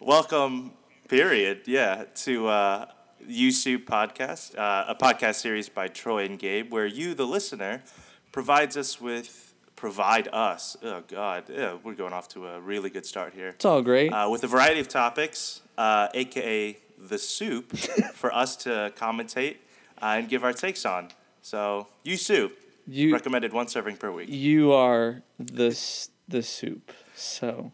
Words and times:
welcome, 0.00 0.72
period. 1.08 1.62
Yeah, 1.66 2.04
to 2.16 2.48
uh, 2.48 2.86
You 3.26 3.50
Soup 3.50 3.86
podcast, 3.86 4.56
uh, 4.58 4.84
a 4.88 4.94
podcast 4.94 5.36
series 5.36 5.68
by 5.68 5.88
Troy 5.88 6.24
and 6.24 6.38
Gabe, 6.38 6.72
where 6.72 6.86
you, 6.86 7.14
the 7.14 7.26
listener, 7.26 7.82
provides 8.32 8.76
us 8.76 9.00
with 9.00 9.54
provide 9.76 10.28
us. 10.32 10.76
Oh 10.82 11.02
God, 11.06 11.44
yeah, 11.48 11.76
we're 11.82 11.94
going 11.94 12.12
off 12.12 12.28
to 12.30 12.46
a 12.48 12.60
really 12.60 12.90
good 12.90 13.06
start 13.06 13.32
here. 13.34 13.48
It's 13.50 13.64
all 13.64 13.82
great. 13.82 14.12
Uh, 14.12 14.28
with 14.30 14.42
a 14.44 14.48
variety 14.48 14.80
of 14.80 14.88
topics, 14.88 15.62
uh, 15.76 16.08
aka 16.14 16.76
the 16.98 17.18
soup, 17.18 17.76
for 18.14 18.34
us 18.34 18.56
to 18.56 18.92
commentate 18.96 19.56
uh, 20.02 20.16
and 20.18 20.28
give 20.28 20.42
our 20.42 20.52
takes 20.52 20.84
on. 20.84 21.08
So, 21.42 21.86
You 22.02 22.16
Soup, 22.16 22.52
you 22.88 23.12
recommended 23.12 23.52
one 23.52 23.68
serving 23.68 23.96
per 23.98 24.10
week. 24.10 24.28
you 24.28 24.72
are 24.72 25.22
the 25.38 25.68
s- 25.68 26.10
the 26.26 26.42
soup. 26.42 26.92
So 27.14 27.72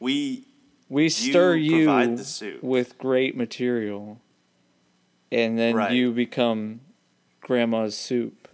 We 0.00 0.48
we 0.88 1.08
stir 1.08 1.54
you, 1.56 2.16
soup. 2.18 2.62
with 2.62 2.98
great 2.98 3.36
material, 3.36 4.20
and 5.32 5.58
then 5.58 5.74
Right. 5.74 5.92
you 5.92 6.12
become 6.12 6.80
grandma's 7.40 7.96
soup. 7.96 8.48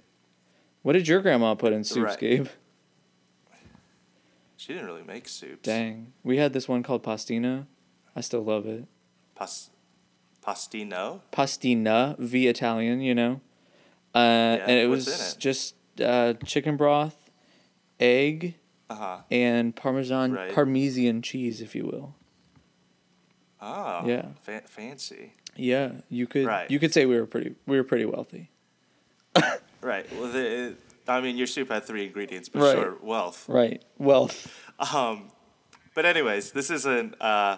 What 0.83 0.95
did 0.95 1.07
your 1.09 1.21
grandma 1.21 1.55
put 1.55 1.73
in 1.73 1.85
soups, 1.85 2.05
Right. 2.11 2.19
Gabe? 2.19 2.47
she 4.57 4.73
didn't 4.75 4.87
really 4.87 5.03
make 5.03 5.29
soups. 5.29 5.63
Dang, 5.63 6.13
we 6.23 6.37
had 6.37 6.53
this 6.53 6.69
one 6.69 6.83
called 6.83 7.03
pastina. 7.03 7.67
I 8.15 8.21
still 8.21 8.43
love 8.45 8.67
it. 8.67 8.85
Pas- 9.35 9.71
pastino. 10.45 11.21
Pastina, 11.33 12.19
v 12.19 12.47
Italian, 12.49 13.01
you 13.01 13.15
know. 13.15 13.41
Uh, 14.15 14.19
and 14.67 14.71
it 14.73 14.89
what's 14.89 15.07
was 15.07 15.21
in 15.21 15.27
it? 15.37 15.41
just 15.41 15.75
uh, 16.01 16.35
chicken 16.45 16.77
broth, 16.77 17.31
egg, 17.99 18.55
Uh 18.89 18.95
huh. 18.95 19.19
and 19.31 19.75
Parmesan 19.77 20.33
Right. 20.33 20.53
Parmesan 20.55 21.23
cheese, 21.23 21.61
if 21.61 21.75
you 21.75 21.85
will. 21.87 22.15
Oh. 23.63 24.07
Yeah. 24.07 24.27
Fa- 24.43 24.63
fancy. 24.67 25.35
Yeah, 25.57 25.93
you 26.09 26.27
could 26.27 26.47
Right. 26.47 26.71
you 26.71 26.79
could 26.79 26.93
say 26.95 27.07
we 27.07 27.19
were 27.19 27.27
pretty 27.27 27.55
we 27.67 27.77
were 27.77 27.85
pretty 27.85 28.05
wealthy. 28.07 28.51
Right. 29.83 30.07
Well, 30.13 30.31
the, 30.31 30.75
I 31.09 31.23
mean, 31.23 31.39
your 31.39 31.47
soup 31.47 31.71
had 31.71 31.85
three 31.85 32.05
ingredients, 32.05 32.51
but 32.51 32.61
Right. 32.63 32.75
sure, 32.75 32.97
wealth. 33.03 33.49
Right. 33.49 33.83
Wealth. 33.97 34.55
Um, 34.95 35.31
but 35.95 36.05
anyways, 36.05 36.53
this 36.53 36.71
isn't 36.71 37.15
uh, 37.21 37.57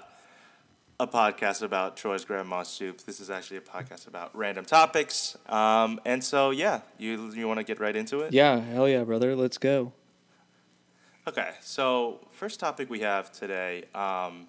a 1.00 1.06
podcast 1.08 1.62
about 1.62 1.96
Troy's 1.96 2.24
grandma's 2.24 2.68
soup. 2.68 3.00
This 3.02 3.18
is 3.18 3.28
actually 3.28 3.56
a 3.56 3.60
podcast 3.62 4.06
about 4.06 4.34
random 4.36 4.64
topics. 4.64 5.36
Um, 5.48 6.00
and 6.04 6.22
so 6.22 6.50
yeah, 6.50 6.82
you 6.96 7.32
you 7.34 7.48
want 7.48 7.58
to 7.58 7.64
get 7.64 7.80
right 7.80 7.96
into 7.96 8.20
it? 8.20 8.32
Yeah, 8.32 8.60
hell 8.60 8.88
yeah, 8.88 9.02
brother. 9.02 9.34
Let's 9.34 9.58
go. 9.58 9.92
Okay. 11.26 11.50
So 11.60 12.20
first 12.30 12.60
topic 12.60 12.88
we 12.88 13.00
have 13.00 13.32
today 13.32 13.84
um, 13.96 14.46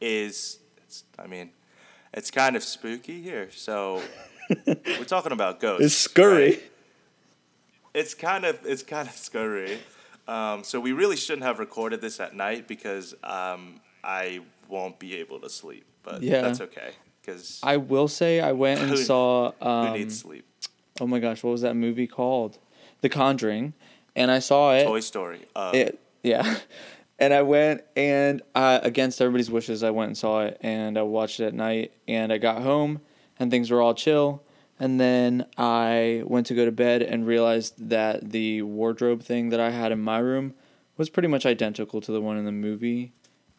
is 0.00 0.60
it's, 0.86 1.04
I 1.18 1.26
mean, 1.26 1.50
it's 2.14 2.30
kind 2.30 2.56
of 2.56 2.62
spooky 2.62 3.20
here. 3.22 3.48
So 3.50 4.02
we're 4.66 5.04
talking 5.04 5.32
about 5.32 5.60
ghosts. 5.60 6.06
It's 6.06 6.18
right? 6.18 6.62
it's 7.94 8.14
kind 8.14 8.44
of 8.44 8.58
it's 8.64 8.82
kind 8.82 9.08
of 9.08 9.14
scary. 9.14 9.78
Um, 10.28 10.64
so 10.64 10.80
we 10.80 10.92
really 10.92 11.16
shouldn't 11.16 11.44
have 11.44 11.58
recorded 11.58 12.00
this 12.00 12.18
at 12.20 12.34
night 12.34 12.66
because 12.66 13.14
um, 13.22 13.80
I 14.02 14.40
won't 14.68 14.98
be 14.98 15.16
able 15.16 15.38
to 15.40 15.48
sleep. 15.50 15.84
But 16.02 16.22
Yeah. 16.22 16.42
that's 16.42 16.60
okay 16.60 16.90
because 17.20 17.60
I 17.62 17.76
will 17.76 18.08
say 18.08 18.40
I 18.40 18.52
went 18.52 18.80
and 18.80 18.90
Who- 18.96 18.96
saw 18.96 19.52
who 19.60 19.66
um, 19.68 19.92
needs 19.92 20.18
sleep? 20.18 20.44
oh 21.00 21.06
my 21.06 21.18
gosh, 21.18 21.42
what 21.42 21.50
was 21.50 21.62
that 21.62 21.74
movie 21.76 22.06
called? 22.06 22.58
The 23.02 23.08
Conjuring, 23.10 23.74
and 24.16 24.30
I 24.30 24.38
saw 24.38 24.72
it. 24.74 24.84
Toy 24.84 25.00
Story. 25.00 25.40
Uh, 25.54 25.70
It 25.74 26.00
yeah, 26.22 26.56
and 27.18 27.32
I 27.32 27.42
went 27.42 27.82
and 27.94 28.42
uh, 28.54 28.80
against 28.82 29.20
everybody's 29.20 29.50
wishes, 29.50 29.82
I 29.82 29.90
went 29.90 30.08
and 30.08 30.18
saw 30.18 30.42
it, 30.42 30.58
and 30.60 30.98
I 30.98 31.02
watched 31.02 31.40
it 31.40 31.46
at 31.46 31.54
night, 31.54 31.92
and 32.06 32.32
I 32.32 32.38
got 32.38 32.62
home, 32.62 33.00
and 33.38 33.50
things 33.50 33.70
were 33.70 33.80
all 33.80 33.94
chill, 33.94 34.42
and 34.78 35.00
then 35.00 35.46
I 35.56 36.22
went 36.26 36.46
to 36.46 36.54
go 36.54 36.64
to 36.64 36.72
bed 36.72 37.02
and 37.02 37.26
realized 37.26 37.88
that 37.88 38.30
the 38.30 38.62
wardrobe 38.62 39.22
thing 39.22 39.48
that 39.50 39.60
I 39.60 39.70
had 39.70 39.92
in 39.92 40.00
my 40.00 40.18
room 40.18 40.54
was 40.96 41.08
pretty 41.08 41.28
much 41.28 41.46
identical 41.46 42.00
to 42.00 42.12
the 42.12 42.20
one 42.20 42.36
in 42.36 42.44
the 42.44 42.52
movie. 42.52 43.12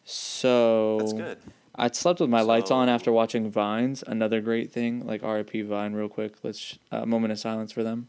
So 0.04 0.98
that's 0.98 1.12
good. 1.12 1.38
I 1.74 1.88
slept 1.92 2.18
with 2.20 2.30
my 2.30 2.40
lights 2.40 2.72
on 2.72 2.88
after 2.88 3.12
watching 3.12 3.50
Vines. 3.50 4.02
Another 4.04 4.40
great 4.40 4.72
thing, 4.72 5.06
like 5.06 5.22
R.I.P. 5.22 5.62
Vine, 5.62 5.92
real 5.92 6.08
quick. 6.08 6.34
Let's 6.42 6.76
a 6.90 7.02
uh, 7.02 7.06
moment 7.06 7.32
of 7.32 7.38
silence 7.38 7.70
for 7.70 7.84
them. 7.84 8.08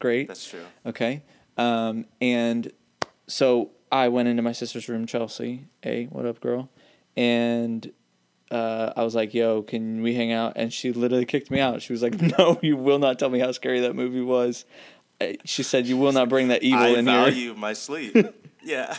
Great. 0.00 0.26
That's 0.26 0.48
true. 0.48 0.64
Okay. 0.84 1.22
Um, 1.56 2.06
and 2.20 2.72
so 3.28 3.70
I 3.90 4.08
went 4.08 4.28
into 4.28 4.42
my 4.42 4.52
sister's 4.52 4.88
room, 4.88 5.06
Chelsea. 5.06 5.64
Hey, 5.82 6.06
what 6.06 6.26
up, 6.26 6.40
girl? 6.40 6.68
And 7.16 7.90
uh, 8.50 8.92
I 8.96 9.02
was 9.02 9.14
like, 9.14 9.34
"Yo, 9.34 9.62
can 9.62 10.02
we 10.02 10.14
hang 10.14 10.32
out?" 10.32 10.54
And 10.56 10.72
she 10.72 10.92
literally 10.92 11.24
kicked 11.24 11.50
me 11.50 11.60
out. 11.60 11.82
She 11.82 11.92
was 11.92 12.02
like, 12.02 12.20
"No, 12.38 12.58
you 12.62 12.76
will 12.76 12.98
not 12.98 13.18
tell 13.18 13.30
me 13.30 13.38
how 13.38 13.52
scary 13.52 13.80
that 13.80 13.94
movie 13.94 14.20
was." 14.22 14.64
Uh, 15.20 15.32
She 15.44 15.62
said, 15.62 15.86
"You 15.86 15.96
will 15.96 16.12
not 16.12 16.28
bring 16.28 16.48
that 16.48 16.62
evil 16.62 16.80
I 16.80 16.88
in 16.88 17.06
here." 17.06 17.20
value 17.24 17.54
my 17.54 17.72
sleep. 17.72 18.16
yeah. 18.62 18.96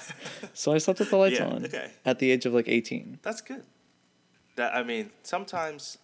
So 0.53 0.73
I 0.73 0.78
slept 0.79 0.99
with 0.99 1.09
the 1.11 1.17
lights 1.17 1.39
Yeah, 1.39 1.47
on 1.47 1.66
okay. 1.66 1.91
at 2.05 2.19
the 2.19 2.31
age 2.31 2.45
of 2.45 2.53
like 2.53 2.67
eighteen. 2.67 3.19
That's 3.22 3.41
good. 3.41 3.63
That 4.55 4.75
I 4.75 4.83
mean, 4.83 5.11
sometimes 5.23 5.97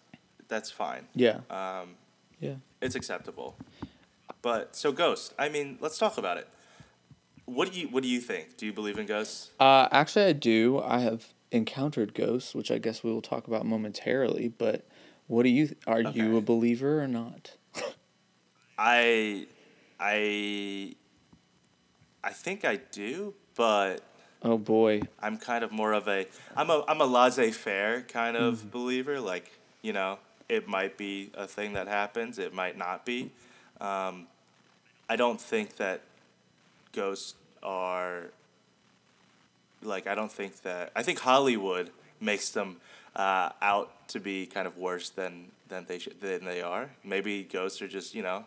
that's 0.48 0.70
fine. 0.70 1.06
Yeah. 1.14 1.40
Um, 1.50 1.96
Yeah. 2.40 2.54
it's 2.80 2.94
acceptable. 2.94 3.56
But 4.42 4.76
so 4.76 4.92
ghost. 4.92 5.34
I 5.38 5.48
mean, 5.48 5.76
let's 5.80 5.98
talk 5.98 6.18
about 6.18 6.36
it. 6.38 6.48
What 7.46 7.72
do 7.72 7.80
you 7.80 7.88
What 7.88 8.02
do 8.02 8.08
you 8.08 8.20
think? 8.20 8.56
Do 8.56 8.66
you 8.66 8.72
believe 8.72 8.98
in 8.98 9.06
ghosts? 9.06 9.50
Uh, 9.58 9.88
actually, 9.90 10.26
I 10.26 10.32
do. 10.32 10.80
I 10.80 11.00
have 11.00 11.32
encountered 11.50 12.12
ghosts, 12.12 12.54
which 12.54 12.70
I 12.70 12.78
guess 12.78 13.02
we 13.02 13.12
will 13.12 13.22
talk 13.22 13.46
about 13.46 13.64
momentarily. 13.64 14.48
But 14.48 14.86
what 15.26 15.44
do 15.44 15.48
you? 15.48 15.74
Are 15.86 16.02
you 16.02 16.36
a 16.36 16.40
believer 16.40 17.02
or 17.02 17.08
not? 17.08 17.56
I, 18.78 19.46
I, 19.98 20.94
I 22.22 22.30
think 22.30 22.64
I 22.64 22.76
do, 22.76 23.34
but 23.54 24.02
Oh 24.42 24.58
boy. 24.58 25.02
I'm 25.20 25.38
kind 25.38 25.64
of 25.64 25.72
more 25.72 25.92
of 25.92 26.08
a 26.08 26.26
I'm 26.54 26.70
a 26.70 26.84
I'm 26.86 27.00
a 27.00 27.06
laissez 27.06 27.50
faire 27.50 28.02
kind 28.02 28.36
of 28.36 28.70
believer. 28.70 29.20
Like 29.20 29.50
you 29.82 29.92
know, 29.92 30.18
it 30.48 30.68
might 30.68 30.96
be 30.96 31.30
a 31.34 31.46
thing 31.46 31.72
that 31.72 31.88
happens. 31.88 32.38
It 32.38 32.54
might 32.54 32.76
not 32.76 33.04
be. 33.04 33.32
Um, 33.80 34.26
I 35.08 35.16
don't 35.16 35.40
think 35.40 35.76
that 35.76 36.02
ghosts 36.96 37.34
are 37.62 38.24
like 39.82 40.06
I 40.06 40.14
don't 40.14 40.32
think 40.32 40.62
that 40.62 40.90
I 40.96 41.02
think 41.02 41.18
Hollywood 41.20 41.90
makes 42.20 42.50
them 42.50 42.78
uh, 43.14 43.50
out 43.62 43.90
to 44.08 44.20
be 44.20 44.46
kind 44.46 44.66
of 44.66 44.76
worse 44.78 45.10
than 45.10 45.32
than 45.68 45.84
they 45.86 45.98
should 45.98 46.20
than 46.20 46.44
they 46.44 46.62
are. 46.62 46.90
Maybe 47.04 47.42
ghosts 47.44 47.80
are 47.82 47.88
just 47.88 48.14
you 48.14 48.22
know 48.22 48.44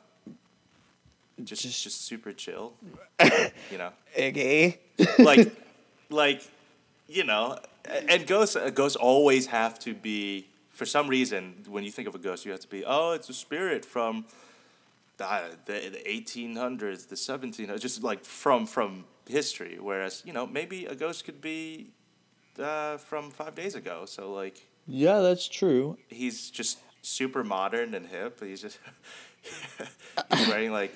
just 1.43 1.61
Just- 1.63 1.83
just, 1.83 2.01
super 2.05 2.33
chill. 2.33 2.73
you 3.71 3.77
know 3.77 3.91
Okay. 4.17 4.79
like 5.19 5.55
like 6.09 6.41
you 7.07 7.23
know 7.23 7.57
and 8.09 8.27
ghosts 8.27 8.55
uh, 8.55 8.69
ghosts 8.69 8.97
always 8.97 9.47
have 9.47 9.79
to 9.79 9.93
be 9.93 10.47
for 10.69 10.85
some 10.85 11.07
reason 11.07 11.41
when 11.67 11.83
you 11.83 11.91
think 11.91 12.07
of 12.07 12.15
a 12.15 12.17
ghost 12.19 12.45
you 12.45 12.51
have 12.51 12.59
to 12.61 12.67
be 12.67 12.83
oh 12.85 13.11
it's 13.13 13.29
a 13.29 13.33
spirit 13.33 13.83
from 13.85 14.25
the 15.19 15.25
the, 15.69 15.77
the 15.95 16.03
1800s 16.17 17.07
the 17.13 17.15
1700s 17.15 17.79
just 17.87 18.01
like 18.03 18.21
from 18.25 18.65
from 18.65 19.05
history 19.27 19.77
whereas 19.79 20.23
you 20.25 20.33
know 20.33 20.45
maybe 20.47 20.85
a 20.93 20.95
ghost 20.95 21.23
could 21.25 21.39
be 21.41 21.91
uh, 22.59 22.97
from 22.97 23.29
five 23.29 23.53
days 23.61 23.75
ago 23.75 24.05
so 24.05 24.21
like 24.41 24.57
Yeah, 24.87 25.19
that's 25.27 25.47
true. 25.47 25.97
he's 26.21 26.49
just 26.59 26.79
super 27.01 27.43
modern 27.43 27.93
and 27.93 28.05
hip 28.07 28.33
he's 28.43 28.61
just 28.61 28.79
he's 30.31 30.47
wearing 30.47 30.71
like 30.71 30.93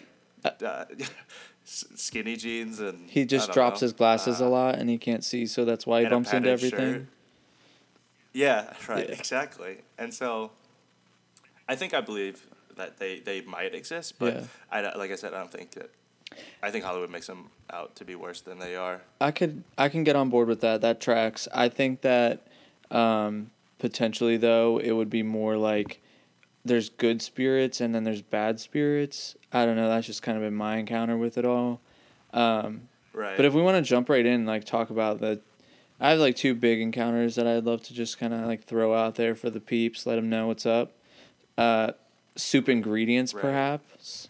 uh, 0.66 0.86
skinny 1.64 2.36
jeans 2.36 2.80
and 2.80 3.10
He 3.10 3.24
just 3.26 3.52
drops 3.54 3.82
know, 3.82 3.86
his 3.86 3.94
glasses 3.94 4.42
uh, 4.42 4.48
a 4.48 4.50
lot 4.50 4.74
and 4.80 4.90
he 4.90 4.98
can't 4.98 5.24
see, 5.24 5.46
so 5.46 5.64
that's 5.64 5.86
why 5.88 6.04
he 6.04 6.10
bumps 6.10 6.34
into 6.34 6.50
everything. 6.50 6.94
shirt. 6.94 7.06
Yeah, 8.34 8.74
right, 8.88 9.08
Yeah. 9.08 9.16
exactly. 9.16 9.78
And 9.98 10.14
so 10.14 10.52
I 11.70 11.76
think 11.76 11.94
I 11.94 12.02
believe 12.02 12.46
that 12.78 12.98
they, 12.98 13.20
they 13.20 13.42
might 13.42 13.74
exist, 13.74 14.16
but 14.20 14.34
Yeah. 14.36 14.44
I 14.72 14.98
like 14.98 15.12
I 15.12 15.16
said, 15.16 15.34
I 15.34 15.40
don't 15.40 15.52
think 15.52 15.72
that. 15.72 15.90
I 16.64 16.72
think 16.72 16.84
Hollywood 16.84 17.12
makes 17.12 17.28
them 17.28 17.52
out 17.72 17.96
to 17.98 18.06
be 18.06 18.16
worse 18.16 18.42
than 18.42 18.58
they 18.58 18.76
are. 18.76 19.02
I 19.22 19.32
could 19.32 19.64
I 19.78 19.90
can 19.90 20.04
get 20.04 20.16
on 20.16 20.30
board 20.30 20.48
with 20.48 20.62
that. 20.62 20.82
That 20.82 21.00
tracks. 21.00 21.48
I 21.54 21.70
think 21.70 22.02
that 22.02 22.48
um, 22.90 23.52
potentially 23.78 24.38
though 24.38 24.80
it 24.80 24.92
would 24.92 25.10
be 25.10 25.22
more 25.22 25.58
like 25.58 26.02
there's 26.66 26.90
good 26.90 27.22
spirits 27.22 27.82
and 27.82 27.94
then 27.94 28.04
there's 28.04 28.22
bad 28.22 28.60
spirits. 28.60 29.36
I 29.52 29.66
don't 29.66 29.76
know. 29.76 29.90
That's 29.90 30.08
just 30.08 30.24
kind 30.24 30.38
of 30.38 30.44
been 30.44 30.56
my 30.56 30.78
encounter 30.78 31.18
with 31.18 31.38
it 31.38 31.46
all. 31.46 31.82
Um, 32.34 32.88
Right. 33.14 33.38
But 33.38 33.46
if 33.46 33.54
we 33.54 33.62
want 33.62 33.78
to 33.78 33.88
jump 33.88 34.10
right 34.10 34.26
in, 34.26 34.46
like 34.46 34.66
talk 34.66 34.90
about 34.90 35.20
the, 35.20 35.40
I 36.00 36.12
have 36.12 36.20
like 36.20 36.36
two 36.36 36.56
big 36.56 36.82
encounters 36.82 37.36
that 37.36 37.46
I'd 37.46 37.64
love 37.64 37.84
to 37.84 37.94
just 37.94 38.18
kind 38.18 38.34
of 38.34 38.42
like 38.48 38.64
throw 38.64 38.94
out 38.94 39.16
there 39.16 39.36
for 39.36 39.50
the 39.50 39.60
peeps, 39.60 40.06
let 40.06 40.16
them 40.16 40.30
know 40.30 40.48
what's 40.48 40.66
up. 40.66 40.94
Uh, 41.58 41.92
soup 42.36 42.68
ingredients, 42.70 43.34
Right. 43.34 43.42
perhaps. 43.42 44.30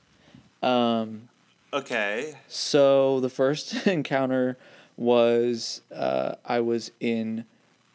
Um, 0.62 1.30
okay. 1.74 2.36
so 2.48 3.20
the 3.20 3.30
first 3.30 3.88
encounter 3.88 4.58
was 4.98 5.82
uh, 5.94 6.36
I 6.46 6.60
was 6.60 6.92
in 7.00 7.46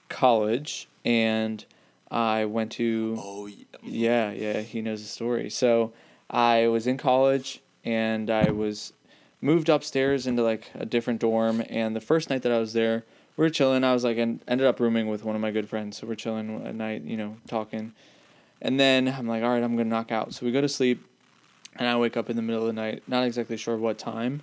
college 0.08 0.88
and 1.04 1.64
I 2.10 2.44
went 2.46 2.72
to 2.72 3.16
Oh, 3.18 3.46
yeah. 3.46 3.64
yeah, 3.82 4.30
yeah, 4.32 4.60
he 4.60 4.82
knows 4.82 5.02
the 5.02 5.08
story. 5.08 5.50
So 5.50 5.92
I 6.30 6.66
was 6.68 6.86
in 6.86 6.96
college 6.96 7.60
and 7.84 8.30
I 8.30 8.50
was 8.50 8.92
moved 9.40 9.68
upstairs 9.68 10.26
into 10.26 10.42
like 10.42 10.70
a 10.74 10.84
different 10.84 11.20
dorm. 11.20 11.62
And 11.68 11.94
the 11.94 12.00
first 12.00 12.28
night 12.30 12.42
that 12.42 12.52
I 12.52 12.58
was 12.58 12.72
there, 12.72 13.04
we 13.36 13.44
were 13.44 13.50
chilling. 13.50 13.84
I 13.84 13.92
was 13.92 14.02
like, 14.04 14.18
and 14.18 14.40
ended 14.48 14.66
up 14.66 14.80
rooming 14.80 15.06
with 15.08 15.24
one 15.24 15.36
of 15.36 15.40
my 15.40 15.50
good 15.52 15.68
friends. 15.68 15.98
So 15.98 16.06
we're 16.06 16.16
chilling 16.16 16.66
at 16.66 16.74
night, 16.74 17.02
you 17.02 17.16
know, 17.16 17.36
talking. 17.46 17.92
And 18.60 18.78
then 18.78 19.08
I'm 19.08 19.28
like, 19.28 19.42
all 19.42 19.50
right, 19.50 19.62
I'm 19.62 19.76
gonna 19.76 19.88
knock 19.88 20.10
out. 20.10 20.34
So 20.34 20.44
we 20.44 20.52
go 20.52 20.60
to 20.60 20.68
sleep, 20.68 21.04
and 21.76 21.86
I 21.86 21.96
wake 21.96 22.16
up 22.16 22.28
in 22.28 22.36
the 22.36 22.42
middle 22.42 22.62
of 22.62 22.66
the 22.66 22.72
night, 22.72 23.02
not 23.06 23.24
exactly 23.24 23.56
sure 23.56 23.76
what 23.76 23.98
time, 23.98 24.42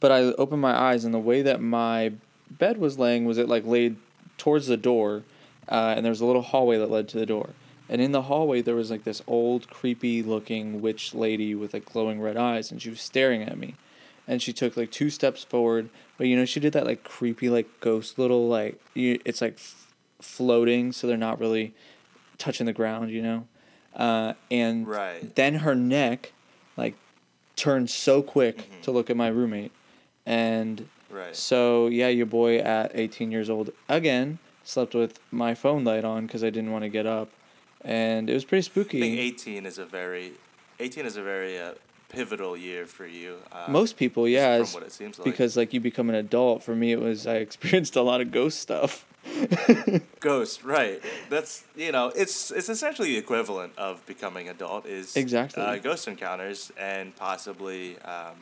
but 0.00 0.10
I 0.10 0.20
open 0.22 0.58
my 0.58 0.76
eyes, 0.76 1.04
and 1.04 1.14
the 1.14 1.18
way 1.18 1.42
that 1.42 1.60
my 1.60 2.12
bed 2.50 2.78
was 2.78 2.98
laying 2.98 3.24
was 3.24 3.38
it 3.38 3.48
like 3.48 3.64
laid 3.64 3.96
towards 4.36 4.66
the 4.66 4.76
door, 4.76 5.22
uh, 5.68 5.94
and 5.96 6.04
there 6.04 6.10
was 6.10 6.20
a 6.20 6.26
little 6.26 6.42
hallway 6.42 6.78
that 6.78 6.90
led 6.90 7.08
to 7.08 7.18
the 7.18 7.26
door. 7.26 7.50
And 7.88 8.00
in 8.00 8.12
the 8.12 8.22
hallway, 8.22 8.62
there 8.62 8.74
was 8.74 8.90
like 8.90 9.04
this 9.04 9.22
old, 9.26 9.68
creepy 9.68 10.22
looking 10.22 10.80
witch 10.80 11.14
lady 11.14 11.54
with 11.54 11.74
like 11.74 11.84
glowing 11.84 12.20
red 12.20 12.36
eyes, 12.36 12.70
and 12.70 12.80
she 12.80 12.90
was 12.90 13.00
staring 13.00 13.42
at 13.42 13.58
me. 13.58 13.76
And 14.26 14.40
she 14.40 14.52
took 14.52 14.76
like 14.76 14.90
two 14.90 15.10
steps 15.10 15.44
forward, 15.44 15.90
but 16.16 16.26
you 16.26 16.36
know, 16.36 16.44
she 16.44 16.60
did 16.60 16.72
that 16.72 16.86
like 16.86 17.04
creepy, 17.04 17.48
like 17.50 17.68
ghost 17.80 18.18
little, 18.18 18.48
like, 18.48 18.80
you, 18.94 19.20
it's 19.24 19.40
like 19.40 19.54
f- 19.54 19.94
floating, 20.20 20.92
so 20.92 21.06
they're 21.06 21.16
not 21.16 21.40
really 21.40 21.74
touching 22.38 22.66
the 22.66 22.72
ground, 22.72 23.10
you 23.10 23.20
know? 23.20 23.46
Uh, 23.94 24.34
and 24.50 24.86
Right. 24.86 25.34
then 25.34 25.56
her 25.56 25.74
neck, 25.74 26.32
like, 26.76 26.94
turned 27.56 27.90
so 27.90 28.22
quick 28.22 28.68
to 28.82 28.90
look 28.90 29.10
at 29.10 29.16
my 29.16 29.28
roommate. 29.28 29.72
And 30.24 30.88
Right. 31.10 31.36
so, 31.36 31.88
yeah, 31.88 32.08
your 32.08 32.26
boy 32.26 32.58
at 32.58 32.92
18 32.94 33.30
years 33.30 33.50
old, 33.50 33.70
again, 33.88 34.38
slept 34.64 34.94
with 34.94 35.18
my 35.30 35.54
phone 35.54 35.84
light 35.84 36.04
on 36.04 36.26
because 36.26 36.42
I 36.42 36.50
didn't 36.50 36.72
want 36.72 36.84
to 36.84 36.88
get 36.88 37.06
up. 37.06 37.28
And 37.84 38.30
it 38.30 38.34
was 38.34 38.44
pretty 38.44 38.60
I 38.60 38.70
think 38.70 38.86
spooky. 38.86 39.18
18 39.18 39.66
is 39.66 39.78
a 39.78 39.84
very, 39.84 40.32
18 40.80 41.04
is 41.04 41.16
a 41.16 41.22
very 41.22 41.58
uh, 41.58 41.72
pivotal 42.12 42.56
year 42.56 42.86
for 42.86 43.06
you. 43.06 43.36
Uh, 43.50 43.66
Most 43.68 43.96
people, 43.96 44.28
yeah, 44.28 44.62
from 44.62 44.74
what 44.80 44.82
it 44.84 44.92
seems 44.92 45.18
like. 45.18 45.24
because 45.24 45.56
like 45.56 45.72
you 45.72 45.80
become 45.80 46.08
an 46.10 46.14
adult. 46.16 46.62
For 46.62 46.74
me, 46.76 46.92
it 46.92 47.00
was 47.00 47.26
I 47.26 47.36
experienced 47.36 47.96
a 47.96 48.02
lot 48.02 48.20
of 48.20 48.30
ghost 48.30 48.60
stuff. 48.60 49.06
Ghost, 50.20 50.64
right? 50.64 51.00
That's 51.30 51.64
you 51.76 51.92
know, 51.92 52.08
it's 52.14 52.50
it's 52.50 52.68
essentially 52.68 53.12
the 53.12 53.18
equivalent 53.18 53.72
of 53.78 54.04
becoming 54.06 54.48
adult 54.48 54.84
is 54.86 55.16
Exactly. 55.16 55.62
uh, 55.62 55.76
ghost 55.76 56.08
encounters 56.08 56.72
and 56.78 57.14
possibly 57.16 57.98
um, 58.00 58.34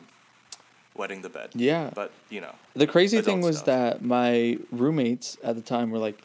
wetting 0.95 1.21
the 1.21 1.29
bed. 1.29 1.49
Yeah. 1.53 1.91
But 1.93 2.11
you 2.29 2.41
know, 2.41 2.53
The 2.75 2.87
crazy 2.87 3.21
thing 3.21 3.41
was 3.41 3.57
stuff. 3.59 3.65
that 3.99 4.03
my 4.03 4.57
roommates 4.71 5.37
at 5.43 5.55
the 5.55 5.61
time 5.61 5.91
were 5.91 5.99
like, 5.99 6.19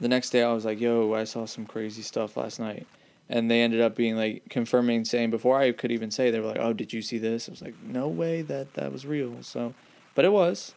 the 0.00 0.08
next 0.08 0.30
day 0.30 0.42
I 0.42 0.52
was 0.52 0.64
like, 0.64 0.80
yo, 0.80 1.12
I 1.14 1.24
saw 1.24 1.44
some 1.44 1.66
crazy 1.66 2.02
stuff 2.02 2.36
last 2.36 2.58
night. 2.60 2.86
And 3.30 3.50
they 3.50 3.60
ended 3.60 3.80
up 3.80 3.94
being 3.94 4.16
like 4.16 4.48
confirming, 4.48 5.04
saying 5.04 5.30
before 5.30 5.58
I 5.58 5.72
could 5.72 5.92
even 5.92 6.10
say, 6.10 6.30
they 6.30 6.40
were 6.40 6.46
like, 6.46 6.58
oh, 6.60 6.72
did 6.72 6.92
you 6.92 7.02
see 7.02 7.18
this? 7.18 7.48
I 7.48 7.52
was 7.52 7.60
like, 7.62 7.74
no 7.82 8.08
way 8.08 8.40
that 8.42 8.74
that 8.74 8.90
was 8.92 9.04
real. 9.04 9.42
So, 9.42 9.74
but 10.14 10.24
it 10.24 10.32
was. 10.32 10.74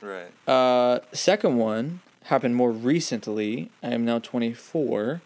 right? 0.00 0.30
Uh, 0.48 1.00
second 1.12 1.56
one 1.58 2.00
happened 2.24 2.56
more 2.56 2.70
recently. 2.72 3.70
I 3.82 3.88
am 3.88 4.04
now 4.06 4.18
24. 4.18 5.20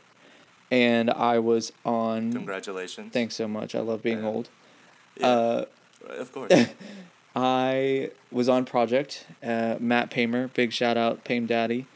And 0.70 1.10
I 1.10 1.38
was 1.38 1.72
on. 1.84 2.32
Congratulations. 2.32 3.12
Thanks 3.12 3.36
so 3.36 3.46
much. 3.46 3.74
I 3.76 3.80
love 3.80 4.02
being 4.02 4.20
Yeah. 4.22 4.26
old. 4.28 4.48
Yeah, 5.16 5.26
Uh, 5.28 5.64
of 6.08 6.32
course. 6.32 6.50
I 7.36 8.10
was 8.30 8.48
on 8.48 8.64
project. 8.64 9.26
Uh, 9.42 9.76
Matt 9.80 10.10
Paymer, 10.10 10.52
big 10.54 10.72
shout 10.72 10.96
out, 10.96 11.24
Pame 11.24 11.46
Daddy, 11.46 11.86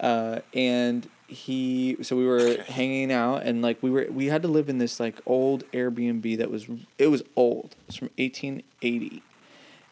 uh, 0.00 0.40
and 0.52 1.08
he. 1.26 1.96
So 2.02 2.16
we 2.16 2.26
were 2.26 2.62
hanging 2.68 3.10
out, 3.12 3.42
and 3.44 3.62
like 3.62 3.82
we 3.82 3.90
were, 3.90 4.06
we 4.10 4.26
had 4.26 4.42
to 4.42 4.48
live 4.48 4.68
in 4.68 4.78
this 4.78 4.98
like 5.00 5.16
old 5.26 5.64
Airbnb 5.72 6.38
that 6.38 6.50
was. 6.50 6.66
It 6.98 7.08
was 7.08 7.22
old. 7.36 7.76
It 7.82 7.86
was 7.86 7.96
from 7.96 8.10
eighteen 8.18 8.62
eighty, 8.82 9.22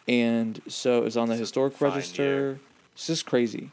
and 0.09 0.61
so 0.69 0.99
it 0.99 1.05
was 1.05 1.17
on 1.17 1.29
the 1.29 1.35
It's 1.35 1.41
historic 1.41 1.81
register. 1.81 2.23
year. 2.23 2.61
It's 2.95 3.07
just 3.07 3.27
crazy, 3.27 3.71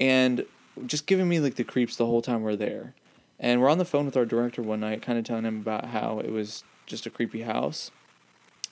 and 0.00 0.44
just 0.86 1.06
giving 1.06 1.28
me 1.28 1.40
like 1.40 1.56
the 1.56 1.64
creeps 1.64 1.96
the 1.96 2.06
whole 2.06 2.22
time 2.22 2.42
we're 2.42 2.56
there. 2.56 2.94
And 3.38 3.60
we're 3.60 3.68
on 3.70 3.78
the 3.78 3.84
phone 3.84 4.06
with 4.06 4.16
our 4.16 4.24
director 4.24 4.62
one 4.62 4.80
night, 4.80 5.02
kind 5.02 5.18
of 5.18 5.24
telling 5.24 5.44
him 5.44 5.58
about 5.60 5.86
how 5.86 6.20
it 6.20 6.30
was 6.30 6.62
just 6.86 7.06
a 7.06 7.10
creepy 7.10 7.42
house. 7.42 7.90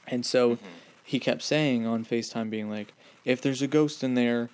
And 0.07 0.25
so 0.25 0.51
Mm-hmm. 0.57 0.67
he 1.03 1.19
kept 1.19 1.43
saying 1.43 1.87
on 1.87 2.05
FaceTime, 2.05 2.51
being 2.51 2.71
like, 2.71 2.93
if 3.25 3.43
there's 3.43 3.63
a 3.63 3.67
ghost 3.67 4.05
in 4.05 4.15
there, 4.15 4.49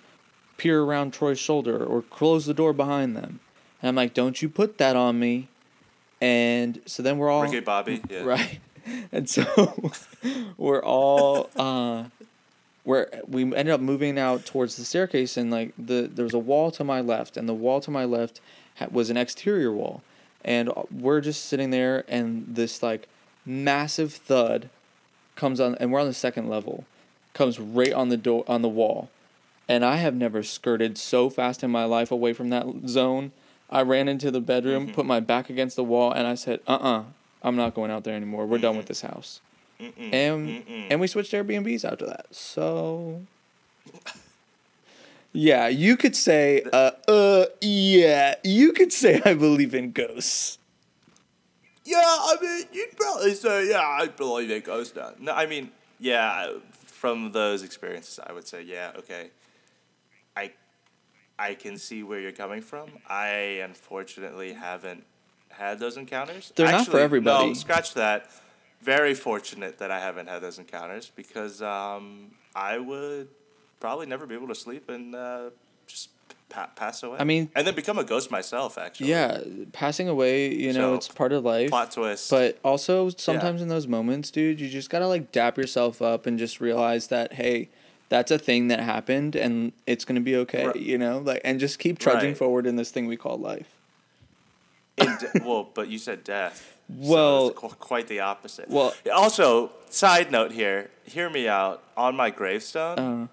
peer 0.57 0.81
around 0.81 1.13
Troy's 1.13 1.37
shoulder 1.37 1.85
or 1.85 2.01
close 2.01 2.47
the 2.47 2.53
door 2.55 2.73
behind 2.73 3.15
them. 3.15 3.41
And 3.81 3.89
I'm 3.89 3.95
like, 3.95 4.13
don't 4.13 4.41
you 4.41 4.49
put 4.49 4.77
that 4.77 4.95
on 4.95 5.19
me. 5.19 5.47
And 6.19 6.81
so 6.85 7.03
then 7.03 7.17
we're 7.17 7.29
all. 7.29 7.43
Ricky 7.43 7.59
Bobby. 7.59 8.01
Yeah. 8.09 8.23
Right. 8.23 8.59
And 9.11 9.29
so 9.29 9.91
we're 10.57 10.83
all 10.83 11.49
uh 11.57 12.05
we're 12.85 13.07
we 13.27 13.43
ended 13.43 13.69
up 13.69 13.81
moving 13.81 14.17
out 14.17 14.45
towards 14.45 14.77
the 14.77 14.85
staircase 14.85 15.35
and 15.35 15.51
like 15.51 15.73
the 15.77 16.09
there 16.13 16.23
was 16.23 16.33
a 16.33 16.39
wall 16.39 16.71
to 16.71 16.85
my 16.85 17.01
left 17.01 17.35
and 17.35 17.49
the 17.49 17.53
wall 17.53 17.81
to 17.81 17.91
my 17.91 18.05
left 18.05 18.39
ha- 18.77 18.87
was 18.89 19.09
an 19.09 19.17
exterior 19.17 19.73
wall 19.73 20.01
and 20.45 20.71
we're 20.89 21.19
just 21.19 21.45
sitting 21.45 21.69
there 21.69 22.05
and 22.07 22.45
this 22.47 22.81
like 22.81 23.09
massive 23.45 24.13
thud 24.13 24.69
comes 25.35 25.59
on 25.59 25.75
and 25.75 25.91
we're 25.91 25.99
on 25.99 26.07
the 26.07 26.13
second 26.13 26.47
level 26.47 26.85
comes 27.33 27.59
right 27.59 27.91
on 27.91 28.07
the 28.07 28.15
door 28.15 28.45
on 28.47 28.61
the 28.61 28.69
wall 28.69 29.09
and 29.67 29.83
I 29.83 29.97
have 29.97 30.15
never 30.15 30.43
skirted 30.43 30.97
so 30.97 31.29
fast 31.29 31.61
in 31.63 31.69
my 31.69 31.83
life 31.83 32.09
away 32.09 32.31
from 32.31 32.49
that 32.49 32.65
zone. 32.87 33.33
I 33.69 33.81
ran 33.81 34.07
into 34.07 34.31
the 34.31 34.39
bedroom, 34.39 34.93
put 34.93 35.05
my 35.05 35.19
back 35.19 35.49
against 35.49 35.75
the 35.75 35.83
wall, 35.83 36.11
and 36.11 36.25
I 36.25 36.35
said, 36.35 36.61
"Uh, 36.67 36.71
uh-uh, 36.71 36.99
uh, 36.99 37.03
i 37.43 37.47
am 37.47 37.55
not 37.55 37.73
going 37.73 37.91
out 37.91 38.03
there 38.03 38.15
anymore. 38.15 38.45
We're 38.45 38.59
done 38.59 38.77
with 38.77 38.87
this 38.87 39.01
house." 39.01 39.41
Mm-mm, 39.79 40.13
And 40.13 40.49
mm-mm. 40.49 40.87
and 40.89 40.99
we 40.99 41.07
switched 41.07 41.33
Airbnbs 41.33 41.85
after 41.85 42.05
that. 42.07 42.27
So, 42.31 43.21
yeah, 45.33 45.67
you 45.67 45.97
could 45.97 46.15
say, 46.15 46.63
uh, 46.73 46.91
uh, 47.07 47.45
yeah, 47.61 48.35
you 48.43 48.73
could 48.73 48.91
say 48.91 49.21
I 49.25 49.33
believe 49.33 49.75
in 49.75 49.91
ghosts. 49.91 50.57
Yeah, 51.83 52.01
I 52.03 52.35
mean, 52.41 52.65
you'd 52.73 52.97
probably 52.97 53.33
say, 53.33 53.69
yeah, 53.69 53.79
I 53.79 54.07
believe 54.07 54.51
in 54.51 54.61
ghosts 54.61 54.93
now. 54.95 55.13
No, 55.19 55.31
I 55.31 55.45
mean, 55.45 55.71
yeah, 55.99 56.53
from 56.85 57.31
those 57.31 57.63
experiences, 57.63 58.19
I 58.25 58.33
would 58.33 58.45
say, 58.45 58.61
yeah, 58.63 58.91
okay. 58.97 59.29
I, 61.39 61.53
can 61.53 61.77
see 61.77 62.03
where 62.03 62.19
you're 62.19 62.31
coming 62.31 62.61
from. 62.61 62.89
I 63.07 63.61
unfortunately 63.63 64.53
haven't 64.53 65.03
had 65.49 65.79
those 65.79 65.97
encounters. 65.97 66.51
They're 66.55 66.71
not 66.71 66.87
for 66.87 66.99
everybody. 66.99 67.47
No, 67.47 67.53
scratch 67.53 67.93
that. 67.95 68.29
Very 68.81 69.13
fortunate 69.13 69.79
that 69.79 69.89
I 69.89 69.99
haven't 69.99 70.27
had 70.27 70.41
those 70.41 70.59
encounters 70.59 71.11
because 71.15 71.61
um, 71.61 72.31
I 72.55 72.77
would 72.77 73.27
probably 73.79 74.05
never 74.05 74.25
be 74.25 74.35
able 74.35 74.47
to 74.49 74.55
sleep 74.55 74.89
and 74.89 75.15
uh, 75.15 75.49
just 75.87 76.09
pa- 76.49 76.69
pass 76.75 77.03
away. 77.03 77.17
I 77.19 77.23
mean- 77.23 77.49
and 77.55 77.65
then 77.65 77.75
become 77.75 77.97
a 77.97 78.03
ghost 78.03 78.29
myself. 78.31 78.77
Actually, 78.77 79.09
Yeah, 79.09 79.41
passing 79.71 80.07
away, 80.07 80.53
you 80.53 80.73
know, 80.73 80.91
So, 80.91 80.95
it's 80.95 81.07
part 81.07 81.33
of 81.33 81.43
life. 81.43 81.69
Plot 81.69 81.91
twist. 81.91 82.29
But 82.29 82.59
also, 82.63 83.09
sometimes 83.09 83.61
in 83.61 83.67
those 83.67 83.87
moments, 83.87 84.31
dude, 84.31 84.59
you 84.59 84.69
just 84.69 84.89
gotta 84.89 85.07
like 85.07 85.31
dap 85.31 85.57
yourself 85.57 86.01
up 86.01 86.25
and 86.25 86.37
just 86.37 86.61
realize 86.61 87.07
that, 87.07 87.33
hey, 87.33 87.69
that's 88.09 88.31
a 88.31 88.37
thing 88.39 88.67
that 88.69 88.79
happened 88.79 89.35
and 89.35 89.71
it's 89.85 90.05
gonna 90.05 90.21
be 90.21 90.35
okay, 90.37 90.67
Right. 90.67 90.75
you 90.75 90.97
know? 90.97 91.19
Like, 91.19 91.41
and 91.43 91.59
just 91.59 91.79
keep 91.79 91.99
trudging 91.99 92.29
Right. 92.31 92.37
forward 92.37 92.65
in 92.65 92.75
this 92.75 92.89
thing 92.91 93.07
we 93.07 93.17
call 93.17 93.37
life. 93.37 93.67
De- 94.97 95.31
well, 95.45 95.69
but 95.73 95.89
you 95.89 95.97
said 95.97 96.23
death. 96.23 96.75
Well- 96.89 97.49
it's 97.49 97.59
qu- 97.59 97.67
quite 97.69 98.07
the 98.07 98.19
opposite. 98.21 98.69
Well- 98.69 98.93
also, 99.13 99.71
side 99.89 100.31
note 100.31 100.51
here. 100.51 100.89
Hear 101.05 101.29
me 101.29 101.47
out. 101.47 101.83
On 101.95 102.15
my 102.15 102.29
gravestone, 102.29 103.29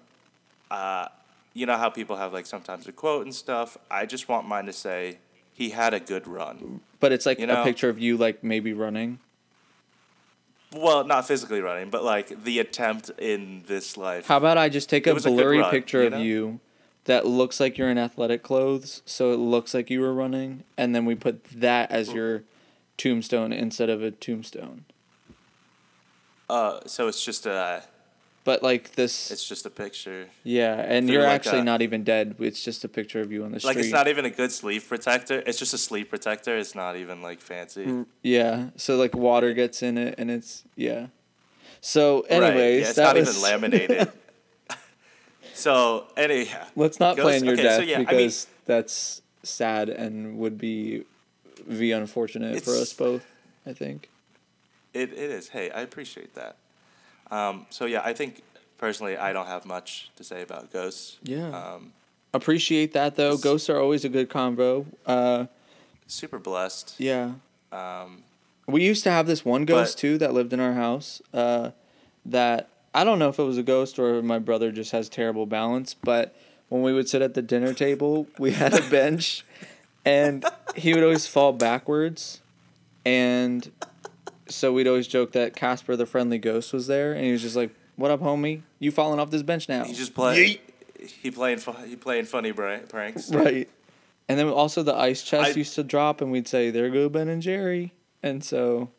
Uh, 0.71 1.07
you 1.53 1.65
know 1.65 1.77
how 1.77 1.89
people 1.89 2.15
have 2.17 2.33
like 2.33 2.45
sometimes 2.45 2.87
a 2.87 2.91
quote 2.91 3.23
and 3.25 3.33
stuff. 3.33 3.77
I 3.89 4.05
just 4.05 4.27
want 4.27 4.47
mine 4.47 4.65
to 4.65 4.73
say, 4.73 5.19
"He 5.53 5.69
had 5.69 5.93
a 5.93 5.99
good 5.99 6.27
run." 6.27 6.81
but 6.99 7.11
it's 7.11 7.25
like 7.25 7.39
You 7.39 7.49
a 7.49 7.63
picture 7.63 7.87
of 7.87 7.99
you, 7.99 8.17
like 8.17 8.43
maybe 8.43 8.73
running. 8.73 9.19
Well, 10.73 11.05
not 11.05 11.27
physically 11.27 11.61
running, 11.61 11.89
but 11.89 12.03
like 12.03 12.43
the 12.43 12.59
attempt 12.59 13.09
in 13.17 13.63
this 13.67 13.97
life. 13.97 14.27
How 14.27 14.37
about 14.37 14.57
I 14.57 14.69
just 14.69 14.89
take 14.89 15.07
a 15.07 15.13
was 15.13 15.25
a 15.25 15.29
blurry 15.29 15.59
run, 15.59 15.71
picture 15.71 16.01
you 16.01 16.07
of 16.07 16.19
you 16.19 16.59
that 17.05 17.25
looks 17.25 17.59
like 17.59 17.77
you're 17.77 17.89
in 17.89 17.97
athletic 17.97 18.43
clothes, 18.43 19.01
so 19.05 19.31
it 19.31 19.37
looks 19.37 19.73
like 19.73 19.89
you 19.89 20.01
were 20.01 20.13
running, 20.13 20.63
and 20.77 20.93
then 20.95 21.05
we 21.05 21.15
put 21.15 21.43
that 21.45 21.91
as 21.91 22.11
your 22.11 22.43
tombstone 22.97 23.53
instead 23.53 23.89
of 23.89 24.01
a 24.01 24.11
tombstone. 24.11 24.85
uh, 26.49 26.79
so 26.85 27.07
it's 27.07 27.23
just 27.23 27.45
a, 27.45 27.83
But 28.45 28.61
like 28.63 28.91
this, 28.93 29.31
it's 29.31 29.45
just 29.47 29.65
a 29.65 29.69
picture. 29.71 30.27
yeah, 30.43 30.75
and 30.75 31.09
you're 31.09 31.23
like 31.23 31.31
actually 31.31 31.59
a- 31.61 31.63
not 31.63 31.81
even 31.81 32.03
dead. 32.03 32.35
It's 32.39 32.63
just 32.63 32.83
a 32.85 32.87
picture 32.87 33.19
of 33.19 33.31
you 33.31 33.43
on 33.43 33.51
the 33.51 33.59
street. 33.59 33.69
Like 33.75 33.77
it's 33.83 33.91
not 33.91 34.07
even 34.07 34.23
a 34.23 34.29
good 34.29 34.51
sleeve 34.51 34.87
protector. 34.87 35.41
It's 35.47 35.57
just 35.59 35.73
a 35.73 35.77
sleeve 35.79 36.09
protector. 36.09 36.55
It's 36.55 36.75
not 36.75 36.95
even 36.95 37.21
like 37.23 37.41
fancy. 37.41 37.85
Mm, 37.85 38.05
Yeah, 38.21 38.69
so 38.77 38.95
like 38.97 39.15
water 39.15 39.53
gets 39.53 39.81
in 39.83 39.97
it, 39.97 40.15
and 40.19 40.29
it's 40.31 40.63
yeah. 40.75 41.07
So, 41.81 42.21
Right, 42.29 42.31
anyways, 42.43 42.81
yeah, 42.81 42.87
it's 42.87 42.95
that 42.97 43.03
not 43.03 43.15
was, 43.15 43.29
even 43.29 43.41
laminated. 43.41 44.11
so, 45.53 46.05
anyhow. 46.17 46.65
Let's 46.75 46.99
not 46.99 47.15
Ghost- 47.15 47.25
plan 47.25 47.43
your 47.45 47.53
okay, 47.53 47.63
death 47.63 47.77
so 47.77 47.81
yeah, 47.83 47.95
I 47.95 47.97
mean- 47.99 48.05
because 48.07 48.47
that's 48.65 49.21
sad 49.43 49.89
and 49.89 50.37
would 50.37 50.57
be 50.57 51.03
be 51.67 51.91
unfortunate 51.91 52.63
for 52.63 52.71
us 52.75 52.93
both. 52.93 53.25
I 53.65 53.73
think. 53.73 54.09
It 54.93 55.11
it 55.13 55.17
is. 55.31 55.49
Hey, 55.49 55.71
I 55.71 55.81
appreciate 55.81 56.35
that. 56.35 56.57
Um, 57.31 57.65
so 57.69 57.85
yeah, 57.85 58.01
I 58.03 58.13
think 58.13 58.41
personally, 58.77 59.17
I 59.17 59.33
don't 59.33 59.47
have 59.47 59.65
much 59.65 60.09
to 60.17 60.23
say 60.23 60.41
about 60.41 60.71
ghosts. 60.71 61.17
Yeah. 61.23 61.49
Um, 61.49 61.93
Appreciate 62.33 62.93
that 62.93 63.15
though. 63.15 63.37
Ghosts 63.37 63.69
are 63.69 63.79
always 63.79 64.03
a 64.05 64.09
good 64.09 64.29
combo. 64.29 64.85
Uh, 65.05 65.45
super 66.07 66.37
blessed. 66.39 66.95
yeah. 66.97 67.31
Um, 67.71 68.23
We 68.67 68.83
used 68.83 69.03
to 69.03 69.11
have 69.11 69.27
this 69.27 69.45
one 69.45 69.65
ghost 69.65 69.95
But- 69.95 70.01
too 70.01 70.17
that 70.19 70.33
lived 70.33 70.51
in 70.53 70.59
our 70.59 70.73
house. 70.73 71.21
Uh, 71.33 71.71
that 72.25 72.69
I 72.93 73.03
don't 73.03 73.19
know 73.19 73.29
if 73.29 73.37
it 73.39 73.43
was 73.43 73.57
a 73.57 73.63
ghost 73.63 73.99
or 73.99 74.21
my 74.21 74.39
brother 74.39 74.71
just 74.71 74.91
has 74.91 75.07
terrible 75.09 75.45
balance, 75.45 75.93
but 75.93 76.35
when 76.69 76.81
we 76.81 76.93
would 76.93 77.07
sit 77.07 77.21
at 77.21 77.33
the 77.35 77.41
dinner 77.41 77.73
table, 77.85 78.27
we 78.39 78.51
had 78.51 78.73
a 78.73 78.81
bench, 78.89 79.45
and 80.03 80.43
he 80.75 80.93
would 80.93 81.03
always 81.03 81.27
fall 81.27 81.53
backwards, 81.53 82.39
and 83.05 83.71
so 84.47 84.71
we'd 84.73 84.87
always 84.87 85.07
joke 85.07 85.31
that 85.33 85.55
Casper 85.55 85.95
the 85.95 86.05
friendly 86.05 86.37
ghost 86.37 86.73
was 86.73 86.87
there, 86.87 87.13
and 87.13 87.25
he 87.25 87.31
was 87.31 87.41
just 87.41 87.55
like, 87.55 87.71
"What 87.95 88.11
up, 88.11 88.19
homie? 88.21 88.61
You 88.79 88.91
falling 88.91 89.19
off 89.19 89.29
this 89.31 89.43
bench 89.43 89.67
now?" 89.69 89.83
he 89.83 89.93
just 89.93 90.13
play. 90.13 90.59
He 90.99 91.29
playing 91.31 91.59
he 91.87 91.95
playing 91.95 92.25
funny 92.25 92.51
bra- 92.51 92.79
pranks. 92.89 93.31
Right. 93.31 93.69
And 94.27 94.39
then 94.39 94.47
also 94.47 94.81
the 94.81 94.95
ice 94.95 95.21
chest 95.23 95.51
I- 95.55 95.57
used 95.57 95.75
to 95.75 95.83
drop, 95.83 96.19
and 96.21 96.31
we'd 96.31 96.47
say, 96.47 96.71
"There 96.71 96.89
go 96.89 97.09
Ben 97.09 97.27
and 97.27 97.41
Jerry." 97.41 97.93
And 98.23 98.43
so, 98.43 98.89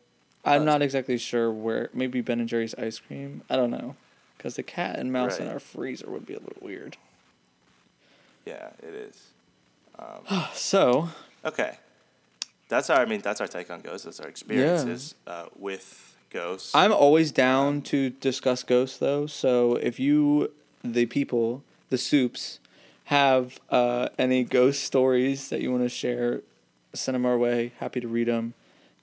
I'm 0.45 0.61
Uh, 0.61 0.65
not 0.65 0.81
exactly 0.81 1.17
sure 1.17 1.51
where. 1.51 1.89
Maybe 1.93 2.21
Ben 2.21 2.39
and 2.39 2.47
Jerry's 2.47 2.73
ice 2.75 2.99
cream. 2.99 3.41
I 3.49 3.55
don't 3.57 3.71
know, 3.71 3.95
because 4.37 4.55
the 4.55 4.63
cat 4.63 4.97
and 4.97 5.11
mouse 5.11 5.37
in 5.39 5.47
our 5.49 5.59
freezer 5.59 6.09
would 6.09 6.25
be 6.25 6.33
a 6.33 6.39
little 6.39 6.61
weird. 6.61 6.95
Yeah, 8.45 8.69
it 8.81 8.93
is. 8.93 9.23
So 10.53 11.09
Okay, 11.43 11.77
that's 12.69 12.89
our. 12.89 13.01
I 13.01 13.05
mean, 13.05 13.21
that's 13.21 13.41
our 13.41 13.47
take 13.47 13.69
on 13.71 13.81
ghosts. 13.81 14.05
That's 14.05 14.19
our 14.19 14.27
experiences 14.27 15.15
uh, 15.25 15.45
with 15.57 16.15
ghosts. 16.29 16.73
I'm 16.75 16.91
always 16.93 17.31
down 17.31 17.81
to 17.83 18.09
discuss 18.09 18.63
ghosts, 18.63 18.97
though. 18.97 19.25
So 19.27 19.75
if 19.75 19.99
you, 19.99 20.51
the 20.83 21.05
people, 21.05 21.63
the 21.89 21.97
soups, 21.97 22.59
have 23.05 23.59
uh, 23.69 24.09
any 24.19 24.43
ghost 24.43 24.83
stories 24.83 25.49
that 25.49 25.61
you 25.61 25.71
want 25.71 25.83
to 25.83 25.89
share, 25.89 26.41
send 26.93 27.15
them 27.15 27.25
our 27.25 27.37
way. 27.37 27.71
Happy 27.79 27.99
to 28.01 28.07
read 28.07 28.27
them. 28.27 28.53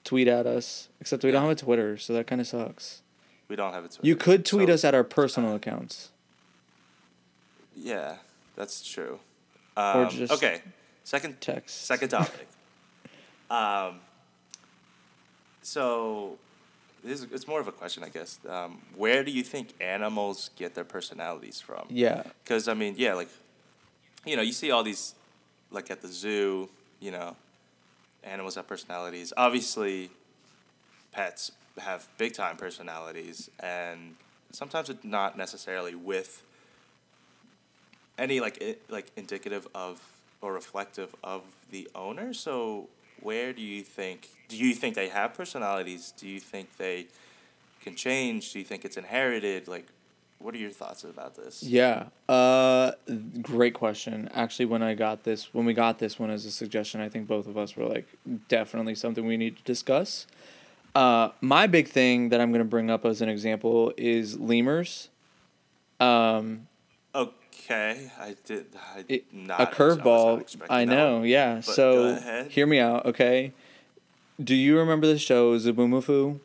Tweet 0.03 0.27
at 0.27 0.45
us. 0.45 0.87
Except 1.01 1.23
we 1.23 1.31
don't 1.31 1.41
have 1.41 1.51
a 1.51 1.55
Twitter, 1.55 1.97
so 1.97 2.13
that 2.13 2.27
kind 2.27 2.39
of 2.39 2.45
sucks. 2.47 3.01
we 3.47 3.55
don't 3.55 3.73
have 3.73 3.85
a 3.85 3.87
Twitter. 3.87 4.05
You 4.07 4.15
could 4.15 4.45
tweet 4.45 4.67
so- 4.69 4.73
us 4.75 4.83
at 4.83 4.93
our 4.93 5.03
personal 5.03 5.55
accounts. 5.55 6.09
Yeah, 7.75 8.17
that's 8.55 8.87
true. 8.87 9.19
Or 9.75 9.83
Um, 10.05 10.09
just 10.09 10.31
okay. 10.31 10.61
Second 11.03 11.41
Text. 11.41 11.85
second 11.85 12.09
topic. 12.09 12.47
Um, 13.49 13.99
so 15.61 16.37
this 17.03 17.21
is, 17.21 17.27
it's 17.31 17.47
more 17.47 17.59
of 17.59 17.67
a 17.67 17.71
question, 17.71 18.03
I 18.03 18.09
guess. 18.09 18.39
Um, 18.47 18.81
where 18.95 19.23
do 19.23 19.31
you 19.31 19.43
think 19.43 19.69
animals 19.79 20.49
get 20.55 20.75
their 20.75 20.83
personalities 20.83 21.61
from? 21.61 21.85
Yeah. 21.89 22.23
Because 22.43 22.67
I 22.67 22.73
mean, 22.73 22.95
yeah, 22.97 23.13
like 23.13 23.29
you 24.25 24.35
know, 24.35 24.41
you 24.41 24.53
see 24.53 24.71
all 24.71 24.83
these 24.83 25.15
like 25.71 25.91
at 25.91 26.01
the 26.01 26.07
zoo, 26.07 26.69
you 26.99 27.11
know, 27.11 27.35
animals 28.23 28.55
have 28.55 28.67
personalities. 28.67 29.33
Obviously, 29.37 30.09
pets 31.11 31.51
have 31.77 32.07
big 32.17 32.33
time 32.33 32.57
personalities, 32.57 33.49
and 33.59 34.15
sometimes 34.51 34.89
it's 34.89 35.03
not 35.03 35.37
necessarily 35.37 35.95
with 35.95 36.41
any 38.17 38.39
like 38.39 38.57
i 38.61 38.75
like 38.89 39.11
indicative 39.15 39.67
of 39.75 40.01
or 40.41 40.53
reflective 40.53 41.15
of 41.23 41.43
the 41.71 41.87
owner. 41.95 42.33
So 42.33 42.87
where 43.25 43.53
do 43.53 43.61
you 43.61 43.81
think? 43.81 44.29
Do 44.47 44.55
you 44.55 44.75
think 44.75 44.93
they 44.93 45.09
have 45.09 45.33
personalities? 45.33 46.13
Do 46.15 46.27
you 46.27 46.39
think 46.39 46.77
they 46.77 47.07
can 47.81 47.95
change? 47.95 48.53
Do 48.53 48.59
you 48.59 48.65
think 48.65 48.85
it's 48.85 48.97
inherited? 48.97 49.67
Like, 49.67 49.87
what 50.37 50.53
are 50.53 50.59
your 50.59 50.69
thoughts 50.69 51.03
about 51.03 51.35
this? 51.35 51.63
Yeah. 51.63 52.09
Uh, 52.29 52.91
great 53.41 53.73
question. 53.73 54.29
Actually, 54.31 54.65
when 54.65 54.83
I 54.83 54.93
got 54.93 55.23
this, 55.23 55.55
when 55.55 55.65
we 55.65 55.73
got 55.73 55.97
this 55.97 56.19
one 56.19 56.29
as 56.29 56.45
a 56.45 56.51
suggestion, 56.51 57.01
I 57.01 57.09
think 57.09 57.27
both 57.27 57.47
of 57.47 57.57
us 57.57 57.75
were 57.75 57.87
like, 57.87 58.07
definitely 58.47 58.93
something 58.93 59.25
we 59.25 59.37
need 59.37 59.57
to 59.57 59.63
discuss. 59.63 60.27
Uh, 60.93 61.29
my 61.41 61.65
big 61.65 61.87
thing 61.87 62.29
that 62.29 62.39
I'm 62.39 62.51
going 62.51 62.59
to 62.59 62.69
bring 62.69 62.91
up 62.91 63.05
as 63.05 63.21
an 63.21 63.29
example 63.29 63.91
is 63.97 64.39
lemurs. 64.39 65.09
Um, 65.99 66.67
Okay, 67.55 68.11
I 68.19 68.35
did. 68.45 68.67
I 68.95 69.05
it, 69.07 69.33
not. 69.33 69.59
a 69.59 69.63
I 69.63 69.65
curveball. 69.73 70.41
expecting 70.41 70.75
I 70.75 70.85
know. 70.85 71.19
one. 71.19 71.27
Yeah. 71.27 71.61
So 71.61 72.45
hear 72.49 72.67
me 72.67 72.79
out, 72.79 73.05
okay? 73.07 73.53
Do 74.43 74.53
you 74.55 74.77
remember 74.77 75.07
the 75.07 75.17
show 75.17 75.57
Zoboomafoo? 75.57 76.39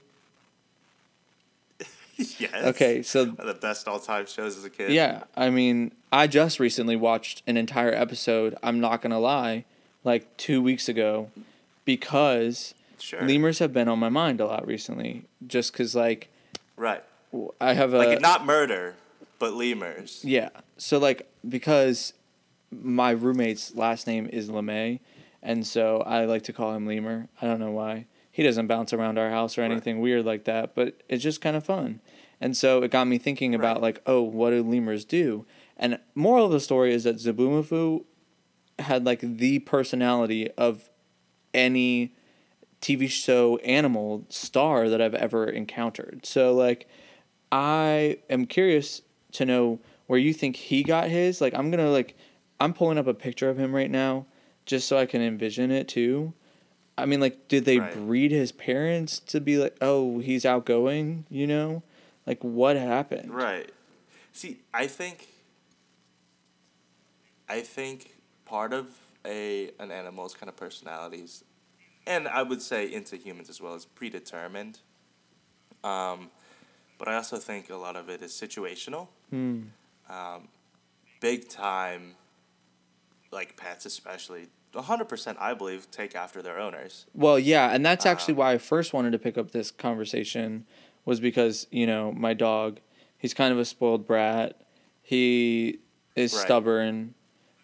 yes. 2.17 2.52
Okay, 2.55 3.02
so 3.02 3.25
the 3.25 3.55
best 3.55 3.88
all 3.88 3.99
time 3.99 4.26
shows 4.26 4.57
as 4.57 4.64
a 4.64 4.71
kid. 4.71 4.93
Yeah, 4.93 5.25
I 5.37 5.50
mean, 5.50 5.93
I 6.12 6.26
just 6.26 6.61
recently 6.61 6.97
watched 6.97 7.43
an 7.47 7.57
entire 7.57 7.93
episode. 7.93 8.57
I'm 8.62 8.81
not 8.81 9.02
gonna 9.02 9.19
lie, 9.21 9.64
like 10.05 10.37
two 10.37 10.62
weeks 10.62 10.88
ago, 10.88 11.31
because 11.85 12.75
Sure. 12.99 13.23
lemurs 13.23 13.59
have 13.61 13.73
been 13.73 13.88
on 13.88 13.99
my 13.99 14.11
mind 14.11 14.40
a 14.40 14.47
lot 14.47 14.67
recently. 14.67 15.25
Just 15.47 15.73
because, 15.73 15.95
like, 15.95 16.29
Right. 16.76 17.02
I 17.61 17.73
have 17.75 17.95
a 17.95 17.99
Like 17.99 18.21
not 18.21 18.45
murder, 18.45 18.95
but 19.40 19.54
lemurs. 19.54 20.20
yeah. 20.25 20.50
So 20.78 20.99
like 20.99 21.28
because 21.49 22.12
my 22.70 23.11
roommate's 23.11 23.75
last 23.75 24.06
name 24.06 24.28
is 24.32 24.49
LeMay, 24.49 25.00
and 25.42 25.66
so 25.66 26.02
I 26.02 26.25
like 26.26 26.42
to 26.44 26.52
call 26.52 26.73
him 26.75 26.87
Lemur. 26.87 27.26
I 27.42 27.47
don't 27.47 27.59
know 27.59 27.73
why. 27.73 28.06
He 28.30 28.44
doesn't 28.44 28.68
bounce 28.68 28.92
around 28.92 29.18
our 29.18 29.30
house 29.30 29.59
or 29.59 29.62
Right. 29.62 29.73
anything 29.73 29.99
weird 30.00 30.25
like 30.25 30.44
that, 30.44 30.76
but 30.76 31.02
it's 31.09 31.23
just 31.25 31.40
kind 31.40 31.56
of 31.56 31.64
fun. 31.64 32.00
And 32.40 32.56
so 32.56 32.82
it 32.85 32.92
got 32.92 33.09
me 33.09 33.18
thinking 33.18 33.54
about 33.54 33.76
Right. 33.76 33.82
like, 33.82 34.02
oh, 34.06 34.23
what 34.23 34.50
do 34.50 34.62
lemurs 34.62 35.04
do? 35.04 35.44
And 35.76 35.99
moral 36.14 36.47
of 36.47 36.52
the 36.52 36.61
story 36.61 36.94
is 36.94 37.02
that 37.04 37.16
Zoboomafoo 37.16 38.04
had 38.78 39.04
like 39.04 39.20
the 39.20 39.59
personality 39.59 40.49
of 40.52 40.88
any 41.52 42.14
TV 42.80 43.09
show 43.11 43.56
animal 43.59 44.25
star 44.28 44.88
that 44.88 45.02
I've 45.02 45.14
ever 45.14 45.47
encountered. 45.49 46.25
So 46.25 46.54
like 46.54 46.87
I 47.52 48.18
am 48.30 48.47
curious 48.47 49.02
to 49.32 49.44
know 49.44 49.78
where 50.06 50.18
you 50.18 50.32
think 50.32 50.56
he 50.56 50.82
got 50.82 51.08
his. 51.08 51.40
Like 51.40 51.54
I'm 51.54 51.70
gonna 51.70 51.90
like 51.90 52.16
I'm 52.58 52.72
pulling 52.75 52.99
up 52.99 53.06
a 53.06 53.14
picture 53.14 53.49
of 53.49 53.58
him 53.58 53.75
right 53.75 53.90
now 53.90 54.26
just 54.66 54.87
so 54.88 54.99
I 54.99 55.06
can 55.06 55.22
envision 55.22 55.70
it 55.70 55.88
too. 55.88 56.32
I 56.99 57.06
mean 57.06 57.20
like 57.20 57.49
did 57.49 57.64
they 57.64 57.78
Right. 57.78 57.92
breed 57.92 58.30
his 58.30 58.52
parents 58.52 59.18
to 59.20 59.40
be 59.40 59.56
like, 59.56 59.76
oh, 59.80 60.18
he's 60.18 60.44
outgoing, 60.44 61.26
you 61.30 61.46
know? 61.46 61.82
Like 62.26 62.42
what 62.44 62.76
happened? 62.76 63.32
Right. 63.32 63.70
See, 64.32 64.60
I 64.72 64.87
think. 64.87 65.26
I 67.49 67.60
think 67.62 68.14
part 68.44 68.72
of 68.72 68.87
a 69.25 69.70
an 69.80 69.90
animal's 69.90 70.34
kind 70.34 70.49
of 70.49 70.56
personalities, 70.56 71.42
and 72.06 72.28
I 72.28 72.42
would 72.44 72.62
say 72.62 72.92
into 72.92 73.16
humans 73.16 73.50
as 73.50 73.60
well, 73.60 73.75
is 73.75 73.84
predetermined. 73.84 74.78
Um, 75.82 76.30
but 76.99 77.08
I 77.08 77.16
also 77.16 77.38
think 77.38 77.70
a 77.70 77.76
lot 77.76 77.96
of 77.96 78.08
it 78.08 78.22
is 78.22 78.32
situational. 78.32 79.08
Hmm. 79.30 79.62
Um, 80.08 80.49
big 81.20 81.49
time. 81.49 82.16
Like 83.32 83.56
pets, 83.56 83.87
especially, 83.87 84.49
hundred 84.75 85.08
percent, 85.08 85.38
I 85.40 85.54
believe, 85.54 85.88
take 85.92 86.16
after 86.16 86.42
their 86.42 86.58
owners. 86.58 87.06
Well, 87.14 87.38
yeah, 87.38 87.70
and 87.72 87.87
that's 87.87 88.04
actually 88.04 88.32
Um, 88.34 88.38
why 88.38 88.52
I 88.54 88.58
first 88.58 88.92
wanted 88.92 89.12
to 89.12 89.18
pick 89.20 89.38
up 89.38 89.52
this 89.52 89.70
conversation 89.70 90.66
was 91.04 91.20
because, 91.20 91.68
you 91.70 91.87
know, 91.87 92.10
my 92.10 92.34
dog, 92.34 92.80
he's 93.16 93.32
kind 93.32 93.52
of 93.52 93.58
a 93.60 93.64
spoiled 93.64 94.04
brat. 94.04 94.60
He 95.00 95.78
is 96.16 96.32
Right. 96.34 96.42
stubborn. 96.42 97.14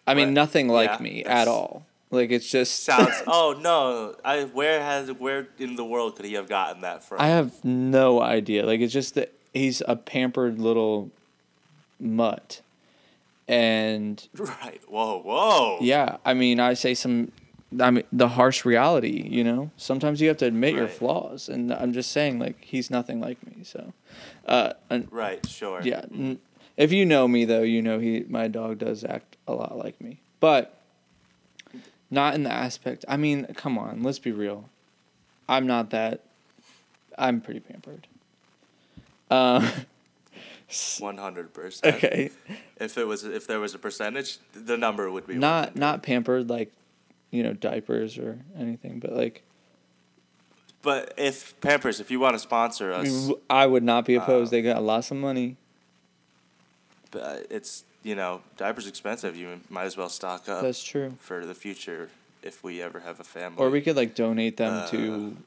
I 0.05 0.13
mean, 0.13 0.29
Right. 0.29 0.33
nothing 0.35 0.69
like 0.69 0.91
Yeah, 0.91 1.03
me 1.03 1.23
at 1.25 1.49
all. 1.49 1.85
Like 2.11 2.31
it's 2.31 2.49
just 2.49 2.85
Sounds. 2.85 3.21
oh 3.27 3.57
no! 3.59 4.15
I 4.23 4.45
where 4.45 4.79
has 4.81 5.11
where 5.11 5.49
in 5.59 5.75
the 5.75 5.83
world 5.83 6.15
could 6.15 6.23
he 6.23 6.35
have 6.35 6.47
gotten 6.47 6.81
that 6.83 7.03
from? 7.03 7.19
I 7.19 7.27
have 7.27 7.65
no 7.65 8.21
idea. 8.21 8.65
Like 8.65 8.79
it's 8.79 8.93
just 8.93 9.15
that 9.15 9.33
he's 9.53 9.81
a 9.85 9.97
pampered 9.97 10.59
little 10.59 11.11
mutt. 11.99 12.61
And 13.47 14.27
Right. 14.35 14.81
Whoa, 14.87 15.21
whoa. 15.21 15.77
yeah, 15.81 16.17
I 16.25 16.33
mean, 16.33 16.59
I 16.59 16.73
say 16.73 16.93
some 16.93 17.31
I 17.81 17.91
mean 17.91 18.03
the 18.11 18.29
harsh 18.29 18.65
reality, 18.65 19.27
you 19.29 19.43
know. 19.43 19.71
Sometimes 19.77 20.21
you 20.21 20.27
have 20.29 20.37
to 20.37 20.45
admit 20.45 20.73
your 20.75 20.87
flaws, 20.87 21.49
and 21.49 21.73
I'm 21.73 21.93
just 21.93 22.11
saying 22.11 22.39
like 22.39 22.63
he's 22.63 22.89
nothing 22.89 23.19
like 23.19 23.45
me. 23.45 23.63
So, 23.63 23.93
uh, 24.47 24.73
and 24.89 25.07
Right, 25.11 25.45
sure. 25.45 25.81
yeah, 25.83 26.05
n- 26.13 26.39
if 26.77 26.91
you 26.91 27.05
know 27.05 27.27
me 27.27 27.45
though, 27.45 27.63
you 27.63 27.81
know 27.81 27.99
he 27.99 28.25
my 28.29 28.47
dog 28.47 28.79
does 28.79 29.03
act 29.03 29.35
a 29.47 29.53
lot 29.53 29.77
like 29.77 29.99
me, 30.01 30.19
but 30.39 30.81
not 32.09 32.35
in 32.35 32.43
the 32.43 32.51
aspect. 32.51 33.03
I 33.07 33.17
mean, 33.17 33.45
come 33.55 33.77
on, 33.77 34.01
let's 34.03 34.19
be 34.19 34.31
real. 34.31 34.69
I'm 35.49 35.67
not 35.67 35.89
that. 35.91 36.23
I'm 37.17 37.41
pretty 37.41 37.59
pampered. 37.61 38.07
Uh, 39.29 39.69
One 40.99 41.17
hundred 41.17 41.53
percent. 41.53 41.95
okay, 41.95 42.31
If 42.77 42.97
it 42.97 43.05
was 43.07 43.23
if 43.23 43.47
there 43.47 43.59
was 43.59 43.73
a 43.73 43.79
percentage, 43.79 44.37
the 44.53 44.75
number 44.77 45.09
would 45.09 45.25
be 45.25 45.35
not 45.35 45.75
100. 45.75 45.79
not 45.79 46.03
pampered 46.03 46.49
like 46.49 46.71
you 47.31 47.43
know, 47.43 47.53
diapers 47.53 48.17
or 48.17 48.39
anything, 48.57 48.99
but 48.99 49.13
like 49.13 49.43
But 50.81 51.13
if 51.17 51.59
Pampers, 51.61 51.99
if 51.99 52.09
you 52.11 52.19
want 52.19 52.35
to 52.35 52.39
sponsor 52.39 52.91
us, 52.93 53.29
I 53.49 53.65
would 53.65 53.83
not 53.83 54.05
be 54.05 54.15
opposed. 54.15 54.53
Um, 54.53 54.57
they 54.57 54.61
got 54.61 54.83
lots 54.83 55.09
of 55.11 55.17
money. 55.17 55.55
but 57.11 57.47
it's 57.49 57.83
you 58.03 58.15
know 58.15 58.41
diapers 58.57 58.87
expensive. 58.87 59.35
You 59.35 59.61
might 59.69 59.85
as 59.85 59.97
well 59.97 60.09
stock 60.09 60.47
up 60.49 60.61
That's 60.63 60.83
true. 60.83 61.13
for 61.19 61.45
the 61.45 61.55
future 61.55 62.09
if 62.43 62.63
we 62.63 62.81
ever 62.81 62.99
have 63.01 63.19
a 63.19 63.23
family. 63.23 63.57
Or 63.57 63.69
we 63.69 63.81
could 63.81 63.95
like 63.95 64.15
donate 64.15 64.57
them 64.57 64.73
Uh, 64.83 64.87
to 64.87 65.37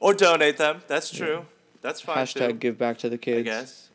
or 0.00 0.14
donate 0.14 0.56
them. 0.58 0.82
That's 0.86 1.10
true. 1.10 1.46
That's 1.82 2.00
fine 2.00 2.18
hashtag 2.18 2.48
too. 2.48 2.52
give 2.54 2.78
back 2.78 2.98
to 2.98 3.08
the 3.08 3.18
kids. 3.18 3.40
I 3.40 3.42
guess. 3.42 3.88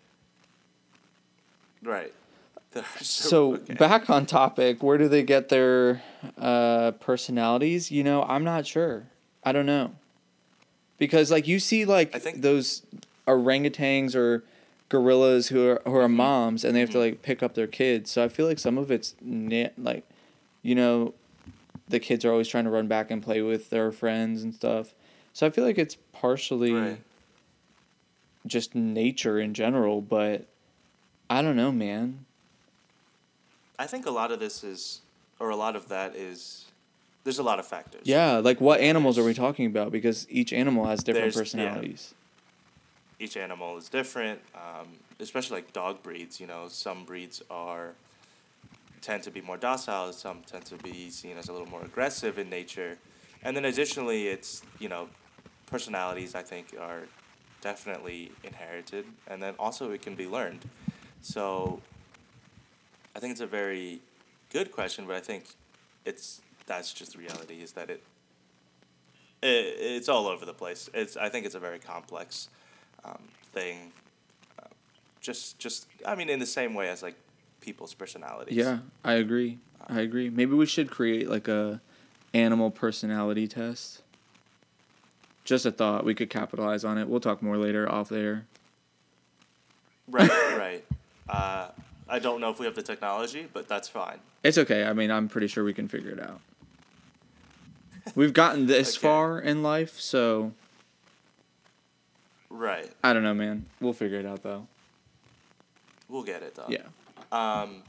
Right. 1.85 2.11
They're 2.71 2.83
So 2.99 3.55
okay. 3.55 3.73
back 3.79 4.09
on 4.09 4.25
topic, 4.25 4.83
where 4.83 4.97
do 4.97 5.07
they 5.07 5.23
get 5.23 5.49
their 5.49 6.01
uh, 6.37 6.91
personalities? 6.91 7.91
You 7.91 8.03
know, 8.03 8.23
I'm 8.23 8.43
not 8.43 8.65
sure. 8.67 9.07
I 9.43 9.51
don't 9.53 9.65
know. 9.65 9.91
Because 10.97 11.29
like 11.31 11.47
you 11.47 11.59
see 11.59 11.85
like 11.85 12.13
I 12.15 12.19
think- 12.19 12.41
those 12.41 12.81
orangutans 13.27 14.15
or 14.15 14.43
gorillas 14.89 15.47
who 15.49 15.67
are 15.67 15.81
who 15.85 15.95
are 15.95 16.03
Mm-hmm. 16.05 16.15
moms 16.15 16.63
and 16.63 16.75
they 16.75 16.79
have 16.79 16.89
to 16.91 16.99
like 16.99 17.21
pick 17.21 17.41
up 17.43 17.53
their 17.55 17.67
kids. 17.67 18.11
So 18.11 18.23
I 18.23 18.27
feel 18.29 18.45
like 18.47 18.59
some 18.59 18.77
of 18.77 18.91
it's 18.91 19.15
like 19.77 20.03
you 20.61 20.75
know 20.75 21.13
the 21.87 21.99
kids 21.99 22.23
are 22.25 22.31
always 22.31 22.47
trying 22.47 22.63
to 22.65 22.69
run 22.69 22.87
back 22.87 23.11
and 23.11 23.21
play 23.21 23.41
with 23.41 23.69
their 23.69 23.91
friends 23.91 24.41
and 24.43 24.53
stuff. 24.53 24.93
So 25.33 25.45
I 25.45 25.49
feel 25.49 25.63
like 25.65 25.77
it's 25.77 25.97
partially 26.13 26.73
Right. 26.73 27.01
just 28.47 28.73
nature 28.75 29.39
in 29.39 29.53
general, 29.53 30.01
but 30.01 30.47
I 31.29 31.41
don't 31.41 31.55
know, 31.55 31.71
man. 31.71 32.25
I 33.77 33.87
think 33.87 34.05
a 34.05 34.11
lot 34.11 34.31
of 34.31 34.39
this 34.39 34.63
is, 34.63 35.01
or 35.39 35.49
a 35.49 35.55
lot 35.55 35.75
of 35.75 35.89
that 35.89 36.15
is, 36.15 36.65
there's 37.23 37.39
a 37.39 37.43
lot 37.43 37.59
of 37.59 37.65
factors. 37.65 38.01
Yeah, 38.05 38.37
like 38.37 38.61
what 38.61 38.79
animals 38.79 39.17
are 39.17 39.23
we 39.23 39.33
talking 39.33 39.65
about? 39.65 39.91
Because 39.91 40.27
each 40.29 40.53
animal 40.53 40.85
has 40.85 41.03
different 41.03 41.33
There's- 41.33 41.53
yeah. 41.53 41.63
personalities. 41.65 42.13
Each 43.17 43.37
animal 43.37 43.77
is 43.77 43.87
different, 43.87 44.41
um, 44.53 44.87
especially 45.21 45.55
like 45.57 45.71
dog 45.71 46.03
breeds. 46.03 46.39
You 46.41 46.47
know, 46.47 46.67
some 46.67 47.05
breeds 47.05 47.41
are 47.49 47.91
tend 49.01 49.23
to 49.23 49.31
be 49.31 49.39
more 49.39 49.55
docile. 49.55 50.11
Some 50.11 50.41
tend 50.45 50.65
to 50.65 50.75
be 50.77 51.09
seen 51.09 51.37
as 51.37 51.47
a 51.47 51.53
little 51.53 51.67
more 51.69 51.81
aggressive 51.83 52.37
in 52.37 52.49
nature, 52.49 52.97
and 53.41 53.55
then 53.55 53.63
additionally, 53.63 54.27
it's 54.27 54.63
you 54.79 54.89
know, 54.89 55.07
personalities 55.67 56.35
I 56.35 56.41
think 56.41 56.75
are 56.77 57.03
definitely 57.61 58.33
inherited, 58.43 59.05
and 59.27 59.41
then 59.41 59.53
also 59.57 59.91
it 59.91 60.01
can 60.01 60.15
be 60.15 60.27
learned. 60.27 60.67
So, 61.25 61.81
I 63.15 63.19
think 63.19 63.31
it's 63.31 63.41
a 63.41 63.47
very 63.47 63.99
good 64.53 64.71
question, 64.71 65.07
but 65.07 65.15
I 65.15 65.21
think 65.21 65.45
it's 66.05 66.39
that's 66.67 66.93
just 66.93 67.13
the 67.13 67.17
reality 67.17 67.63
is 67.63 67.71
that 67.71 67.89
it, 67.89 68.03
it 69.41 69.75
it's 69.79 70.07
all 70.07 70.27
over 70.27 70.45
the 70.45 70.53
place. 70.53 70.87
It's 70.93 71.17
I 71.17 71.29
think 71.29 71.47
it's 71.47 71.55
a 71.55 71.59
very 71.59 71.79
complex 71.79 72.49
um, 73.03 73.23
thing. 73.53 73.91
Uh, 74.59 74.67
just 75.19 75.57
just 75.57 75.87
I 76.05 76.13
mean 76.13 76.29
in 76.29 76.37
the 76.37 76.45
same 76.45 76.75
way 76.75 76.89
as 76.89 77.01
like 77.01 77.15
people's 77.59 77.95
personalities. 77.95 78.55
Yeah, 78.55 78.81
I 79.03 79.13
agree. 79.13 79.57
I 79.87 80.01
agree. 80.01 80.29
Maybe 80.29 80.53
we 80.53 80.67
should 80.67 80.91
create 80.91 81.27
like 81.27 81.47
a 81.47 81.81
animal 82.35 82.69
personality 82.69 83.47
test. 83.47 84.03
Just 85.43 85.65
a 85.65 85.71
thought. 85.71 86.05
We 86.05 86.13
could 86.13 86.29
capitalize 86.29 86.85
on 86.85 86.99
it. 86.99 87.09
We'll 87.09 87.19
talk 87.19 87.41
more 87.41 87.57
later 87.57 87.91
off 87.91 88.09
there. 88.09 88.45
Right. 90.07 90.29
right. 90.29 90.84
Uh, 91.27 91.69
I 92.07 92.19
don't 92.19 92.39
know 92.39 92.49
if 92.51 92.59
we 92.59 92.65
have 92.65 92.75
the 92.75 92.83
technology, 92.83 93.47
but 93.51 93.67
that's 93.67 93.87
fine. 93.87 94.19
It's 94.43 94.57
okay. 94.59 94.83
I 94.85 94.93
mean, 94.93 95.09
I'm 95.11 95.27
pretty 95.27 95.47
sure 95.47 95.63
we 95.63 95.73
can 95.73 95.87
figure 95.87 96.11
it 96.11 96.19
out. 96.19 96.39
We've 98.15 98.33
gotten 98.33 98.67
this 98.67 98.95
Okay. 98.97 99.07
far 99.07 99.39
in 99.39 99.63
life, 99.63 99.99
so 99.99 100.51
Right. 102.49 102.91
I 103.03 103.13
don't 103.13 103.23
know, 103.23 103.33
man. 103.33 103.65
We'll 103.81 103.93
figure 103.93 104.19
it 104.19 104.25
out 104.25 104.43
though. 104.43 104.67
We'll 106.07 106.23
get 106.23 106.43
it 106.43 106.55
done. 106.55 106.71
Yeah. 106.71 106.83
Um, 107.31 107.81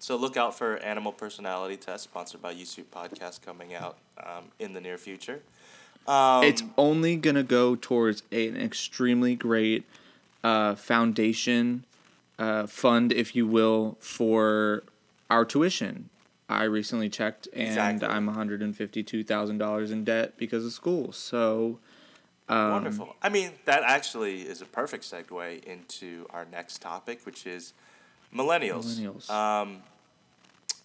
so 0.00 0.16
look 0.16 0.36
out 0.36 0.58
for 0.58 0.76
animal 0.78 1.12
personality 1.12 1.76
test 1.76 2.04
sponsored 2.04 2.42
by 2.42 2.50
You 2.50 2.64
Soup 2.66 2.92
Podcast 2.92 3.40
coming 3.42 3.72
out 3.74 3.96
um, 4.22 4.46
in 4.58 4.72
the 4.74 4.80
near 4.80 4.98
future. 4.98 5.40
Um, 6.06 6.44
it's 6.44 6.62
only 6.76 7.16
gonna 7.16 7.44
go 7.44 7.76
towards 7.76 8.24
a, 8.32 8.48
an 8.48 8.56
extremely 8.56 9.36
great 9.36 9.84
uh, 10.42 10.74
foundation 10.74 11.84
uh, 12.38 12.66
fund, 12.66 13.12
if 13.12 13.34
you 13.36 13.46
will, 13.46 13.96
for 14.00 14.82
our 15.30 15.44
tuition. 15.44 16.10
I 16.48 16.64
recently 16.64 17.08
checked, 17.08 17.48
and 17.54 17.68
Exactly. 17.68 18.06
I'm 18.06 18.26
one 18.26 18.34
hundred 18.34 18.60
and 18.62 18.76
fifty-two 18.76 19.24
thousand 19.24 19.58
dollars 19.58 19.90
in 19.90 20.04
debt 20.04 20.34
because 20.36 20.64
of 20.66 20.72
school. 20.72 21.10
So, 21.12 21.78
um, 22.48 22.70
Wonderful. 22.70 23.16
I 23.22 23.30
mean, 23.30 23.52
that 23.64 23.82
actually 23.82 24.42
is 24.42 24.60
a 24.60 24.66
perfect 24.66 25.04
segue 25.04 25.64
into 25.64 26.26
our 26.30 26.44
next 26.52 26.82
topic, 26.82 27.20
which 27.24 27.46
is 27.46 27.72
millennials. 28.34 29.00
Millennials. 29.00 29.30
Um, 29.30 29.82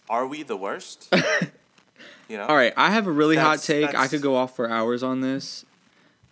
are 0.10 0.26
we 0.26 0.44
the 0.44 0.56
worst? 0.58 1.10
you 2.30 2.38
know. 2.38 2.46
All 2.46 2.56
right, 2.56 2.74
I 2.78 2.92
have 2.92 3.06
a 3.08 3.12
really 3.12 3.36
hot 3.36 3.60
That's- 3.60 3.66
take. 3.68 3.96
I 3.96 4.08
could 4.08 4.22
go 4.22 4.36
off 4.38 4.56
for 4.56 4.70
hours 4.70 5.04
on 5.04 5.20
this. 5.22 5.66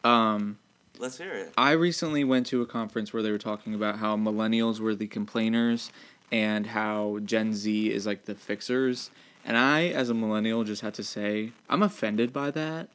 Um, 0.06 0.58
Let's 1.00 1.18
hear 1.18 1.34
it. 1.34 1.54
I 1.58 1.72
recently 1.72 2.24
went 2.24 2.48
to 2.48 2.62
a 2.62 2.66
conference 2.66 3.14
where 3.14 3.22
they 3.22 3.32
were 3.32 3.38
talking 3.38 3.76
about 3.76 4.00
how 4.00 4.18
millennials 4.18 4.80
were 4.80 4.96
the 4.96 5.08
complainers 5.08 5.92
and 6.32 6.68
how 6.68 7.20
Gen 7.24 7.54
Z 7.54 7.92
is 7.92 8.06
like 8.06 8.26
the 8.26 8.36
fixers. 8.36 9.12
And 9.46 9.58
I, 9.58 9.88
as 9.88 10.10
a 10.10 10.14
millennial, 10.14 10.64
just 10.64 10.82
had 10.82 10.94
to 10.96 11.04
say, 11.04 11.52
I'm 11.70 11.84
offended 11.84 12.34
by 12.34 12.52
that. 12.52 12.90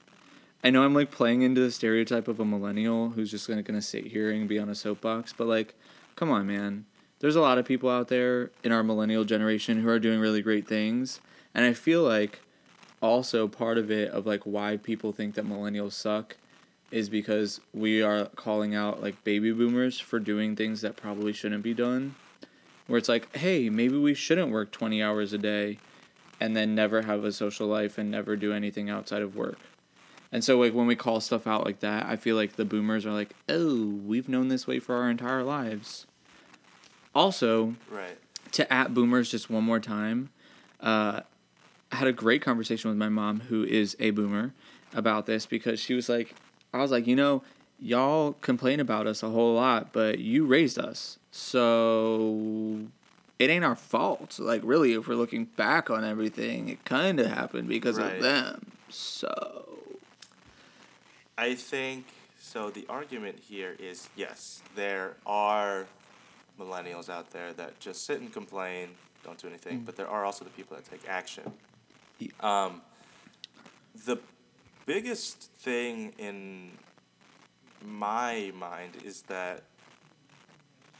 I 0.64 0.70
know 0.70 0.84
I'm 0.84 0.94
like 0.94 1.10
playing 1.10 1.42
into 1.42 1.60
the 1.60 1.70
stereotype 1.70 2.28
of 2.28 2.40
a 2.40 2.44
millennial 2.44 3.10
who's 3.10 3.30
just 3.30 3.48
gonna, 3.48 3.62
gonna 3.62 3.82
sit 3.82 4.08
here 4.08 4.30
and 4.30 4.48
be 4.48 4.58
on 4.58 4.68
a 4.68 4.74
soapbox, 4.74 5.32
but 5.32 5.46
like, 5.46 5.74
come 6.16 6.30
on, 6.30 6.46
man. 6.46 6.86
There's 7.20 7.36
a 7.36 7.40
lot 7.40 7.58
of 7.58 7.64
people 7.64 7.88
out 7.88 8.08
there 8.08 8.50
in 8.64 8.72
our 8.72 8.82
millennial 8.82 9.24
generation 9.24 9.80
who 9.80 9.88
are 9.88 10.00
doing 10.00 10.18
really 10.18 10.42
great 10.42 10.66
things. 10.66 11.20
And 11.54 11.64
I 11.64 11.72
feel 11.72 12.02
like 12.02 12.40
also 13.00 13.46
part 13.46 13.78
of 13.78 13.90
it 13.90 14.10
of 14.10 14.26
like 14.26 14.42
why 14.42 14.76
people 14.76 15.12
think 15.12 15.34
that 15.34 15.46
millennials 15.46 15.92
suck 15.92 16.36
is 16.92 17.08
because 17.08 17.60
we 17.72 18.02
are 18.02 18.26
calling 18.36 18.74
out 18.74 19.02
like 19.02 19.24
baby 19.24 19.50
boomers 19.52 19.98
for 19.98 20.20
doing 20.20 20.54
things 20.54 20.82
that 20.82 20.96
probably 20.96 21.32
shouldn't 21.32 21.62
be 21.62 21.74
done. 21.74 22.14
Where 22.86 22.98
it's 22.98 23.08
like, 23.08 23.34
hey, 23.36 23.70
maybe 23.70 23.96
we 23.96 24.14
shouldn't 24.14 24.50
work 24.52 24.70
20 24.70 25.02
hours 25.02 25.32
a 25.32 25.38
day 25.38 25.78
and 26.40 26.54
then 26.56 26.74
never 26.74 27.02
have 27.02 27.24
a 27.24 27.32
social 27.32 27.66
life 27.66 27.96
and 27.98 28.10
never 28.10 28.36
do 28.36 28.52
anything 28.52 28.90
outside 28.90 29.22
of 29.22 29.34
work. 29.36 29.58
And 30.30 30.42
so 30.42 30.58
like 30.58 30.74
when 30.74 30.86
we 30.86 30.96
call 30.96 31.20
stuff 31.20 31.46
out 31.46 31.64
like 31.64 31.80
that, 31.80 32.06
I 32.06 32.16
feel 32.16 32.36
like 32.36 32.56
the 32.56 32.64
boomers 32.64 33.06
are 33.06 33.12
like, 33.12 33.34
"Oh, 33.48 33.84
we've 34.04 34.28
known 34.28 34.48
this 34.48 34.66
way 34.66 34.78
for 34.78 34.94
our 34.96 35.10
entire 35.10 35.42
lives." 35.42 36.06
Also, 37.14 37.74
Right. 37.90 38.16
to 38.52 38.70
at 38.72 38.94
boomers 38.94 39.30
just 39.30 39.50
one 39.50 39.64
more 39.64 39.80
time 39.80 40.30
uh, 40.80 41.20
i 41.90 41.96
had 41.96 42.08
a 42.08 42.12
great 42.12 42.42
conversation 42.42 42.90
with 42.90 42.98
my 42.98 43.08
mom 43.08 43.40
who 43.40 43.64
is 43.64 43.96
a 44.00 44.10
boomer 44.10 44.52
about 44.94 45.26
this 45.26 45.46
because 45.46 45.78
she 45.78 45.94
was 45.94 46.08
like 46.08 46.34
i 46.72 46.78
was 46.78 46.90
like 46.90 47.06
you 47.06 47.16
know 47.16 47.42
y'all 47.78 48.34
complain 48.40 48.78
about 48.80 49.06
us 49.06 49.22
a 49.22 49.28
whole 49.28 49.54
lot 49.54 49.92
but 49.92 50.18
you 50.18 50.44
raised 50.46 50.78
us 50.78 51.18
so 51.30 52.80
it 53.38 53.50
ain't 53.50 53.64
our 53.64 53.74
fault 53.76 54.38
like 54.38 54.60
really 54.64 54.92
if 54.92 55.08
we're 55.08 55.14
looking 55.14 55.44
back 55.44 55.90
on 55.90 56.04
everything 56.04 56.68
it 56.68 56.84
kind 56.84 57.18
of 57.18 57.26
happened 57.26 57.66
because 57.68 57.98
Right. 57.98 58.16
of 58.16 58.22
them 58.22 58.66
so 58.88 59.68
I 61.38 61.54
think 61.54 62.06
so. 62.38 62.70
The 62.70 62.86
argument 62.88 63.38
here 63.48 63.74
is 63.78 64.08
yes, 64.16 64.62
there 64.76 65.16
are 65.26 65.86
millennials 66.60 67.08
out 67.08 67.30
there 67.30 67.52
that 67.54 67.80
just 67.80 68.04
sit 68.04 68.20
and 68.20 68.32
complain, 68.32 68.90
don't 69.24 69.38
do 69.38 69.48
anything, 69.48 69.80
but 69.80 69.96
there 69.96 70.06
are 70.06 70.24
also 70.24 70.44
the 70.44 70.50
people 70.50 70.76
that 70.76 70.84
take 70.88 71.08
action. 71.08 71.50
Yeah. 72.18 72.28
Um, 72.40 72.82
the 74.04 74.18
biggest 74.86 75.50
thing 75.58 76.12
in 76.18 76.70
my 77.84 78.52
mind 78.54 78.96
is 79.04 79.22
that 79.22 79.64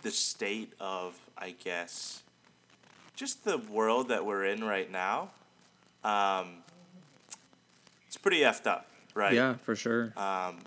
the 0.03 0.11
state 0.11 0.73
of, 0.81 1.19
I 1.39 1.55
guess, 1.63 2.23
just 3.15 3.45
the 3.45 3.59
world 3.59 4.09
that 4.09 4.25
we're 4.27 4.45
in 4.45 4.65
right 4.65 4.91
now, 4.91 5.31
um, 6.03 6.63
it's 8.07 8.17
pretty 8.17 8.41
effed 8.41 8.67
up, 8.67 8.89
right? 9.15 9.33
yeah 9.33 9.55
for 9.55 9.77
sure 9.77 10.13
um, 10.17 10.59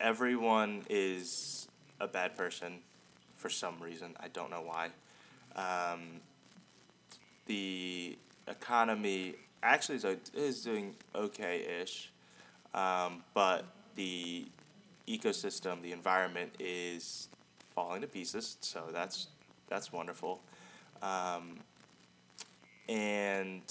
everyone 0.00 0.84
is 0.88 1.68
a 2.00 2.06
bad 2.06 2.36
person 2.36 2.80
for 3.36 3.48
some 3.48 3.76
reason. 3.80 4.14
I 4.20 4.28
don't 4.28 4.50
know 4.50 4.62
why. 4.62 4.90
Um, 5.56 6.20
the 7.46 8.18
economy 8.46 9.36
actually 9.62 9.96
is, 9.96 10.04
is 10.34 10.62
doing 10.62 10.94
okay 11.14 11.80
ish, 11.82 12.10
um, 12.74 13.22
but 13.34 13.64
the 13.96 14.46
ecosystem, 15.06 15.82
the 15.82 15.92
environment 15.92 16.52
is 16.58 17.28
falling 17.74 18.00
to 18.02 18.06
pieces. 18.06 18.56
So 18.60 18.84
that's 18.92 19.28
that's 19.68 19.92
wonderful. 19.92 20.40
Um, 21.02 21.58
and 22.88 23.62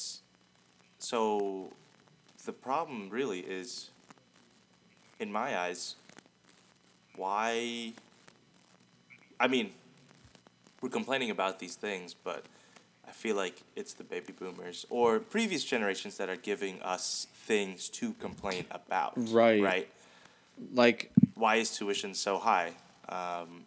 so 1.00 1.72
the 2.46 2.54
problem 2.54 3.10
really 3.10 3.40
is, 3.40 3.90
in 5.20 5.32
my 5.32 5.58
eyes, 5.58 5.96
why. 7.16 7.94
I 9.40 9.48
mean, 9.48 9.72
we're 10.82 10.90
complaining 10.90 11.30
about 11.30 11.60
these 11.60 11.76
things, 11.76 12.16
but 12.16 12.46
feel 13.18 13.36
like 13.36 13.64
it's 13.76 13.94
the 13.94 14.04
baby 14.04 14.32
boomers 14.32 14.86
or 14.90 15.20
previous 15.20 15.64
generations 15.64 16.18
that 16.18 16.30
are 16.30 16.36
giving 16.36 16.82
us 16.82 17.28
things 17.34 17.90
to 17.90 18.14
complain 18.14 18.66
about. 18.72 19.14
Right. 19.16 19.62
Right. 19.62 19.90
Like 20.74 21.12
Why 21.36 21.56
is 21.56 21.76
tuition 21.76 22.14
so 22.14 22.38
high? 22.38 22.74
Um, 23.10 23.64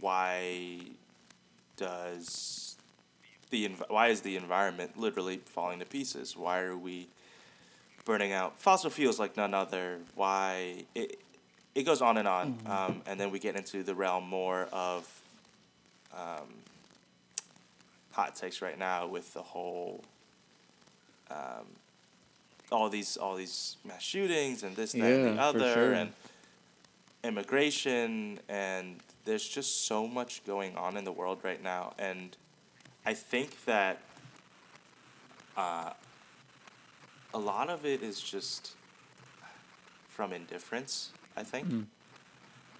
why 0.00 0.80
does 1.76 2.76
the 3.50 3.68
env- 3.68 3.88
why 3.90 4.08
is 4.08 4.20
the 4.22 4.36
environment 4.36 4.98
literally 4.98 5.38
falling 5.44 5.78
to 5.78 5.84
pieces? 5.86 6.36
Why 6.36 6.60
are 6.60 6.76
we 6.76 7.08
burning 8.04 8.32
out 8.32 8.58
fossil 8.58 8.90
fuels 8.90 9.18
like 9.18 9.36
none 9.36 9.54
other? 9.54 9.98
Why 10.14 10.84
it 10.94 11.18
it 11.74 11.84
goes 11.84 12.02
on 12.02 12.18
and 12.18 12.28
on, 12.28 12.58
um, 12.66 13.02
and 13.06 13.18
then 13.18 13.30
we 13.30 13.38
get 13.38 13.56
into 13.56 13.82
the 13.82 13.94
realm 13.94 14.28
more 14.28 14.68
of 14.72 15.08
um, 16.14 16.48
hot 18.12 18.34
takes 18.36 18.62
right 18.62 18.78
now 18.78 19.06
with 19.06 19.32
the 19.34 19.42
whole 19.42 20.02
um, 21.30 21.66
all 22.70 22.88
these 22.88 23.16
all 23.16 23.34
these 23.36 23.76
mass 23.84 24.02
shootings 24.02 24.62
and 24.62 24.76
this 24.76 24.92
that 24.92 25.00
and 25.02 25.24
the 25.24 25.32
Yeah, 25.34 25.44
other 25.44 25.72
sure. 25.74 25.92
and 25.92 26.12
immigration 27.24 28.38
and 28.48 28.96
there's 29.24 29.46
just 29.48 29.86
so 29.86 30.06
much 30.08 30.44
going 30.44 30.76
on 30.76 30.96
in 30.96 31.04
the 31.04 31.12
world 31.12 31.38
right 31.42 31.62
now 31.62 31.92
and 31.98 32.36
I 33.04 33.14
think 33.14 33.64
that 33.64 33.98
uh, 35.56 35.90
a 37.34 37.38
lot 37.38 37.68
of 37.68 37.84
it 37.84 38.02
is 38.02 38.20
just 38.20 38.72
from 40.08 40.32
indifference. 40.32 41.10
I 41.36 41.42
think, 41.42 41.66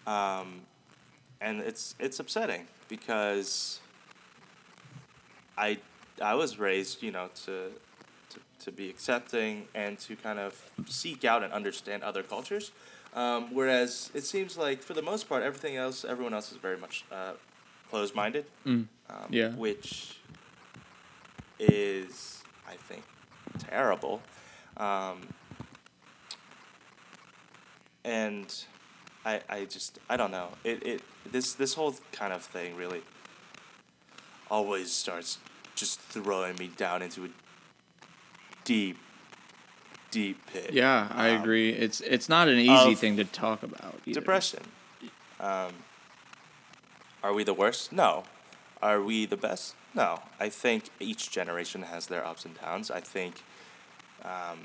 um, 0.07 0.61
and 1.41 1.61
it's 1.61 1.95
it's 1.99 2.21
upsetting 2.21 2.67
because 2.89 3.81
I 5.57 5.79
I 6.21 6.35
was 6.35 6.59
raised, 6.59 7.03
you 7.03 7.11
know, 7.11 7.29
to, 7.45 7.71
to 8.31 8.41
to 8.65 8.73
be 8.73 8.89
accepting 8.89 9.69
and 9.75 9.99
to 10.01 10.17
kind 10.17 10.39
of 10.39 10.71
seek 10.87 11.25
out 11.25 11.43
and 11.43 11.53
understand 11.53 12.03
other 12.03 12.23
cultures. 12.23 12.73
Um, 13.15 13.55
whereas 13.55 14.11
it 14.15 14.25
seems 14.25 14.57
like 14.57 14.83
for 14.83 14.95
the 14.95 15.03
most 15.03 15.29
part, 15.29 15.43
everything 15.43 15.77
else, 15.77 16.05
everyone 16.05 16.33
else 16.33 16.51
is 16.51 16.59
very 16.59 16.79
much 16.79 17.05
uh, 17.13 17.33
closed 17.91 18.15
minded. 18.15 18.47
Mm. 18.65 18.87
Um, 19.11 19.27
Yeah. 19.31 19.51
Which 19.51 20.17
is, 21.59 22.43
I 22.67 22.77
think, 22.77 23.05
terrible. 23.59 24.23
Um, 24.79 25.29
and 28.05 28.65
I, 29.25 29.41
I 29.49 29.65
just 29.65 29.99
I 30.09 30.17
don't 30.17 30.31
know 30.31 30.49
it, 30.65 30.85
it 30.85 31.03
this 31.31 31.55
this 31.55 31.75
whole 31.75 31.95
kind 32.11 32.33
of 32.33 32.43
thing 32.43 32.77
really 32.77 33.03
always 34.53 34.93
starts 34.93 35.39
just 35.75 35.99
throwing 35.99 36.55
me 36.57 36.69
down 36.77 37.01
into 37.03 37.25
a 37.25 37.29
deep 38.65 38.99
deep 40.11 40.39
pit 40.53 40.71
yeah, 40.73 41.09
I 41.11 41.31
Um, 41.31 41.41
agree. 41.41 41.71
It's 41.85 42.01
it's 42.03 42.29
not 42.29 42.47
an 42.49 42.59
easy 42.59 42.95
thing 42.95 43.17
to 43.17 43.25
talk 43.25 43.63
about. 43.63 43.95
either. 44.07 44.21
depression 44.21 44.63
um, 45.41 45.73
are 47.25 47.33
we 47.33 47.43
the 47.45 47.55
worst 47.55 47.93
no 47.93 48.25
are 48.83 49.01
we 49.01 49.25
the 49.27 49.37
best 49.49 49.75
no 49.95 50.21
i 50.39 50.49
think 50.63 50.81
each 51.01 51.31
generation 51.31 51.83
has 51.83 52.07
their 52.09 52.25
ups 52.31 52.45
and 52.45 52.55
downs 52.61 52.91
i 52.91 53.01
think 53.01 53.35
um, 54.25 54.59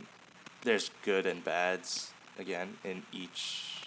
there's 0.63 0.91
good 1.03 1.25
and 1.25 1.43
bads 1.43 2.11
again 2.37 2.77
in 2.83 3.03
each 3.13 3.83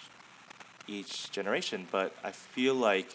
each 0.87 1.29
generation 1.31 1.87
but 1.91 2.09
i 2.23 2.31
feel 2.31 2.73
like 2.75 3.09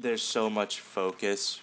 there's 0.00 0.22
so 0.22 0.48
much 0.48 0.80
focus 0.80 1.60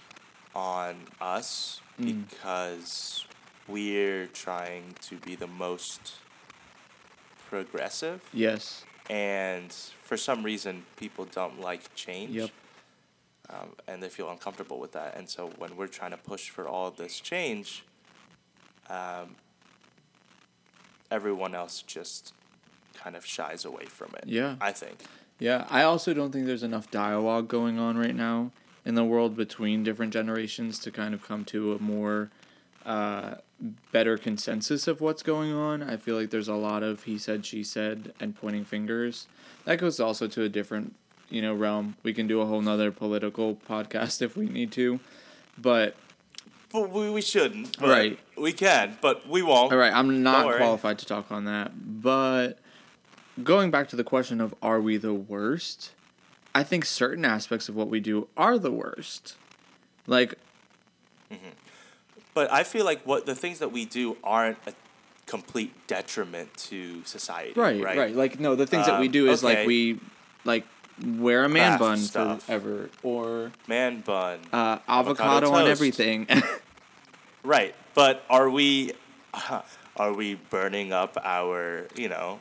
on 0.55 0.95
us 1.19 1.81
Mm. 1.99 2.29
because 2.29 3.25
we're 3.67 4.27
trying 4.27 4.93
to 5.01 5.15
be 5.17 5.35
the 5.35 5.47
most 5.47 6.13
progressive 7.49 8.21
Yes. 8.33 8.83
and 9.09 9.71
for 10.03 10.15
some 10.17 10.43
reason 10.43 10.85
people 10.95 11.25
don't 11.25 11.59
like 11.59 11.93
change 11.95 12.35
Yep. 12.35 12.49
um, 13.49 13.69
and 13.87 14.03
they 14.03 14.09
feel 14.09 14.29
uncomfortable 14.29 14.79
with 14.79 14.91
that 14.91 15.15
and 15.17 15.27
so 15.27 15.47
when 15.57 15.75
we're 15.75 15.87
trying 15.87 16.11
to 16.11 16.17
push 16.17 16.49
for 16.49 16.67
all 16.67 16.91
this 16.91 17.19
change 17.19 17.83
um, 18.89 19.35
everyone 21.09 21.55
else 21.55 21.81
just 21.81 22.33
kind 22.93 23.15
of 23.15 23.25
shies 23.25 23.65
away 23.65 23.85
from 23.85 24.11
it 24.17 24.25
Yeah. 24.27 24.55
i 24.61 24.71
think 24.71 24.99
Yeah, 25.39 25.65
I 25.69 25.83
also 25.83 26.13
don't 26.13 26.31
think 26.31 26.45
there's 26.45 26.63
enough 26.63 26.89
dialogue 26.89 27.47
going 27.47 27.77
on 27.79 27.97
right 27.97 28.15
now 28.15 28.51
in 28.85 28.95
the 28.95 29.03
world 29.03 29.35
between 29.35 29.83
different 29.83 30.13
generations 30.13 30.79
to 30.79 30.91
kind 30.91 31.13
of 31.13 31.21
come 31.27 31.45
to 31.45 31.73
a 31.73 31.79
more 31.79 32.29
uh, 32.85 33.35
better 33.91 34.17
consensus 34.17 34.87
of 34.87 35.01
what's 35.01 35.21
going 35.21 35.53
on. 35.53 35.83
I 35.83 35.97
feel 35.97 36.15
like 36.15 36.29
there's 36.31 36.47
a 36.47 36.55
lot 36.55 36.83
of 36.83 37.03
he 37.03 37.17
said, 37.17 37.45
she 37.45 37.63
said, 37.63 38.13
and 38.19 38.35
pointing 38.35 38.65
fingers. 38.65 39.27
That 39.65 39.77
goes 39.79 39.99
also 39.99 40.27
to 40.27 40.43
a 40.43 40.49
different, 40.49 40.95
you 41.29 41.41
know, 41.41 41.53
realm. 41.53 41.97
We 42.01 42.13
can 42.13 42.27
do 42.27 42.41
a 42.41 42.45
whole 42.45 42.61
nother 42.61 42.91
political 42.91 43.55
podcast 43.55 44.21
if 44.21 44.35
we 44.37 44.47
need 44.47 44.71
to, 44.73 44.99
but 45.57 45.95
but 46.71 46.89
we, 46.89 47.09
we 47.09 47.21
shouldn't 47.21 47.79
but 47.79 47.87
Right. 47.89 48.19
we 48.37 48.51
can 48.51 48.97
but 49.01 49.27
we 49.27 49.41
won't 49.41 49.71
All 49.71 49.77
right, 49.77 49.93
I'm 49.93 50.21
not 50.23 50.57
qualified 50.57 50.99
to 50.99 51.05
talk 51.05 51.31
on 51.31 51.45
that. 51.45 52.01
But 52.01 52.59
going 53.43 53.71
back 53.71 53.87
to 53.89 53.95
the 53.95 54.03
question 54.03 54.41
of 54.41 54.53
are 54.61 54.79
we 54.81 54.97
the 54.97 55.13
worst? 55.13 55.91
I 56.55 56.63
think 56.63 56.85
certain 56.85 57.23
aspects 57.25 57.69
of 57.69 57.75
what 57.75 57.87
we 57.89 57.99
do 57.99 58.27
are 58.35 58.57
the 58.57 58.71
worst. 58.71 59.35
Like, 60.07 60.35
but 62.33 62.51
i 62.51 62.63
feel 62.63 62.85
like 62.85 63.01
what 63.05 63.25
the 63.25 63.35
things 63.35 63.59
that 63.59 63.71
we 63.71 63.83
do 63.83 64.15
aren't 64.23 64.57
a 64.67 64.73
complete 65.25 65.73
detriment 65.87 66.55
to 66.55 67.03
society 67.03 67.51
right, 67.59 67.83
right 67.83 67.97
right, 67.97 68.15
Like, 68.15 68.39
no, 68.39 68.55
the 68.55 68.65
things 68.65 68.85
that 68.85 68.99
we 68.99 69.07
Um, 69.07 69.11
do 69.11 69.27
is 69.29 69.43
okay. 69.43 69.57
like 69.59 69.67
we, 69.67 69.99
like, 70.45 70.65
wear 71.05 71.43
a 71.43 71.49
man 71.49 71.77
Craft 71.77 71.79
bun 71.81 71.97
stuff. 71.97 72.43
forever 72.43 72.89
or 73.03 73.51
man 73.67 73.99
bun 73.99 74.39
uh, 74.53 74.79
avocado, 74.87 75.51
on 75.51 75.67
everything. 75.67 76.27
Right, 77.43 77.75
but 77.93 78.23
are 78.29 78.49
we 78.49 78.93
are 79.97 80.13
we 80.13 80.35
burning 80.35 80.91
up 80.93 81.17
our 81.23 81.87
you 81.95 82.09
know 82.09 82.39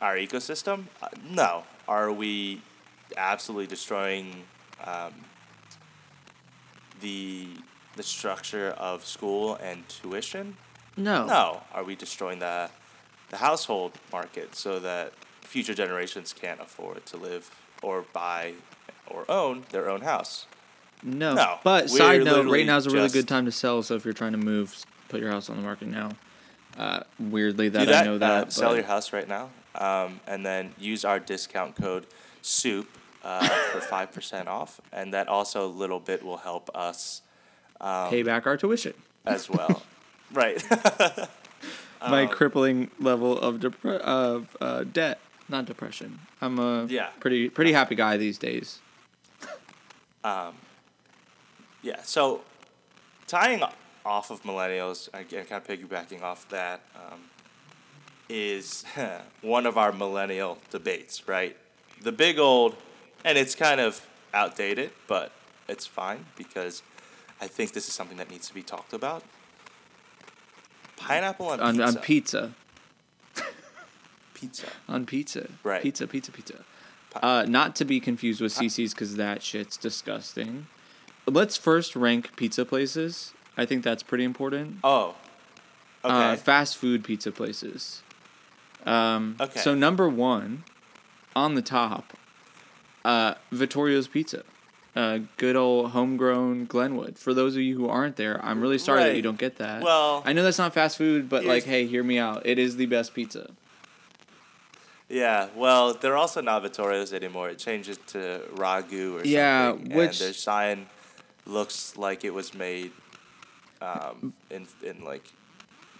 our 0.00 0.16
ecosystem? 0.16 0.84
Uh, 1.02 1.08
no. 1.30 1.64
Are 1.86 2.12
we 2.12 2.62
absolutely 3.16 3.66
destroying 3.66 4.44
um, 4.84 5.12
the 7.00 7.48
the 7.96 8.02
structure 8.02 8.68
of 8.78 9.04
school 9.04 9.56
and 9.56 9.88
tuition? 9.88 10.56
no. 10.96 11.26
No. 11.26 11.62
Are 11.72 11.84
we 11.84 11.94
destroying 11.96 12.38
the 12.38 12.70
the 13.30 13.36
household 13.38 13.92
market 14.12 14.54
so 14.54 14.78
that 14.80 15.12
future 15.42 15.74
generations 15.74 16.32
can't 16.32 16.60
afford 16.60 17.04
to 17.06 17.16
live 17.16 17.50
or 17.82 18.04
buy 18.12 18.54
or 19.06 19.24
own 19.30 19.64
their 19.70 19.88
own 19.90 20.02
house? 20.02 20.46
No. 21.02 21.34
No, 21.34 21.58
But 21.62 21.90
side 21.90 22.24
note, 22.24 22.50
right 22.50 22.66
now 22.66 22.76
is 22.76 22.86
a 22.86 22.90
really 22.90 23.08
good 23.08 23.28
time 23.28 23.44
to 23.44 23.52
sell. 23.52 23.82
So 23.82 23.94
if 23.94 24.04
you're 24.04 24.14
trying 24.14 24.32
to 24.32 24.38
move, 24.38 24.84
put 25.08 25.20
your 25.20 25.30
house 25.30 25.48
on 25.48 25.56
the 25.56 25.62
market 25.62 25.86
now. 25.88 26.10
Uh, 26.76 27.00
weirdly, 27.20 27.68
that, 27.68 27.86
that. 27.86 28.02
I 28.02 28.04
know 28.04 28.18
that. 28.18 28.46
uh, 28.48 28.50
sell 28.50 28.74
your 28.74 28.84
house 28.84 29.12
right 29.12 29.28
now, 29.28 29.50
um, 29.74 30.20
and 30.26 30.44
then 30.44 30.74
use 30.78 31.04
our 31.04 31.18
discount 31.20 31.76
code 31.76 32.06
SOUP 32.42 32.86
uh, 33.24 33.46
for 33.72 33.80
five 33.80 34.12
percent 34.12 34.48
off, 34.48 34.80
and 34.92 35.12
that 35.14 35.28
also 35.28 35.64
a 35.66 35.68
little 35.68 36.00
bit 36.00 36.22
will 36.24 36.38
help 36.38 36.70
us 36.74 37.22
um, 37.80 38.10
pay 38.10 38.22
back 38.22 38.46
our 38.46 38.56
tuition. 38.56 38.94
as 39.26 39.48
well. 39.56 39.82
right. 40.32 40.62
My 42.00 42.22
Um, 42.22 42.28
crippling 42.28 42.90
level 43.00 43.36
of 43.36 43.56
depre- 43.56 43.98
of 43.98 44.56
uh, 44.60 44.84
debt, 44.84 45.18
not 45.48 45.64
depression. 45.66 46.20
I'm 46.40 46.58
a 46.60 46.86
Yeah. 46.86 47.08
pretty 47.18 47.48
pretty 47.48 47.72
happy 47.72 47.96
guy 47.96 48.16
these 48.16 48.38
days. 48.38 48.78
yeah. 50.24 52.02
So 52.02 52.42
tying 53.26 53.62
off 54.06 54.30
of 54.30 54.42
millennials, 54.42 55.08
again, 55.12 55.44
kind 55.46 55.60
of 55.62 55.66
piggybacking 55.68 56.22
off 56.22 56.48
that, 56.50 56.80
um, 56.94 57.20
is 58.28 58.84
one 59.42 59.66
of 59.66 59.76
our 59.78 59.92
millennial 59.92 60.58
debates, 60.70 61.26
right? 61.28 61.56
The 62.02 62.12
big 62.12 62.38
old, 62.38 62.76
and 63.24 63.36
it's 63.38 63.54
kind 63.54 63.80
of 63.80 64.06
outdated, 64.32 64.90
but 65.06 65.32
it's 65.68 65.86
fine 65.86 66.26
because 66.36 66.82
I 67.40 67.46
think 67.46 67.72
this 67.72 67.88
is 67.88 67.94
something 67.94 68.18
that 68.18 68.30
needs 68.30 68.48
to 68.48 68.54
be 68.54 68.62
talked 68.62 68.92
about. 68.92 69.22
Pineapple 70.96 71.46
on, 71.46 71.60
On 71.60 71.74
pizza. 71.76 71.86
on 71.88 72.02
pizza, 72.02 72.54
pizza. 74.34 74.66
on 74.88 75.06
pizza, 75.06 75.48
Right. 75.62 75.82
Pizza, 75.82 76.06
pizza, 76.06 76.32
pizza. 76.32 76.64
Uh, 77.22 77.46
not 77.48 77.74
to 77.76 77.84
be 77.84 77.98
confused 78.00 78.40
with 78.40 78.52
Cici's 78.52 78.92
because 78.94 79.16
that 79.16 79.42
shit's 79.42 79.76
disgusting. 79.76 80.66
Let's 81.26 81.56
first 81.56 81.96
rank 81.96 82.36
pizza 82.36 82.64
places 82.64 83.32
I 83.58 83.66
think 83.66 83.82
that's 83.82 84.04
pretty 84.04 84.22
important. 84.22 84.76
Oh. 84.84 85.16
Okay. 86.04 86.14
Uh, 86.14 86.36
fast 86.36 86.76
food 86.78 87.02
pizza 87.02 87.32
places. 87.32 88.02
Um, 88.88 89.36
Okay. 89.40 89.60
So 89.60 89.74
number 89.74 90.08
one, 90.08 90.64
on 91.36 91.54
the 91.54 91.62
top, 91.62 92.14
uh, 93.04 93.34
Vittorio's 93.52 94.08
Pizza. 94.08 94.42
Uh, 94.96 95.20
good 95.36 95.54
old 95.54 95.90
homegrown 95.92 96.64
Glenwood. 96.66 97.18
For 97.18 97.32
those 97.32 97.54
of 97.54 97.62
you 97.62 97.76
who 97.76 97.88
aren't 97.88 98.16
there, 98.16 98.44
I'm 98.44 98.60
really 98.60 98.78
sorry 98.78 99.04
that 99.04 99.14
you 99.16 99.22
don't 99.22 99.38
get 99.38 99.56
that. 99.58 99.82
Well, 99.82 100.22
I 100.26 100.32
know 100.32 100.42
that's 100.42 100.58
not 100.58 100.74
fast 100.74 100.96
food, 100.98 101.28
but 101.28 101.44
like, 101.44 101.62
hey, 101.64 101.86
hear 101.86 102.02
me 102.02 102.18
out. 102.18 102.42
It 102.46 102.58
is 102.58 102.76
the 102.76 102.86
best 102.86 103.14
pizza. 103.14 103.50
yeah. 105.08 105.48
Well, 105.54 105.94
they're 105.94 106.16
also 106.16 106.40
not 106.40 106.62
Vittorio's 106.64 107.12
anymore. 107.12 107.48
It 107.50 107.58
changes 107.58 107.98
to 108.08 108.42
Ragu 108.54 109.20
or 109.20 109.24
Yeah, 109.24 109.70
something. 109.70 109.94
which- 109.96 110.20
and 110.20 110.28
their 110.28 110.32
sign 110.32 110.86
looks 111.46 111.96
like 111.96 112.24
it 112.24 112.34
was 112.34 112.52
made 112.54 112.90
um, 113.80 114.32
in 114.50 114.66
in 114.82 115.04
like 115.04 115.24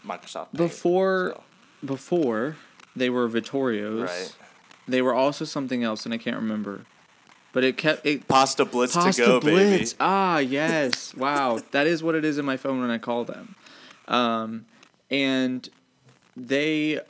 Microsoft. 0.05 0.49
Before, 0.53 1.35
so, 1.37 1.43
before 1.87 2.57
they 2.99 3.11
were 3.11 3.29
Vittorio's, 3.29 4.11
right. 4.11 4.37
they 4.87 5.03
were 5.03 5.15
also 5.15 5.45
something 5.45 5.83
else, 5.83 6.05
and 6.05 6.15
I 6.15 6.19
can't 6.19 6.37
remember. 6.37 6.83
But 7.53 7.65
it 7.65 7.77
kept 7.77 8.05
it 8.05 8.29
Pasta 8.29 8.65
Blitz 8.65 8.95
Pasta 8.95 9.23
to 9.23 9.27
go, 9.27 9.41
Blitz. 9.41 9.93
baby. 9.93 9.97
Ah, 10.01 10.39
yes. 10.39 11.15
Wow. 11.15 11.61
that 11.71 11.87
is 11.87 12.03
what 12.03 12.15
it 12.15 12.25
is 12.25 12.39
in 12.39 12.45
my 12.45 12.57
phone 12.57 12.81
when 12.81 12.91
I 12.91 12.99
call 12.99 13.25
them. 13.25 13.55
Um, 14.07 14.67
and 15.11 15.69
they, 16.37 17.01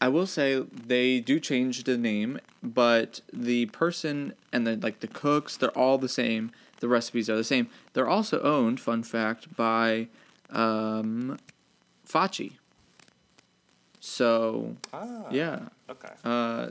I 0.00 0.08
will 0.08 0.26
say, 0.26 0.60
they 0.60 1.20
do 1.20 1.40
change 1.40 1.84
the 1.84 1.96
name, 1.96 2.38
but 2.62 3.20
the 3.32 3.66
person 3.66 4.34
and 4.52 4.66
the 4.66 4.76
like 4.76 5.00
the 5.00 5.06
cooks, 5.06 5.56
they're 5.56 5.70
all 5.70 5.98
the 5.98 6.08
same. 6.08 6.52
The 6.80 6.88
recipes 6.88 7.30
are 7.30 7.36
the 7.36 7.44
same. 7.44 7.68
They're 7.94 8.08
also 8.08 8.40
owned, 8.42 8.80
fun 8.80 9.02
fact, 9.02 9.56
by 9.56 10.08
um, 10.50 11.38
Facci. 12.06 12.52
So 14.06 14.76
Ah, 14.92 15.26
yeah, 15.32 15.68
Okay. 15.90 16.12
uh, 16.24 16.68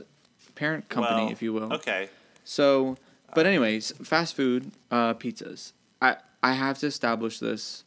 parent 0.54 0.88
company, 0.88 1.24
Well, 1.24 1.32
if 1.32 1.42
you 1.42 1.52
will. 1.52 1.70
Okay. 1.74 2.08
So, 2.44 2.96
but 3.34 3.44
anyways, 3.44 3.92
fast 4.02 4.34
food 4.34 4.72
uh, 4.90 5.12
pizzas. 5.14 5.72
I 6.00 6.16
I 6.42 6.54
have 6.54 6.78
to 6.78 6.86
establish 6.86 7.38
this. 7.38 7.84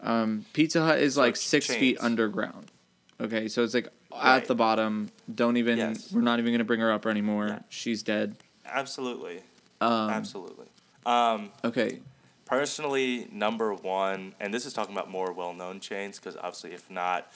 Um, 0.00 0.44
Pizza 0.52 0.84
Hut 0.84 0.98
is 0.98 1.14
So 1.14 1.22
like 1.22 1.36
six 1.36 1.66
feet 1.66 1.96
underground. 1.98 2.70
Okay, 3.18 3.48
so 3.48 3.64
it's 3.64 3.72
like 3.72 3.88
at 4.22 4.44
the 4.46 4.54
bottom. 4.54 5.10
Don't 5.34 5.56
even. 5.56 5.78
Yes. 5.78 6.12
We're 6.12 6.20
not 6.20 6.38
even 6.38 6.52
gonna 6.52 6.64
bring 6.64 6.80
her 6.80 6.92
up 6.92 7.06
anymore. 7.06 7.48
Yeah. 7.48 7.58
She's 7.70 8.02
dead. 8.02 8.36
Absolutely. 8.66 9.40
Um, 9.80 10.10
Absolutely. 10.10 10.66
Um, 11.06 11.50
Okay. 11.64 12.00
personally, 12.44 13.28
number 13.32 13.72
one, 13.72 14.34
and 14.38 14.52
this 14.52 14.66
is 14.66 14.74
talking 14.74 14.94
about 14.94 15.10
more 15.10 15.32
well-known 15.32 15.80
chains 15.80 16.18
because 16.18 16.36
obviously, 16.36 16.72
if 16.72 16.90
not, 16.90 17.32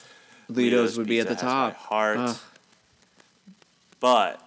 Ledo's 0.49 0.97
would 0.97 1.07
be 1.07 1.19
at 1.19 1.27
the 1.27 1.33
Pizza 1.35 1.45
has 1.45 1.53
my 1.53 1.69
top. 1.71 1.75
heart, 1.77 2.17
Ugh. 2.19 2.37
but 3.99 4.41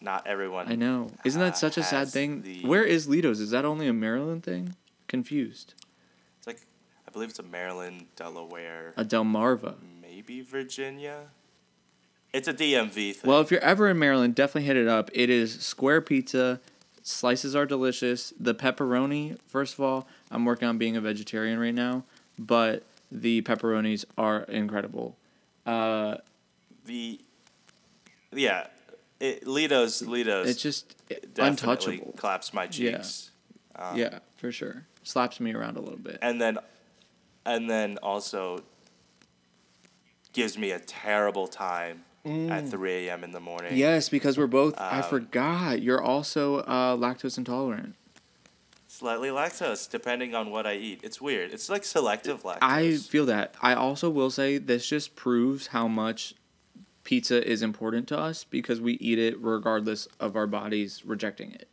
not 0.00 0.26
everyone. 0.26 0.70
I 0.70 0.74
know. 0.74 1.10
Isn't 1.24 1.40
that 1.40 1.56
such 1.56 1.76
a 1.76 1.82
sad 1.82 1.98
has 2.00 2.12
thing? 2.12 2.42
the- 2.42 2.64
Where 2.64 2.84
is 2.84 3.08
Ledo's? 3.08 3.40
Is 3.40 3.50
that 3.50 3.64
only 3.64 3.86
a 3.86 3.92
Maryland 3.92 4.42
thing? 4.42 4.74
Confused. 5.08 5.74
It's 6.38 6.46
like 6.46 6.60
I 7.06 7.10
believe 7.10 7.28
it's 7.30 7.38
a 7.38 7.42
Maryland, 7.44 8.06
Delaware, 8.16 8.94
A 8.96 9.04
Delmarva. 9.04 9.74
maybe 10.00 10.40
Virginia. 10.40 11.26
It's 12.32 12.48
a 12.48 12.54
DMV 12.54 13.12
thing. 13.14 13.28
Well, 13.28 13.42
if 13.42 13.50
you're 13.50 13.60
ever 13.60 13.90
in 13.90 13.98
Maryland, 13.98 14.34
definitely 14.34 14.66
hit 14.66 14.76
it 14.78 14.88
up. 14.88 15.10
It 15.12 15.28
is 15.28 15.60
square 15.60 16.00
pizza. 16.00 16.60
Slices 17.02 17.54
are 17.54 17.66
delicious. 17.66 18.32
The 18.40 18.54
pepperoni, 18.54 19.36
first 19.48 19.74
of 19.74 19.80
all, 19.80 20.08
I'm 20.30 20.46
working 20.46 20.66
on 20.66 20.78
being 20.78 20.96
a 20.96 21.00
vegetarian 21.02 21.58
right 21.58 21.74
now, 21.74 22.04
but 22.38 22.84
the 23.10 23.42
pepperonis 23.42 24.06
are 24.16 24.44
incredible. 24.44 25.16
Uh, 25.66 26.16
the 26.84 27.20
yeah, 28.32 28.66
it, 29.20 29.46
Ledo's 29.46 30.02
Ledo's. 30.02 30.48
it's 30.48 30.62
just 30.62 30.94
definitely 31.34 31.46
untouchable. 31.98 32.12
Claps 32.16 32.52
my 32.52 32.64
Yeah. 32.64 32.68
cheeks. 32.98 33.30
Um, 33.76 33.96
yeah, 33.96 34.18
for 34.36 34.50
sure. 34.52 34.86
Slaps 35.04 35.40
me 35.40 35.52
around 35.54 35.76
a 35.76 35.80
little 35.80 35.98
bit. 35.98 36.18
and 36.22 36.40
then 36.40 36.58
and 37.44 37.68
then 37.68 37.98
also 38.02 38.62
gives 40.32 40.56
me 40.56 40.70
a 40.70 40.78
terrible 40.78 41.46
time 41.48 42.04
at 42.24 42.68
3 42.68 43.08
a.m. 43.08 43.24
in 43.24 43.32
the 43.32 43.40
morning. 43.40 43.76
Yes, 43.76 44.08
because 44.08 44.38
we're 44.38 44.46
both. 44.46 44.74
I 44.80 45.00
Um, 45.00 45.10
forgot. 45.10 45.82
You're 45.82 46.00
also 46.00 46.58
uh, 46.60 46.96
lactose 46.96 47.36
intolerant. 47.36 47.96
Slightly 49.02 49.30
lactose, 49.30 49.90
depending 49.90 50.32
on 50.32 50.52
what 50.52 50.64
I 50.64 50.74
eat. 50.74 51.00
It's 51.02 51.20
weird. 51.20 51.52
It's 51.52 51.68
like 51.68 51.82
selective 51.82 52.44
lactose. 52.44 52.58
I 52.62 52.96
feel 52.98 53.26
that. 53.26 53.56
I 53.60 53.74
also 53.74 54.08
will 54.08 54.30
say 54.30 54.58
this 54.58 54.86
just 54.86 55.16
proves 55.16 55.66
how 55.66 55.88
much 55.88 56.34
pizza 57.02 57.44
is 57.44 57.62
important 57.62 58.06
to 58.06 58.16
us 58.16 58.44
because 58.44 58.80
we 58.80 58.92
eat 58.94 59.18
it 59.18 59.36
regardless 59.40 60.06
of 60.20 60.36
our 60.36 60.46
bodies 60.46 61.04
rejecting 61.04 61.50
it. 61.50 61.68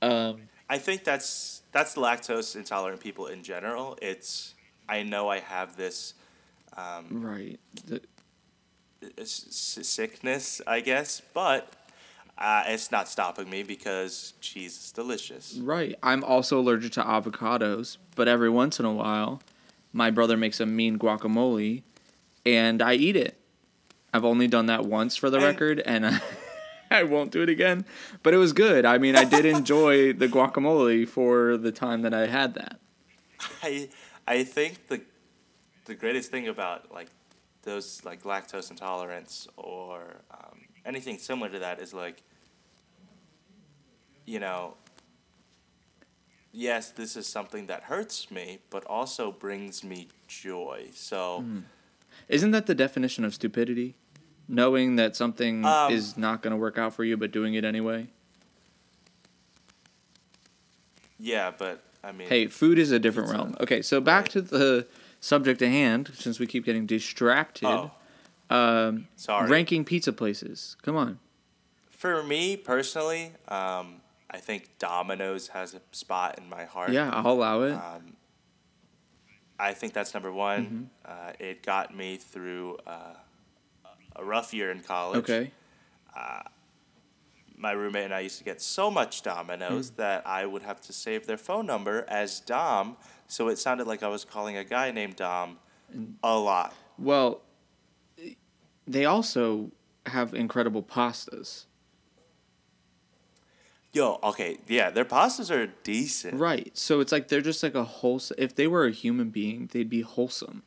Um, 0.00 0.42
I 0.70 0.78
think 0.78 1.02
that's 1.02 1.62
that's 1.72 1.96
lactose 1.96 2.54
intolerant 2.54 3.00
people 3.00 3.26
in 3.26 3.42
general. 3.42 3.98
It's 4.00 4.54
I 4.88 5.02
know 5.02 5.28
I 5.28 5.40
have 5.40 5.76
this 5.76 6.14
um, 6.76 7.06
right. 7.10 7.58
The- 7.86 8.02
sickness, 9.24 10.60
I 10.68 10.78
guess, 10.78 11.20
but 11.34 11.72
uh, 12.38 12.62
it's 12.66 12.90
not 12.92 13.08
stopping 13.08 13.50
me 13.50 13.62
because 13.62 14.34
cheese 14.40 14.78
is 14.78 14.92
delicious. 14.92 15.58
right. 15.62 15.96
I'm 16.02 16.22
also 16.24 16.58
allergic 16.60 16.92
to 16.92 17.02
avocados, 17.02 17.96
but 18.14 18.28
every 18.28 18.48
once 18.50 18.78
in 18.78 18.86
a 18.86 18.92
while, 18.92 19.42
my 19.92 20.10
brother 20.10 20.36
makes 20.36 20.60
a 20.60 20.66
mean 20.66 20.98
guacamole, 20.98 21.82
and 22.46 22.80
I 22.80 22.94
eat 22.94 23.16
it. 23.16 23.36
I've 24.14 24.24
only 24.24 24.46
done 24.46 24.66
that 24.66 24.84
once 24.86 25.16
for 25.16 25.30
the 25.30 25.36
And- 25.38 25.46
record, 25.46 25.80
and 25.80 26.06
I, 26.06 26.20
I 26.90 27.02
won't 27.02 27.30
do 27.32 27.42
it 27.42 27.48
again. 27.48 27.84
But 28.22 28.32
it 28.34 28.38
was 28.38 28.52
good. 28.52 28.84
I 28.86 28.98
mean, 28.98 29.16
I 29.16 29.24
did 29.24 29.44
enjoy 29.56 30.12
the 30.12 30.28
guacamole 30.28 31.06
for 31.08 31.56
the 31.56 31.72
time 31.72 32.02
that 32.02 32.14
I 32.14 32.26
had 32.26 32.54
that. 32.54 32.78
I 33.62 33.88
I 34.26 34.44
think 34.44 34.86
the 34.88 35.02
the 35.84 35.94
greatest 35.94 36.30
thing 36.30 36.48
about 36.48 36.92
like 36.92 37.08
those 37.62 38.02
like 38.04 38.22
lactose 38.22 38.70
intolerance 38.70 39.48
or 39.56 40.22
um, 40.30 40.57
anything 40.88 41.18
similar 41.18 41.50
to 41.50 41.58
that 41.58 41.80
is 41.80 41.92
like 41.92 42.22
you 44.24 44.40
know 44.40 44.74
yes 46.52 46.90
this 46.90 47.14
is 47.16 47.26
something 47.26 47.66
that 47.66 47.84
hurts 47.84 48.30
me 48.30 48.58
but 48.70 48.82
also 48.86 49.30
brings 49.30 49.84
me 49.84 50.08
joy 50.26 50.86
so 50.94 51.44
Isn't 52.28 52.50
that 52.52 52.66
the 52.66 52.74
definition 52.74 53.24
of 53.24 53.32
stupidity? 53.34 53.94
Knowing 54.50 54.96
that 54.96 55.14
something 55.14 55.64
Um, 55.64 55.92
is 55.92 56.16
not 56.16 56.40
going 56.42 56.52
to 56.52 56.56
work 56.56 56.78
out 56.78 56.94
for 56.94 57.04
you, 57.04 57.16
but 57.18 57.30
doing 57.30 57.52
it 57.54 57.64
anyway. 57.64 58.08
yeah 61.18 61.50
but 61.56 61.82
i 62.02 62.12
mean 62.12 62.28
Hey, 62.28 62.46
food 62.46 62.78
is 62.78 62.90
a 62.92 62.98
different 62.98 63.30
realm. 63.30 63.56
Okay, 63.60 63.82
so 63.82 64.00
back 64.00 64.22
Right. 64.24 64.30
to 64.32 64.40
the 64.42 64.86
subject 65.20 65.60
at 65.62 65.68
hand, 65.68 66.10
since 66.14 66.38
we 66.38 66.46
keep 66.46 66.64
getting 66.64 66.86
distracted. 66.86 67.66
oh 67.66 67.90
Um, 68.50 69.08
sorry 69.16 69.48
ranking 69.50 69.84
pizza 69.84 70.12
places. 70.12 70.76
Come 70.82 70.96
on. 70.96 71.18
for 71.90 72.22
me 72.22 72.56
personally 72.56 73.32
um, 73.48 74.00
i 74.30 74.38
think 74.38 74.70
domino's 74.78 75.48
has 75.48 75.74
a 75.74 75.80
spot 75.92 76.38
in 76.38 76.48
my 76.48 76.64
heart 76.64 76.90
Yeah, 76.92 77.10
I'll 77.12 77.32
allow 77.32 77.62
it. 77.62 77.72
Um, 77.72 78.16
I 79.60 79.72
think 79.74 79.92
that's 79.92 80.14
number 80.14 80.30
one. 80.32 80.88
Uh, 81.04 81.32
it 81.40 81.64
got 81.64 81.92
me 81.94 82.16
through 82.16 82.76
uh, 82.86 83.14
a 84.14 84.24
rough 84.24 84.54
year 84.54 84.70
in 84.70 84.80
college. 84.82 85.18
okay. 85.28 85.50
Uh, 86.16 86.42
My 87.56 87.72
roommate 87.72 88.04
and 88.04 88.14
I 88.14 88.20
used 88.20 88.38
to 88.38 88.44
get 88.44 88.62
so 88.62 88.88
much 88.88 89.22
Domino's 89.22 89.90
that 90.02 90.24
I 90.24 90.46
would 90.46 90.62
have 90.62 90.80
to 90.82 90.92
save 90.92 91.26
their 91.26 91.36
phone 91.38 91.66
number 91.66 92.04
as 92.08 92.38
Dom, 92.38 92.96
so 93.26 93.48
it 93.48 93.58
sounded 93.58 93.88
like 93.88 94.04
I 94.04 94.08
was 94.08 94.24
calling 94.24 94.56
a 94.56 94.62
guy 94.62 94.92
named 94.92 95.16
Dom 95.16 95.58
a 96.22 96.38
lot. 96.38 96.72
Well, 96.96 97.40
they 98.88 99.04
also 99.04 99.70
have 100.06 100.34
incredible 100.34 100.82
pastas. 100.82 101.66
Yo, 103.92 104.18
okay, 104.22 104.58
yeah, 104.68 104.90
their 104.90 105.04
pastas 105.04 105.50
are 105.50 105.66
decent. 105.82 106.38
Right. 106.38 106.76
So 106.76 107.00
it's 107.00 107.10
like 107.10 107.28
they're 107.28 107.40
just 107.40 107.62
like 107.62 107.74
a 107.74 107.84
wholesome. 107.84 108.36
If 108.38 108.54
they 108.54 108.66
were 108.66 108.86
a 108.86 108.90
human 108.90 109.30
being, 109.30 109.68
they'd 109.72 109.88
be 109.88 110.02
wholesome. 110.02 110.62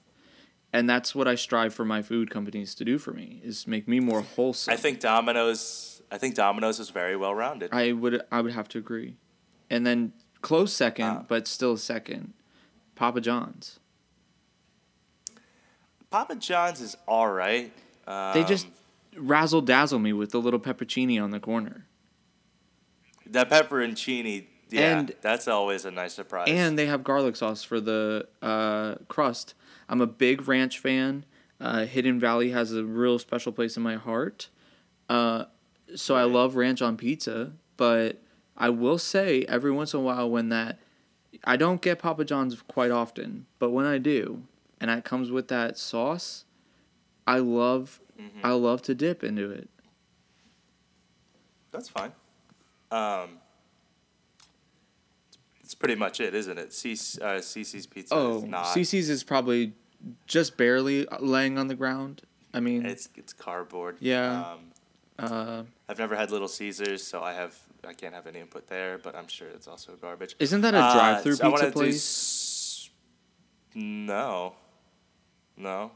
And 0.74 0.90
that's 0.90 1.14
what 1.14 1.28
I 1.28 1.36
strive 1.36 1.74
for 1.74 1.84
my 1.86 2.02
food 2.02 2.30
companies 2.32 2.74
to 2.76 2.86
do 2.86 2.98
for 2.98 3.12
me 3.12 3.42
is 3.44 3.68
make 3.68 3.88
me 3.88 4.00
more 4.00 4.22
wholesome. 4.22 4.74
I 4.74 4.78
think 4.78 5.00
Domino's. 5.00 6.02
I 6.12 6.18
think 6.18 6.36
Domino's 6.36 6.80
is 6.80 6.90
very 6.90 7.16
well 7.16 7.34
rounded. 7.36 7.70
I 7.74 7.92
would 7.92 8.22
I 8.32 8.42
would 8.42 8.54
have 8.54 8.68
to 8.70 8.78
agree. 8.80 9.18
And 9.70 9.86
then 9.86 10.14
close 10.42 10.74
second, 10.74 11.06
Ah. 11.06 11.26
but 11.28 11.48
still 11.48 11.78
second, 11.78 12.34
Papa 12.96 13.22
John's. 13.22 13.80
Papa 16.10 16.36
John's 16.36 16.82
is 16.82 16.98
all 17.08 17.30
right. 17.30 17.72
Um, 18.12 18.34
They 18.34 18.44
just 18.44 18.68
razzle 19.16 19.62
dazzle 19.62 20.00
me 20.00 20.14
with 20.14 20.32
the 20.32 20.40
little 20.42 20.60
peppercini 20.60 21.22
on 21.22 21.32
the 21.32 21.40
corner. 21.40 21.86
that 23.26 23.50
pepperoncini 23.50 24.48
Yeah, 24.70 25.00
And- 25.00 25.16
that's 25.22 25.48
always 25.50 25.84
a 25.86 25.92
nice 25.92 26.14
surprise. 26.14 26.48
and 26.50 26.78
they 26.80 26.86
have 26.86 27.04
garlic 27.04 27.36
sauce 27.36 27.62
for 27.64 27.80
the 27.82 28.28
uh, 28.42 28.96
crust. 29.10 29.54
I'm 29.90 30.00
a 30.02 30.08
big 30.08 30.48
ranch 30.48 30.80
fan. 30.80 31.26
Uh, 31.60 31.86
Hidden 31.86 32.20
Valley 32.22 32.52
has 32.52 32.74
a 32.74 32.84
real 32.86 33.20
special 33.20 33.52
place 33.52 33.76
in 33.78 33.84
my 33.84 33.96
heart. 33.96 34.50
Uh, 35.10 35.46
so 35.96 36.16
I 36.16 36.24
love 36.24 36.56
ranch 36.56 36.82
on 36.82 36.96
pizza, 36.98 37.52
but 37.78 38.22
I 38.58 38.70
will 38.70 38.98
say 38.98 39.44
every 39.50 39.72
once 39.72 39.94
in 39.94 40.00
a 40.00 40.04
while 40.04 40.30
when 40.30 40.50
that 40.50 40.80
I 41.44 41.56
don't 41.58 41.82
get 41.82 42.00
Papa 42.00 42.24
John's 42.26 42.62
quite 42.62 42.92
often, 42.92 43.46
but 43.60 43.72
when 43.72 43.86
I 43.86 43.98
do, 43.98 44.44
and 44.80 44.90
it 44.92 45.04
comes 45.06 45.32
with 45.32 45.48
that 45.50 45.78
sauce, 45.78 46.46
I 47.28 47.40
love 47.40 48.01
Mhm. 48.22 48.44
I 48.44 48.52
love 48.52 48.82
to 48.84 48.96
dip 48.96 49.24
into 49.24 49.50
it. 49.50 49.70
That's 51.72 51.90
fine. 51.90 52.12
Um, 52.92 53.40
it's 55.62 55.74
pretty 55.74 55.96
much 55.96 56.20
it, 56.20 56.36
isn't 56.36 56.58
it? 56.58 56.74
C- 56.74 56.92
uh, 57.22 57.40
Cici's 57.40 57.88
Pizza 57.88 58.14
Oh, 58.14 58.38
is 58.40 58.44
not. 58.44 58.66
Cici's 58.66 59.10
is 59.10 59.24
probably 59.24 59.74
just 60.28 60.58
barely 60.58 61.08
laying 61.20 61.58
on 61.58 61.68
the 61.68 61.76
ground. 61.76 62.22
I 62.54 62.60
mean, 62.60 62.86
It's 62.86 63.08
it's 63.16 63.32
cardboard. 63.34 63.98
Yeah. 64.02 64.52
Um, 64.54 64.60
uh, 65.18 65.64
I've 65.88 66.00
never 66.00 66.16
had 66.16 66.32
Little 66.32 66.48
Caesars, 66.50 67.04
so 67.06 67.24
I 67.24 67.34
have 67.34 67.58
I 67.88 67.94
can't 67.94 68.14
have 68.14 68.28
any 68.28 68.40
input 68.42 68.68
there. 68.68 68.98
But 68.98 69.16
I'm 69.16 69.28
sure 69.30 69.48
it's 69.48 69.68
also 69.68 69.94
garbage. 69.96 70.36
isn't 70.40 70.62
that 70.62 70.74
a 70.76 70.80
Uh, 70.80 70.94
drive-through 70.94 71.36
so 71.36 71.46
I 71.46 71.48
wanna 71.48 71.58
pizza 71.64 71.72
do 71.74 71.80
place? 71.80 71.96
s- 71.96 72.90
no. 73.76 74.56
No. 75.56 75.92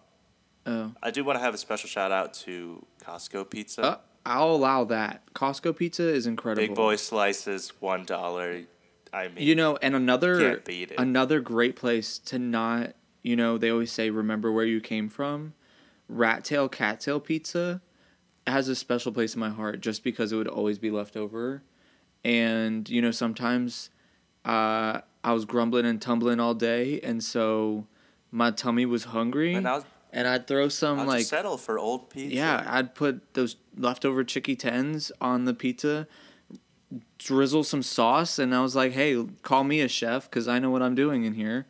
Oh. 0.65 0.93
I 1.01 1.11
do 1.11 1.23
want 1.23 1.37
to 1.37 1.43
have 1.43 1.53
a 1.53 1.57
special 1.57 1.87
shout 1.87 2.11
out 2.11 2.33
to 2.45 2.85
Costco 3.03 3.49
Pizza. 3.49 3.83
Uh, 3.83 3.97
I'll 4.25 4.51
allow 4.51 4.85
that. 4.85 5.21
Costco 5.33 5.75
pizza 5.77 6.07
is 6.07 6.25
incredible. 6.25 6.67
Big 6.67 6.75
boy 6.75 6.95
slices, 6.95 7.71
one 7.79 8.05
dollar. 8.05 8.61
I 9.13 9.27
mean, 9.27 9.45
You 9.45 9.55
know, 9.55 9.77
and 9.81 9.95
another 9.95 10.57
beat 10.65 10.91
another 10.97 11.39
great 11.39 11.75
place 11.75 12.17
to 12.19 12.39
not, 12.39 12.95
you 13.21 13.35
know, 13.35 13.57
they 13.57 13.69
always 13.69 13.91
say 13.91 14.09
remember 14.09 14.51
where 14.51 14.65
you 14.65 14.81
came 14.81 15.09
from. 15.09 15.53
Rat 16.09 16.43
tail 16.43 16.67
cattail 16.67 17.19
pizza 17.19 17.81
has 18.47 18.67
a 18.67 18.75
special 18.75 19.11
place 19.11 19.35
in 19.35 19.39
my 19.39 19.49
heart 19.49 19.79
just 19.79 20.03
because 20.03 20.31
it 20.31 20.35
would 20.35 20.47
always 20.47 20.79
be 20.79 20.91
left 20.91 21.15
over. 21.15 21.63
And, 22.23 22.89
you 22.89 23.01
know, 23.01 23.11
sometimes 23.11 23.89
uh, 24.43 25.01
I 25.23 25.33
was 25.33 25.45
grumbling 25.45 25.85
and 25.85 26.01
tumbling 26.01 26.39
all 26.39 26.53
day 26.55 26.99
and 27.01 27.23
so 27.23 27.87
my 28.31 28.51
tummy 28.51 28.85
was 28.85 29.05
hungry 29.05 29.53
and 29.53 29.67
I'll, 29.67 29.85
and 30.15 30.27
I'd 30.29 30.47
throw 30.47 30.69
some 30.69 31.01
I'll 31.01 31.05
like 31.05 31.25
settle 31.25 31.57
for 31.57 31.77
old 31.77 32.09
pizza. 32.09 32.33
Yeah, 32.35 32.63
I'd 32.65 32.95
put 32.95 33.33
those 33.33 33.57
leftover 33.77 34.23
chicky 34.23 34.55
tens 34.55 35.11
on 35.19 35.43
the 35.43 35.53
pizza, 35.53 36.07
drizzle 37.19 37.65
some 37.65 37.83
sauce, 37.83 38.39
and 38.39 38.55
I 38.55 38.61
was 38.61 38.75
like, 38.75 38.93
"Hey, 38.93 39.21
call 39.43 39.65
me 39.65 39.81
a 39.81 39.89
chef 39.89 40.29
because 40.29 40.47
I 40.47 40.57
know 40.57 40.71
what 40.71 40.81
I'm 40.81 40.95
doing 40.95 41.25
in 41.25 41.33
here." 41.33 41.67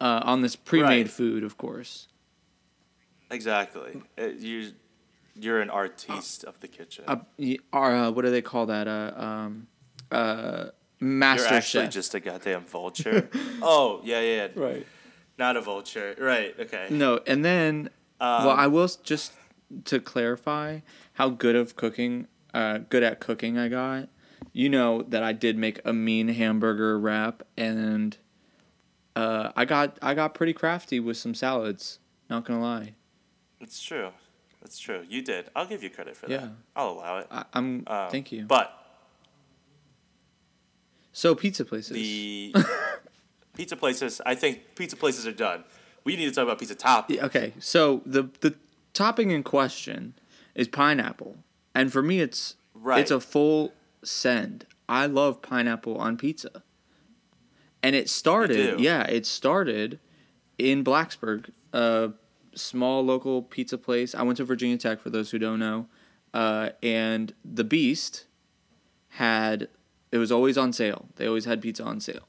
Uh, 0.00 0.20
on 0.22 0.42
this 0.42 0.54
pre-made 0.54 0.88
Right. 1.06 1.10
food, 1.10 1.42
of 1.42 1.56
course. 1.56 2.06
exactly. 3.32 4.00
Uh, 4.16 4.26
you, 4.26 4.70
you're 5.34 5.60
an 5.60 5.70
artiste 5.70 6.44
of 6.44 6.60
the 6.60 6.68
kitchen. 6.68 7.04
Uh, 7.08 7.16
uh, 7.76 8.10
what 8.12 8.24
do 8.24 8.30
they 8.30 8.40
call 8.40 8.66
that? 8.66 8.86
Uh, 8.86 9.12
um, 9.16 9.66
uh, 10.12 10.66
you're 11.00 11.08
master 11.10 11.54
actually 11.54 11.84
chef. 11.86 11.92
just 11.92 12.14
a 12.14 12.20
goddamn 12.20 12.64
vulture. 12.64 13.28
oh 13.62 14.00
yeah, 14.04 14.20
yeah. 14.20 14.48
right. 14.54 14.86
Not 15.38 15.56
a 15.56 15.60
vulture. 15.60 16.14
Right. 16.18 16.54
Okay. 16.58 16.88
No, 16.90 17.20
and 17.26 17.44
then 17.44 17.90
Um, 18.20 18.46
well, 18.46 18.56
I 18.56 18.66
will 18.66 18.88
just 19.04 19.32
to 19.84 20.00
clarify 20.00 20.80
how 21.14 21.28
good 21.30 21.54
of 21.54 21.76
cooking, 21.76 22.26
uh, 22.52 22.78
good 22.88 23.02
at 23.02 23.20
cooking 23.20 23.56
I 23.58 23.68
got. 23.68 24.08
You 24.52 24.68
know 24.68 25.02
that 25.02 25.22
I 25.22 25.32
did 25.32 25.56
make 25.56 25.80
a 25.84 25.92
mean 25.92 26.28
hamburger 26.28 26.98
wrap, 26.98 27.42
and 27.56 28.16
uh, 29.14 29.52
I 29.54 29.64
got 29.64 29.98
I 30.02 30.14
got 30.14 30.34
pretty 30.34 30.52
crafty 30.52 30.98
with 31.00 31.16
some 31.16 31.34
salads. 31.34 31.98
Not 32.30 32.44
gonna 32.44 32.60
lie, 32.60 32.94
It's 33.60 33.80
true. 33.82 34.10
It's 34.64 34.78
true. 34.78 35.04
You 35.08 35.22
did. 35.22 35.48
I'll 35.54 35.66
give 35.66 35.82
you 35.82 35.90
credit 35.90 36.16
for 36.16 36.28
Yeah. 36.28 36.38
that. 36.38 36.50
I'll 36.76 36.90
allow 36.90 37.18
it. 37.18 37.26
I, 37.30 37.44
I'm 37.54 37.84
Um, 37.86 38.10
thank 38.10 38.32
you. 38.32 38.44
But 38.44 38.72
so 41.12 41.34
pizza 41.34 41.64
places. 41.64 41.92
the 41.94 42.52
pizza 43.58 43.76
places, 43.76 44.20
I 44.24 44.34
think 44.36 44.60
pizza 44.76 44.96
places 44.96 45.26
are 45.26 45.32
done. 45.32 45.64
We 46.04 46.16
need 46.16 46.26
to 46.26 46.30
talk 46.30 46.44
about 46.44 46.58
pizza 46.60 46.76
top. 46.76 47.10
Okay, 47.10 47.52
so 47.58 48.00
the 48.06 48.30
the 48.40 48.54
topping 48.94 49.30
in 49.32 49.42
question 49.42 50.14
is 50.54 50.68
pineapple, 50.68 51.36
and 51.74 51.92
for 51.92 52.00
me, 52.00 52.20
it's 52.20 52.54
Right. 52.74 53.00
it's 53.00 53.10
a 53.10 53.20
full 53.20 53.72
send. 54.04 54.64
I 54.88 55.06
love 55.06 55.42
pineapple 55.42 55.98
on 55.98 56.16
pizza, 56.16 56.62
and 57.82 57.94
it 57.96 58.08
started. 58.08 58.78
Yeah, 58.80 59.02
it 59.02 59.26
started 59.26 59.98
in 60.56 60.84
Blacksburg, 60.84 61.50
a 61.72 62.12
small 62.54 63.04
local 63.04 63.42
pizza 63.42 63.76
place. 63.76 64.14
I 64.14 64.22
went 64.22 64.36
to 64.36 64.44
Virginia 64.44 64.78
Tech 64.78 65.00
for 65.00 65.10
those 65.10 65.32
who 65.32 65.38
don't 65.40 65.58
know, 65.58 65.88
uh, 66.32 66.70
and 66.82 67.34
the 67.44 67.64
Beast 67.64 68.26
had 69.08 69.68
it 70.12 70.18
was 70.18 70.30
always 70.30 70.56
on 70.56 70.72
sale. 70.72 71.08
They 71.16 71.26
always 71.26 71.44
had 71.44 71.60
pizza 71.60 71.82
on 71.82 72.00
sale. 72.00 72.27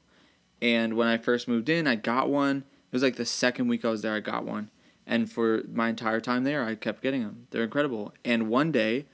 And 0.61 0.95
when 0.95 1.07
I 1.07 1.17
first 1.17 1.47
moved 1.47 1.69
in, 1.69 1.87
I 1.87 1.95
got 1.95 2.29
one. 2.29 2.57
It 2.57 2.93
was 2.93 3.03
like 3.03 3.15
the 3.15 3.25
second 3.25 3.67
week 3.67 3.85
I 3.85 3.89
was 3.89 4.01
there, 4.01 4.13
I 4.15 4.19
got 4.19 4.45
one. 4.45 4.69
And 5.05 5.31
for 5.31 5.63
my 5.71 5.89
entire 5.89 6.19
time 6.19 6.43
there, 6.43 6.63
I 6.63 6.75
kept 6.75 7.01
getting 7.01 7.23
them. 7.23 7.47
They're 7.49 7.63
incredible. 7.63 8.13
And 8.23 8.49
one 8.49 8.71
day, 8.71 9.05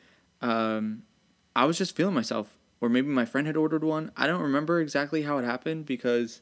um, 0.42 1.04
I 1.56 1.66
was 1.66 1.78
just 1.78 1.96
feeling 1.96 2.14
myself, 2.16 2.58
or 2.82 2.90
maybe 2.90 3.08
my 3.08 3.26
friend 3.26 3.48
had 3.48 3.56
ordered 3.56 3.84
one. 3.84 4.12
I 4.18 4.28
don't 4.28 4.42
remember 4.42 4.82
exactly 4.82 5.22
how 5.22 5.38
it 5.38 5.46
happened 5.46 5.86
because 5.86 6.42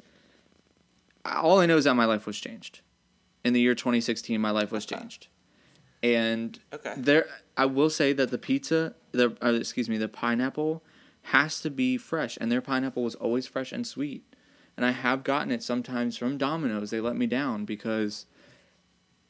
all 1.25 1.59
I 1.59 1.65
know 1.65 1.77
is 1.77 1.83
that 1.85 1.95
my 1.95 2.05
life 2.05 2.25
was 2.25 2.39
changed. 2.39 2.81
In 3.43 3.53
the 3.53 3.61
year 3.61 3.75
2016, 3.75 4.39
my 4.39 4.51
life 4.51 4.71
was 4.71 4.85
Okay. 4.85 4.99
changed. 4.99 5.27
And 6.01 6.59
Okay. 6.73 6.93
there, 6.97 7.27
I 7.55 7.65
will 7.65 7.89
say 7.89 8.13
that 8.13 8.31
the 8.31 8.37
pizza, 8.37 8.95
the 9.11 9.35
uh, 9.41 9.53
excuse 9.53 9.87
me, 9.89 9.97
the 9.97 10.09
pineapple 10.09 10.83
has 11.27 11.61
to 11.61 11.69
be 11.69 11.97
fresh, 11.97 12.37
and 12.41 12.51
their 12.51 12.61
pineapple 12.61 13.03
was 13.03 13.15
always 13.15 13.47
fresh 13.47 13.71
and 13.71 13.85
sweet. 13.87 14.23
And 14.75 14.85
I 14.85 14.91
have 14.91 15.23
gotten 15.23 15.51
it 15.51 15.61
sometimes 15.61 16.17
from 16.17 16.37
Domino's. 16.37 16.89
They 16.89 16.99
let 16.99 17.15
me 17.15 17.27
down 17.27 17.65
because 17.65 18.25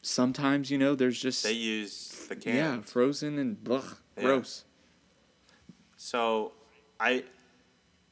sometimes 0.01 0.71
you 0.71 0.77
know 0.77 0.95
there's 0.95 1.19
just 1.19 1.43
They 1.43 1.53
use 1.53 2.25
the 2.29 2.35
can. 2.35 2.55
yeah 2.55 2.81
frozen 2.81 3.37
and 3.37 3.57
Yeah. 3.67 4.23
gross. 4.23 4.63
So, 5.97 6.51
I 6.99 7.23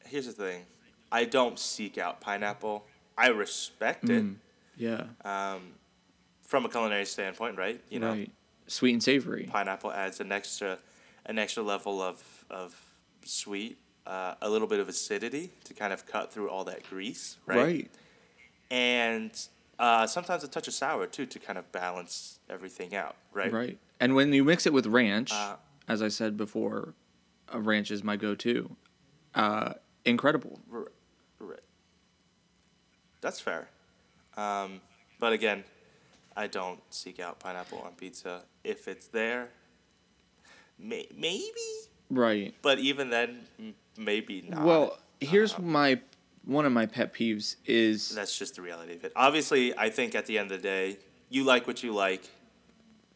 here's 0.05 0.25
the 0.25 0.33
thing. 0.33 0.65
I 1.11 1.25
don't 1.25 1.59
seek 1.59 1.97
out 1.97 2.21
pineapple. 2.21 2.85
I 3.17 3.27
respect 3.27 4.05
Mm, 4.05 4.35
yeah, 4.77 5.03
it 5.23 5.25
um, 5.25 5.73
from 6.41 6.65
a 6.65 6.69
culinary 6.69 7.05
standpoint, 7.05 7.57
right? 7.57 7.81
You 7.89 7.99
know, 7.99 8.11
right. 8.11 8.31
Sweet 8.67 8.93
and 8.93 9.03
savory. 9.03 9.47
pineapple 9.51 9.91
adds 9.91 10.19
an 10.21 10.31
extra, 10.31 10.77
an 11.25 11.37
extra 11.37 11.63
level 11.63 12.01
of 12.01 12.45
of 12.49 12.79
sweet, 13.25 13.77
uh, 14.05 14.35
a 14.41 14.49
little 14.49 14.67
bit 14.67 14.79
of 14.79 14.89
acidity 14.89 15.51
to 15.65 15.73
kind 15.73 15.93
of 15.93 16.05
cut 16.05 16.31
through 16.33 16.49
all 16.49 16.63
that 16.65 16.87
grease, 16.89 17.37
right? 17.45 17.57
Right. 17.57 17.91
And 18.69 19.31
uh, 19.79 20.07
sometimes 20.07 20.43
a 20.43 20.47
touch 20.47 20.67
of 20.67 20.73
sour 20.73 21.05
too 21.07 21.25
to 21.25 21.39
kind 21.39 21.57
of 21.59 21.71
balance 21.71 22.39
everything 22.49 22.95
out, 22.95 23.15
right? 23.33 23.51
Right. 23.51 23.77
And 23.99 24.15
when 24.15 24.31
you 24.33 24.43
mix 24.43 24.65
it 24.65 24.73
with 24.73 24.87
ranch, 24.87 25.31
Uh, 25.33 25.55
as 25.87 26.01
I 26.01 26.07
said 26.07 26.37
before, 26.37 26.93
uh, 27.53 27.59
ranch 27.59 27.91
is 27.91 28.03
my 28.03 28.15
go-to. 28.15 28.75
Uh, 29.35 29.73
incredible. 30.05 30.59
R-. 30.73 30.87
That's 33.21 33.39
fair. 33.39 33.69
Um, 34.35 34.81
but 35.19 35.33
again, 35.33 35.63
I 36.35 36.47
don't 36.47 36.79
seek 36.89 37.19
out 37.19 37.39
pineapple 37.39 37.79
on 37.79 37.91
pizza. 37.93 38.43
If 38.63 38.87
it's 38.87 39.07
there, 39.07 39.49
may- 40.79 41.07
maybe. 41.15 41.51
Right. 42.09 42.55
But 42.61 42.79
even 42.79 43.09
then, 43.09 43.41
m- 43.59 43.75
maybe 43.97 44.43
not. 44.47 44.63
Well, 44.65 44.97
here's 45.19 45.53
Uh, 45.55 45.61
my 45.61 45.99
one 46.45 46.65
of 46.65 46.71
my 46.71 46.85
pet 46.87 47.13
peeves 47.13 47.55
is 47.65 48.09
that's 48.15 48.37
just 48.37 48.55
the 48.55 48.61
reality 48.61 48.95
of 48.95 49.03
it. 49.03 49.11
Obviously, 49.15 49.77
I 49.77 49.89
think 49.89 50.15
at 50.15 50.25
the 50.25 50.37
end 50.39 50.51
of 50.51 50.61
the 50.61 50.67
day, 50.67 50.97
you 51.29 51.43
like 51.43 51.67
what 51.67 51.83
you 51.83 51.93
like. 51.93 52.29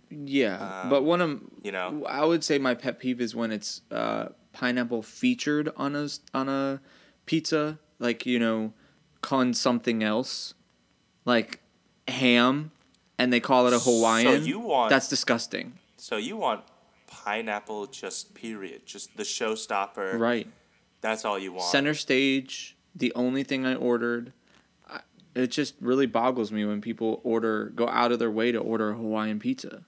yeah, 0.09 0.81
um, 0.83 0.89
but 0.89 1.03
one 1.03 1.21
of 1.21 1.41
you 1.63 1.71
know. 1.71 2.05
I 2.07 2.23
would 2.23 2.43
say 2.43 2.57
my 2.59 2.73
pet 2.75 2.99
peeve 2.99 3.19
is 3.21 3.35
when 3.35 3.51
it's 3.51 3.81
uh, 3.91 4.29
pineapple 4.53 5.01
featured 5.01 5.69
on 5.75 5.95
a 5.95 6.07
on 6.33 6.47
a 6.49 6.79
pizza, 7.25 7.79
like 7.99 8.25
you 8.25 8.37
know, 8.39 8.73
calling 9.21 9.53
something 9.53 10.03
else, 10.03 10.53
like 11.25 11.59
ham, 12.07 12.71
and 13.17 13.33
they 13.33 13.39
call 13.39 13.65
it 13.67 13.73
a 13.73 13.79
Hawaiian. 13.79 14.41
So 14.43 14.47
you 14.47 14.59
want- 14.59 14.91
that's 14.91 15.07
disgusting, 15.07 15.79
So 15.97 16.17
you 16.17 16.37
want 16.37 16.61
pineapple, 17.07 17.87
just 17.87 18.35
period, 18.35 18.85
just 18.85 19.17
the 19.17 19.23
showstopper. 19.23 20.19
right? 20.19 20.47
That's 21.05 21.23
all 21.23 21.37
you 21.37 21.53
want. 21.53 21.65
Center 21.65 21.93
stage, 21.93 22.75
the 22.95 23.13
only 23.13 23.43
thing 23.43 23.63
I 23.63 23.75
ordered. 23.75 24.33
It 25.35 25.51
just 25.51 25.75
really 25.79 26.07
boggles 26.07 26.51
me 26.51 26.65
when 26.65 26.81
people 26.81 27.21
order, 27.23 27.65
go 27.75 27.87
out 27.87 28.11
of 28.11 28.17
their 28.17 28.31
way 28.31 28.51
to 28.51 28.57
order 28.57 28.89
a 28.89 28.95
Hawaiian 28.95 29.37
pizza. 29.37 29.83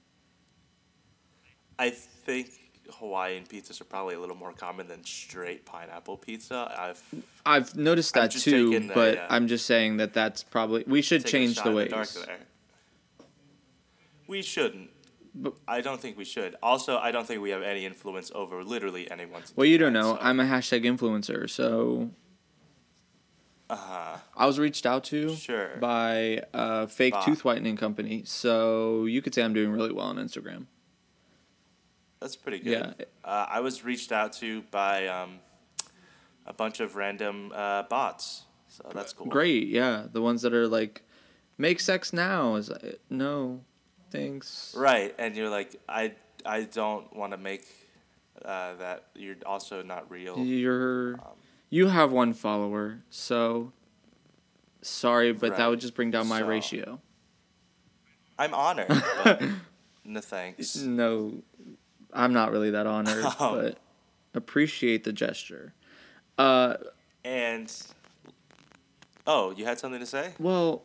I 1.80 1.89
think 1.89 2.51
Hawaiian 2.99 3.45
pizzas 3.45 3.82
are 3.82 3.86
probably 3.86 4.13
a 4.13 4.20
little 4.20 4.36
more 4.36 4.51
common 4.51 4.88
than 4.88 5.03
straight 5.03 5.65
pineapple 5.65 6.18
pizza. 6.18 6.72
I've 6.78 7.01
I've 7.45 7.76
noticed 7.76 8.13
that 8.13 8.30
too, 8.30 8.80
the, 8.80 8.93
but 8.93 9.15
yeah. 9.15 9.28
I'm 9.28 9.47
just 9.47 9.65
saying 9.65 9.97
that 9.97 10.13
that's 10.13 10.43
probably 10.43 10.84
we 10.86 11.01
should 11.01 11.26
change 11.26 11.59
the 11.63 11.72
ways. 11.72 11.89
there. 12.28 12.38
We 14.28 14.43
shouldn't. 14.43 14.91
But- 15.39 15.53
I 15.67 15.81
don't 15.81 15.99
think 16.01 16.17
we 16.17 16.25
should. 16.25 16.55
Also, 16.63 16.97
I 16.97 17.11
don't 17.11 17.27
think 17.27 17.41
we 17.41 17.49
have 17.51 17.61
any 17.61 17.85
influence 17.85 18.31
over 18.33 18.63
literally 18.63 19.09
anyone. 19.11 19.43
Well, 19.55 19.65
you 19.67 19.77
don't 19.77 19.93
that, 19.93 19.99
know. 20.01 20.15
so- 20.15 20.21
I'm 20.21 20.39
a 20.39 20.45
hashtag 20.45 20.83
influencer, 20.83 21.49
so 21.49 22.09
Uh-huh. 23.69 24.17
I 24.35 24.45
was 24.45 24.57
reached 24.59 24.85
out 24.85 25.03
to 25.05 25.35
Sure. 25.35 25.75
by 25.79 26.41
a 26.53 26.88
fake 26.88 27.13
tooth 27.25 27.43
whitening 27.43 27.75
company. 27.75 28.23
So 28.25 29.05
you 29.05 29.21
could 29.21 29.33
say 29.35 29.43
I'm 29.43 29.53
doing 29.53 29.71
really 29.71 29.91
well 29.91 30.05
on 30.07 30.15
Instagram. 30.17 30.65
That's 32.19 32.35
pretty 32.35 32.59
good. 32.59 32.95
Yeah. 32.97 33.05
Uh, 33.23 33.45
I 33.49 33.59
was 33.59 33.83
reached 33.83 34.11
out 34.11 34.33
to 34.33 34.63
by 34.71 35.07
um, 35.07 35.39
a 36.45 36.53
bunch 36.53 36.79
of 36.79 36.95
random 36.95 37.51
uh, 37.53 37.83
bots, 37.83 38.45
so 38.69 38.89
that's 38.93 39.13
cool. 39.13 39.27
Great, 39.27 39.67
yeah. 39.67 40.05
The 40.11 40.21
ones 40.21 40.41
that 40.41 40.53
are 40.53 40.67
like, 40.67 41.03
make 41.59 41.79
sex 41.79 42.13
now. 42.13 42.55
Is 42.55 42.69
like, 42.69 42.99
no, 43.11 43.61
thanks. 44.12 44.74
Right, 44.78 45.14
and 45.18 45.36
you're 45.36 45.49
like, 45.49 45.76
I 45.88 46.14
I 46.45 46.64
don't 46.64 47.14
want 47.16 47.32
to 47.34 47.38
make 47.38 47.66
uh, 48.43 48.76
that. 48.76 49.05
You're 49.16 49.36
also 49.45 49.82
not 49.84 50.10
real. 50.12 50.38
You're 50.39 51.14
Um, 51.16 51.36
you 51.70 51.88
have 51.88 52.12
one 52.12 52.34
follower, 52.34 52.99
so 53.10 53.72
sorry, 54.82 55.34
but 55.34 55.58
that 55.58 55.68
would 55.68 55.80
just 55.82 55.95
bring 55.95 56.12
down 56.12 56.28
my 56.28 56.39
So- 56.39 56.47
ratio. 56.47 57.01
I'm 58.39 58.53
honored. 58.53 58.88
but 59.24 59.41
no 60.05 60.22
thanks. 60.22 60.76
No, 60.78 61.41
I'm 62.14 62.34
not 62.34 62.51
really 62.51 62.72
that 62.72 62.86
honored, 62.88 63.26
Um. 63.39 63.55
but 63.55 63.78
appreciate 64.34 65.03
the 65.03 65.12
gesture. 65.14 65.74
Uh, 66.38 66.76
And 67.26 67.72
oh, 69.26 69.51
you 69.51 69.66
had 69.66 69.80
something 69.80 69.99
to 69.99 70.05
say? 70.05 70.34
well, 70.39 70.84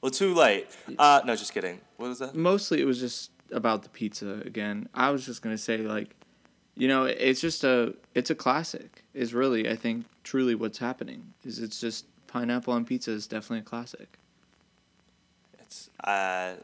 Well, 0.00 0.10
too 0.10 0.34
late. 0.34 0.68
Uh, 0.98 1.20
no, 1.24 1.34
just 1.34 1.52
kidding. 1.52 1.80
What 1.96 2.08
was 2.08 2.18
that? 2.20 2.34
mostly 2.34 2.80
it 2.80 2.84
was 2.84 3.00
just 3.00 3.30
about 3.50 3.82
the 3.82 3.88
pizza 3.88 4.42
again. 4.44 4.88
I 4.94 5.10
was 5.10 5.26
just 5.26 5.42
gonna 5.42 5.58
say 5.58 5.78
like, 5.78 6.14
you 6.76 6.86
know, 6.88 7.04
it's 7.04 7.40
just 7.40 7.64
a 7.64 7.94
it's 8.14 8.30
a 8.30 8.34
classic. 8.34 9.04
Is 9.14 9.34
really 9.34 9.68
I 9.68 9.76
think 9.76 10.06
truly 10.22 10.54
what's 10.54 10.78
happening 10.78 11.34
is 11.44 11.58
it's 11.58 11.80
just 11.80 12.06
pineapple 12.28 12.72
on 12.72 12.84
pizza 12.84 13.10
is 13.10 13.26
definitely 13.26 13.60
a 13.60 13.62
classic. 13.62 14.18
It's 15.58 15.90
uh, 16.04 16.54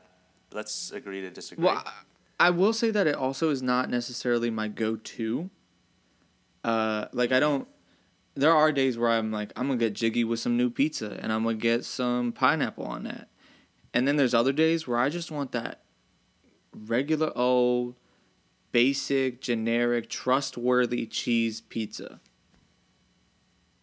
let's 0.53 0.93
agree 0.93 1.20
to 1.22 1.30
disagree. 1.30 1.64
Well, 1.64 1.82
I, 1.85 2.47
I 2.47 2.51
will 2.51 2.72
say 2.72 2.91
that 2.91 3.07
it 3.07 3.16
also 3.16 3.51
is 3.51 3.62
not 3.62 3.91
necessarily 3.91 4.51
my 4.51 4.68
go-to. 4.68 5.51
Uh, 6.62 7.07
like 7.12 7.32
I 7.32 7.41
don't. 7.41 7.66
There 8.35 8.53
are 8.53 8.72
days 8.72 8.99
where 8.99 9.11
I'm 9.11 9.30
like, 9.30 9.53
I'm 9.57 9.68
gonna 9.68 9.78
get 9.78 9.95
jiggy 9.95 10.24
with 10.24 10.41
some 10.41 10.57
new 10.57 10.70
pizza, 10.70 11.18
and 11.20 11.32
I'm 11.32 11.45
gonna 11.45 11.57
get 11.57 11.85
some 11.85 12.32
pineapple 12.32 12.85
on 12.85 13.05
that. 13.05 13.28
And 13.93 14.09
then 14.09 14.16
there's 14.16 14.35
other 14.35 14.53
days 14.53 14.89
where 14.89 14.99
I 14.99 15.09
just 15.09 15.30
want 15.30 15.53
that 15.53 15.82
regular 16.72 17.32
old, 17.37 17.95
basic, 18.72 19.41
generic, 19.41 20.09
trustworthy 20.09 21.07
cheese 21.07 21.61
pizza. 21.61 22.20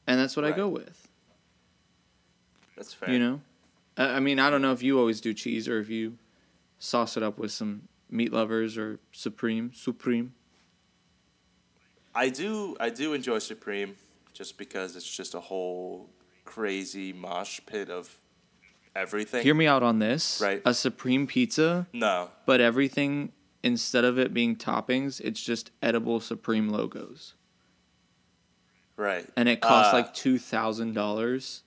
And 0.06 0.20
that's 0.20 0.36
what 0.36 0.43
I 0.43 0.52
go 0.52 0.68
with. 0.68 1.08
That's 2.76 2.93
fair. 2.93 3.10
You 3.12 3.20
know, 3.20 3.41
I, 3.95 4.16
I 4.16 4.20
mean, 4.20 4.39
I 4.39 4.49
don't 4.49 4.62
know 4.62 4.74
if 4.74 4.84
you 4.84 4.99
always 4.99 5.22
do 5.22 5.34
cheese 5.34 5.70
or 5.70 5.80
if 5.80 5.89
you 5.89 6.18
sauce 6.80 7.16
it 7.16 7.24
up 7.24 7.38
with 7.38 7.52
some 7.52 7.84
meat 8.10 8.34
lovers 8.34 8.78
or 8.78 8.99
supreme, 9.14 9.72
supreme. 9.74 10.34
I 12.14 12.30
do. 12.30 12.76
I 12.80 12.89
do 12.89 13.14
enjoy 13.14 13.39
Supreme, 13.39 13.95
just 14.34 14.57
because 14.57 14.95
it's 14.95 15.09
just 15.09 15.34
a 15.36 15.39
whole 15.39 16.09
crazy 16.45 17.13
mosh 17.13 17.59
pit 17.65 17.89
of 17.89 18.15
everything. 18.95 19.43
Hear 19.43 19.53
me 19.53 19.67
out 19.67 19.84
on 19.84 19.99
this. 19.99 20.41
Right. 20.41 20.61
A 20.65 20.73
supreme 20.73 21.27
pizza, 21.27 21.88
no. 21.93 22.29
but 22.45 22.61
everything 22.61 23.32
instead 23.63 24.03
of 24.03 24.17
it 24.17 24.34
being 24.34 24.55
toppings, 24.55 25.19
it's 25.21 25.41
just 25.41 25.71
edible 25.82 26.19
supreme 26.19 26.69
logos, 26.69 27.36
Right. 28.97 29.27
and 29.38 29.47
it 29.47 29.61
costs 29.61 29.93
Uh, 29.93 29.97
like 29.97 30.13
two 30.13 30.38
thousand 30.39 30.93
dollars. 30.93 31.63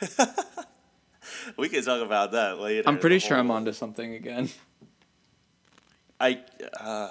We 1.56 1.68
can 1.68 1.82
talk 1.84 2.02
about 2.04 2.32
that 2.32 2.58
later. 2.60 2.88
I'm 2.88 2.98
pretty 2.98 3.18
sure 3.18 3.36
I'm 3.36 3.50
onto 3.50 3.72
something 3.72 4.14
again. 4.14 4.48
I. 6.20 6.40
Uh, 6.78 7.10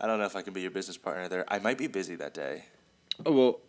I 0.00 0.06
don't 0.06 0.18
know 0.18 0.26
if 0.26 0.36
I 0.36 0.42
can 0.42 0.52
be 0.52 0.60
your 0.62 0.70
business 0.70 0.96
partner 0.96 1.28
there. 1.28 1.44
I 1.48 1.58
might 1.58 1.78
be 1.78 1.86
busy 1.88 2.14
that 2.16 2.32
day. 2.34 2.64
Oh, 3.26 3.32
well. 3.32 3.60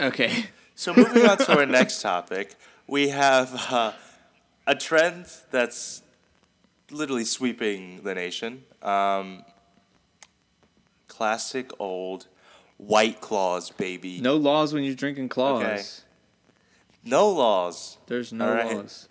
Okay. 0.00 0.44
So 0.74 0.92
moving 0.94 1.24
on 1.26 1.38
to 1.38 1.56
our 1.58 1.66
next 1.66 2.02
topic, 2.02 2.54
we 2.86 3.08
have 3.08 3.54
uh, 3.72 3.92
a 4.66 4.74
trend 4.74 5.26
that's 5.50 6.02
literally 6.90 7.24
sweeping 7.24 8.02
the 8.02 8.14
nation. 8.14 8.64
Um, 8.82 9.44
classic 11.08 11.70
old 11.78 12.26
White 12.76 13.20
Claws, 13.22 13.70
baby. 13.70 14.20
No 14.20 14.36
laws 14.36 14.74
when 14.74 14.84
you're 14.84 14.94
drinking 14.94 15.30
claws. 15.30 15.62
Okay. 15.62 15.82
No 17.04 17.30
laws. 17.30 17.96
There's 18.06 18.32
no 18.32 18.52
right. 18.52 18.76
laws. 18.76 19.08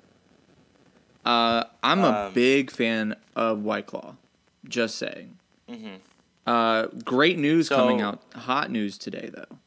Uh, 1.25 1.63
I'm 1.81 2.03
a 2.03 2.27
Um, 2.27 2.33
big 2.33 2.69
fan 2.69 3.15
of 3.35 3.63
White 3.63 3.87
Claw. 3.87 4.15
Just 4.67 4.97
saying. 4.99 5.39
Mhm. 5.67 5.99
Uh, 6.45 6.87
great 7.03 7.37
news 7.39 7.69
coming 7.69 8.01
out. 8.01 8.21
Hot 8.35 8.69
news 8.69 8.97
today, 8.97 9.29
though. 9.33 9.57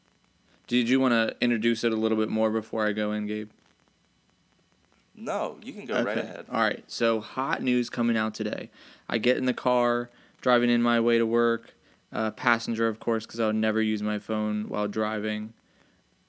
Did 0.67 0.87
you 0.87 0.99
want 0.99 1.13
to 1.13 1.35
introduce 1.41 1.83
it 1.83 1.91
a 1.91 1.95
little 1.95 2.17
bit 2.17 2.29
more 2.29 2.49
before 2.51 2.85
I 2.85 2.91
go 2.93 3.11
in, 3.11 3.25
Gabe? 3.27 3.49
No, 5.15 5.57
you 5.61 5.73
can 5.73 5.85
go 5.85 5.95
right 6.01 6.17
Okay. 6.17 6.27
ahead. 6.27 6.45
All 6.49 6.61
right. 6.61 6.83
So 6.87 7.19
hot 7.19 7.61
news 7.61 7.89
coming 7.89 8.15
out 8.15 8.33
today. 8.33 8.69
I 9.09 9.17
get 9.17 9.37
in 9.37 9.45
the 9.45 9.53
car, 9.53 10.09
driving 10.41 10.69
in 10.69 10.81
my 10.81 10.99
way 10.99 11.17
to 11.17 11.25
work. 11.25 11.73
Uh, 12.11 12.31
passenger, 12.31 12.87
of 12.87 12.99
course, 12.99 13.25
because 13.25 13.39
I 13.39 13.47
would 13.47 13.55
never 13.55 13.81
use 13.81 14.01
my 14.01 14.17
phone 14.17 14.67
while 14.69 14.87
driving. 14.87 15.53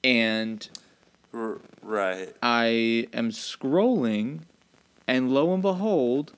And 0.03 0.67
R- 1.33 1.59
right. 1.81 2.35
I 2.43 3.07
am 3.13 3.29
scrolling, 3.31 4.41
and 5.07 5.31
lo 5.33 5.53
and 5.53 5.61
behold, 5.61 6.33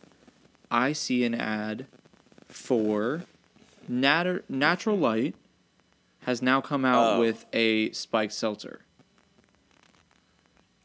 I 0.71 0.93
see 0.93 1.25
an 1.25 1.33
ad 1.33 1.87
for 2.47 3.23
Nat- 3.87 4.49
Natural 4.49 4.97
Light 4.97 5.35
has 6.21 6.41
now 6.41 6.61
come 6.61 6.85
out 6.85 7.15
Oh. 7.15 7.19
with 7.19 7.45
a 7.53 7.91
spiked 7.91 8.33
seltzer. 8.33 8.81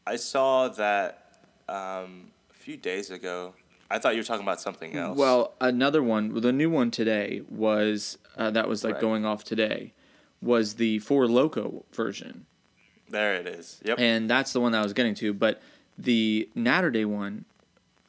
I 0.05 0.15
saw 0.15 0.67
that 0.69 1.41
um, 1.67 2.31
a 2.49 2.53
few 2.53 2.77
days 2.77 3.11
ago. 3.11 3.53
I 3.91 3.99
thought 3.99 4.13
you 4.15 4.19
were 4.21 4.25
talking 4.25 4.43
about 4.43 4.61
something 4.61 4.95
else. 4.95 5.17
Well, 5.17 5.53
another 5.61 6.03
one, 6.03 6.33
the 6.41 6.51
new 6.51 6.69
one 6.69 6.91
today 6.91 7.41
was 7.49 8.17
uh, 8.37 8.51
that 8.51 8.67
was 8.67 8.83
like 8.83 8.93
Right. 8.95 9.01
going 9.01 9.25
off 9.25 9.43
today, 9.43 9.93
was 10.41 10.75
the 10.75 10.99
Four 10.99 11.27
Loco 11.27 11.85
version, 11.93 12.45
there 13.09 13.35
it 13.35 13.47
is. 13.47 13.81
Yep. 13.83 13.99
and 13.99 14.29
that's 14.29 14.53
the 14.53 14.59
one 14.61 14.71
that 14.73 14.79
I 14.79 14.83
was 14.83 14.93
getting 14.93 15.15
to. 15.15 15.33
But 15.33 15.61
the 15.97 16.49
Naturday 16.55 17.05
one, 17.05 17.45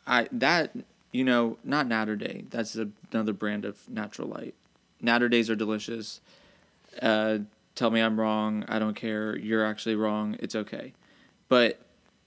I 0.06 0.28
that 0.32 0.72
you 1.12 1.24
know 1.24 1.56
not 1.64 1.86
Naturday. 1.88 2.48
That's 2.50 2.76
a, 2.76 2.88
another 3.12 3.32
brand 3.32 3.64
of 3.64 3.88
Natural 3.88 4.28
Light. 4.28 4.54
Naturdays 5.00 5.50
are 5.50 5.56
delicious. 5.56 6.20
Uh, 7.00 7.38
tell 7.74 7.90
me 7.90 8.00
I'm 8.00 8.18
wrong. 8.18 8.64
I 8.68 8.78
don't 8.78 8.94
care. 8.94 9.36
You're 9.36 9.64
actually 9.64 9.94
wrong. 9.94 10.36
It's 10.40 10.54
okay. 10.54 10.92
But 11.48 11.80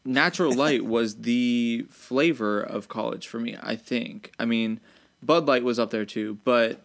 Natural 0.05 0.53
Light 0.55 0.85
was 0.85 1.17
the 1.17 1.85
flavor 1.89 2.61
of 2.61 2.87
college 2.87 3.27
for 3.27 3.39
me, 3.39 3.57
I 3.61 3.75
think. 3.75 4.31
I 4.39 4.45
mean, 4.45 4.79
Bud 5.21 5.45
Light 5.45 5.63
was 5.63 5.79
up 5.79 5.91
there 5.91 6.05
too, 6.05 6.39
but 6.43 6.81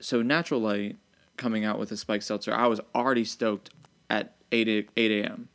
so 0.00 0.22
Natural 0.22 0.60
Light 0.60 0.96
coming 1.36 1.64
out 1.64 1.78
with 1.78 1.90
a 1.92 1.96
spiked 1.96 2.24
seltzer, 2.24 2.54
I 2.54 2.66
was 2.66 2.80
already 2.94 3.24
stoked 3.24 3.70
at 4.10 4.34
8 4.52 4.88
8 4.96 5.10
a.m. 5.10 5.48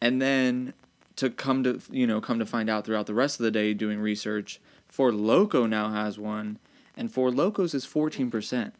And 0.00 0.22
then 0.22 0.74
to 1.16 1.30
come 1.30 1.64
to 1.64 1.80
you 1.90 2.06
know 2.06 2.20
come 2.20 2.38
to 2.38 2.46
find 2.46 2.70
out 2.70 2.86
throughout 2.86 3.06
the 3.06 3.14
rest 3.14 3.40
of 3.40 3.44
the 3.44 3.50
day 3.50 3.74
doing 3.74 3.98
research, 3.98 4.60
Four 4.86 5.12
Loco 5.12 5.66
now 5.66 5.90
has 5.90 6.18
one, 6.18 6.58
and 6.96 7.12
Four 7.12 7.30
Locos 7.30 7.74
is 7.74 7.84
14%. 7.84 8.72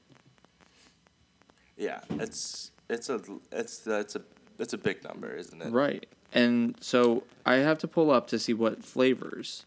Yeah, 1.79 2.01
it's 2.11 2.73
it's 2.91 3.09
a 3.09 3.21
it's 3.53 3.87
it's 3.87 4.17
a 4.17 4.23
it's 4.59 4.73
a 4.73 4.79
big 4.79 5.05
number, 5.05 5.33
isn't 5.35 5.63
it? 5.63 5.73
Right. 5.73 6.07
And 6.35 6.77
so 6.81 7.23
I 7.47 7.55
have 7.57 7.79
to 7.79 7.89
pull 7.89 8.11
up 8.11 8.27
to 8.29 8.39
see 8.39 8.53
what 8.53 8.85
flavors 8.85 9.65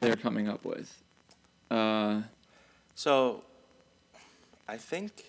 they're 0.00 0.16
coming 0.16 0.48
up 0.48 0.64
with. 0.64 1.02
Uh, 1.70 2.22
So, 2.96 3.44
I 4.68 4.76
think 4.76 5.24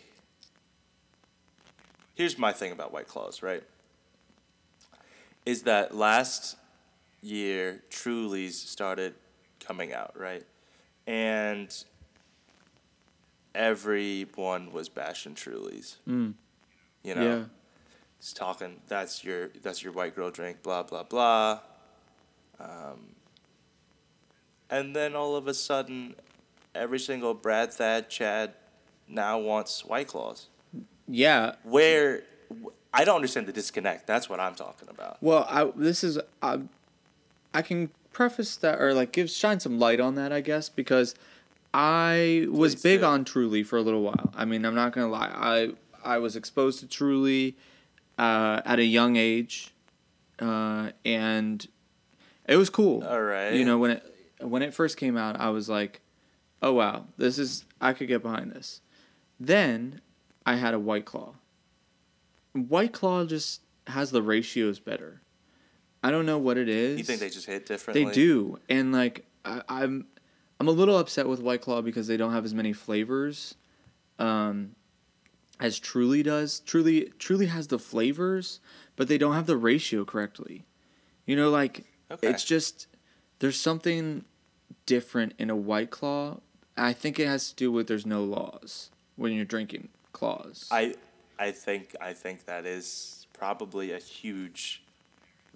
here's 2.15 2.38
my 2.38 2.51
thing 2.53 2.71
about 2.71 2.91
White 2.93 3.07
Claws, 3.07 3.43
right? 3.43 3.63
Is 5.45 5.63
that 5.63 5.93
last 5.95 6.55
year 7.21 7.84
Truly's 7.89 8.57
started 8.57 9.13
coming 9.59 9.93
out, 9.93 10.17
right? 10.17 10.45
and 11.05 11.84
everyone 13.56 14.72
was 14.72 14.89
bashing 14.89 15.36
Trulies. 15.36 15.97
Mm. 16.08 16.34
You 17.04 17.16
know, 17.16 17.22
Yeah. 17.38 17.43
he's 18.20 18.34
talking. 18.34 18.82
That's 18.88 19.24
your 19.24 19.49
that's 19.62 19.84
your 19.84 19.93
white 19.93 20.16
girl 20.16 20.32
drink. 20.32 20.64
Blah 20.64 20.84
blah 20.84 21.04
blah. 21.04 21.60
Um, 22.60 23.16
and 24.70 24.95
then 24.95 25.16
all 25.16 25.36
of 25.36 25.47
a 25.47 25.54
sudden, 25.54 26.16
every 26.74 26.99
single 26.99 27.34
Brad, 27.34 27.74
Thad, 27.74 28.10
Chad 28.10 28.54
now 29.08 29.38
wants 29.39 29.84
White 29.86 30.08
Claws. 30.08 30.47
Yeah. 31.08 31.56
Where 31.64 32.24
I 32.93 33.04
don't 33.04 33.16
understand 33.18 33.47
the 33.47 33.51
disconnect. 33.54 34.08
That's 34.08 34.30
what 34.30 34.39
I'm 34.39 34.56
talking 34.56 34.88
about. 34.89 35.18
Well, 35.22 35.45
I 35.49 35.72
this 35.76 36.04
is 36.04 36.20
I, 36.41 36.62
I 37.54 37.62
can 37.62 37.89
preface 38.14 38.56
that 38.58 38.80
or 38.80 38.93
like 38.93 39.12
give 39.12 39.30
shine 39.30 39.60
some 39.60 39.80
light 39.80 39.99
on 39.99 40.16
that, 40.16 40.32
I 40.32 40.41
guess, 40.41 40.70
because 40.70 41.16
I 41.74 42.47
was 42.49 42.76
Please 42.76 42.84
big 42.84 42.99
do. 42.99 43.05
on 43.05 43.26
Truly 43.26 43.63
for 43.63 43.78
a 43.78 43.82
little 43.82 44.01
while. 44.01 44.32
I 44.36 44.45
mean, 44.45 44.65
I'm 44.65 44.76
not 44.76 44.93
gonna 44.93 45.07
lie. 45.07 45.32
I 45.34 45.74
I 46.03 46.17
was 46.19 46.36
exposed 46.36 46.80
to 46.80 46.88
Truly 46.88 47.57
uh, 48.17 48.61
at 48.65 48.80
a 48.80 48.86
young 48.86 49.15
age, 49.15 49.74
uh, 50.39 50.91
and 51.03 51.65
it 52.47 52.57
was 52.57 52.69
cool. 52.69 53.03
All 53.03 53.21
right. 53.21 53.53
You 53.53 53.65
know 53.65 53.78
when 53.78 53.91
it 53.91 54.15
when 54.41 54.61
it 54.61 54.74
first 54.74 54.97
came 54.97 55.17
out, 55.17 55.39
I 55.39 55.49
was 55.49 55.67
like, 55.69 56.01
"Oh 56.61 56.74
wow, 56.74 57.05
this 57.17 57.39
is 57.39 57.65
I 57.82 57.93
could 57.93 58.07
get 58.07 58.21
behind 58.21 58.51
this." 58.51 58.82
Then 59.39 60.01
I 60.45 60.55
had 60.55 60.74
a 60.74 60.80
White 60.80 61.05
Claw. 61.05 61.34
White 62.53 62.93
Claw 62.93 63.26
just 63.26 63.61
has 63.88 64.11
the 64.11 64.21
ratios 64.21 64.80
better. 64.80 65.21
I 66.03 66.11
don't 66.11 66.26
know 66.26 66.38
what 66.38 66.57
it 66.57 66.69
is. 66.69 66.97
You 66.97 67.03
think 67.03 67.19
they 67.19 67.30
just 67.30 67.47
hit 67.47 67.65
differently? 67.65 68.05
They 68.05 68.11
do, 68.11 68.59
and 68.69 68.91
like 68.91 69.26
I, 69.45 69.61
I'm, 69.67 70.05
I'm 70.64 70.70
a 70.70 70.72
little 70.72 70.97
upset 70.97 71.28
with 71.28 71.41
White 71.41 71.59
Claw 71.59 71.82
because 71.82 72.07
they 72.07 72.16
don't 72.16 72.32
have 72.32 72.45
as 72.45 72.53
many 72.53 72.72
flavors, 72.72 73.55
um, 74.18 74.78
as 75.59 75.78
Truly 75.78 76.24
does. 76.24 76.61
Truly, 76.61 77.11
Truly 77.20 77.47
has 77.47 77.68
the 77.68 77.78
flavors, 77.78 78.61
but 78.95 79.09
they 79.09 79.18
don't 79.18 79.34
have 79.34 79.45
the 79.45 79.57
ratio 79.57 80.05
correctly. 80.05 80.64
You 81.26 81.36
know, 81.36 81.49
like 81.49 81.84
Okay. 82.09 82.30
it's 82.30 82.45
just 82.45 82.88
there's 83.39 83.59
something 83.59 84.24
different 84.86 85.34
in 85.38 85.49
a 85.49 85.55
White 85.57 85.91
Claw. 85.91 86.39
I 86.78 86.93
think 86.93 87.20
it 87.20 87.28
has 87.28 87.49
to 87.49 87.55
do 87.57 87.70
with 87.70 87.88
there's 87.88 88.05
no 88.05 88.24
laws 88.24 88.89
when 89.18 89.34
you're 89.34 89.43
drinking 89.43 89.89
claws. 90.14 90.70
I 90.72 90.93
I 91.38 91.51
think 91.51 91.93
I 91.99 92.14
think 92.14 92.45
that 92.45 92.66
is 92.66 93.28
probably 93.34 93.91
a 93.91 93.99
huge 93.99 94.82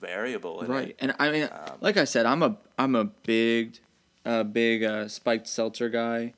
variable 0.02 0.62
in 0.64 0.70
right 0.70 0.90
it. 0.90 0.96
and 1.00 1.16
i 1.18 1.32
mean 1.32 1.44
Um, 1.52 1.72
like 1.82 1.98
i 1.98 2.04
said 2.04 2.28
i'm 2.28 2.44
a 2.44 2.56
i'm 2.78 2.94
a 2.94 3.06
big 3.06 3.80
uh 4.28 4.44
big 4.44 4.84
uh 4.84 5.08
spiked 5.08 5.48
seltzer 5.48 5.90
guy. 5.90 6.34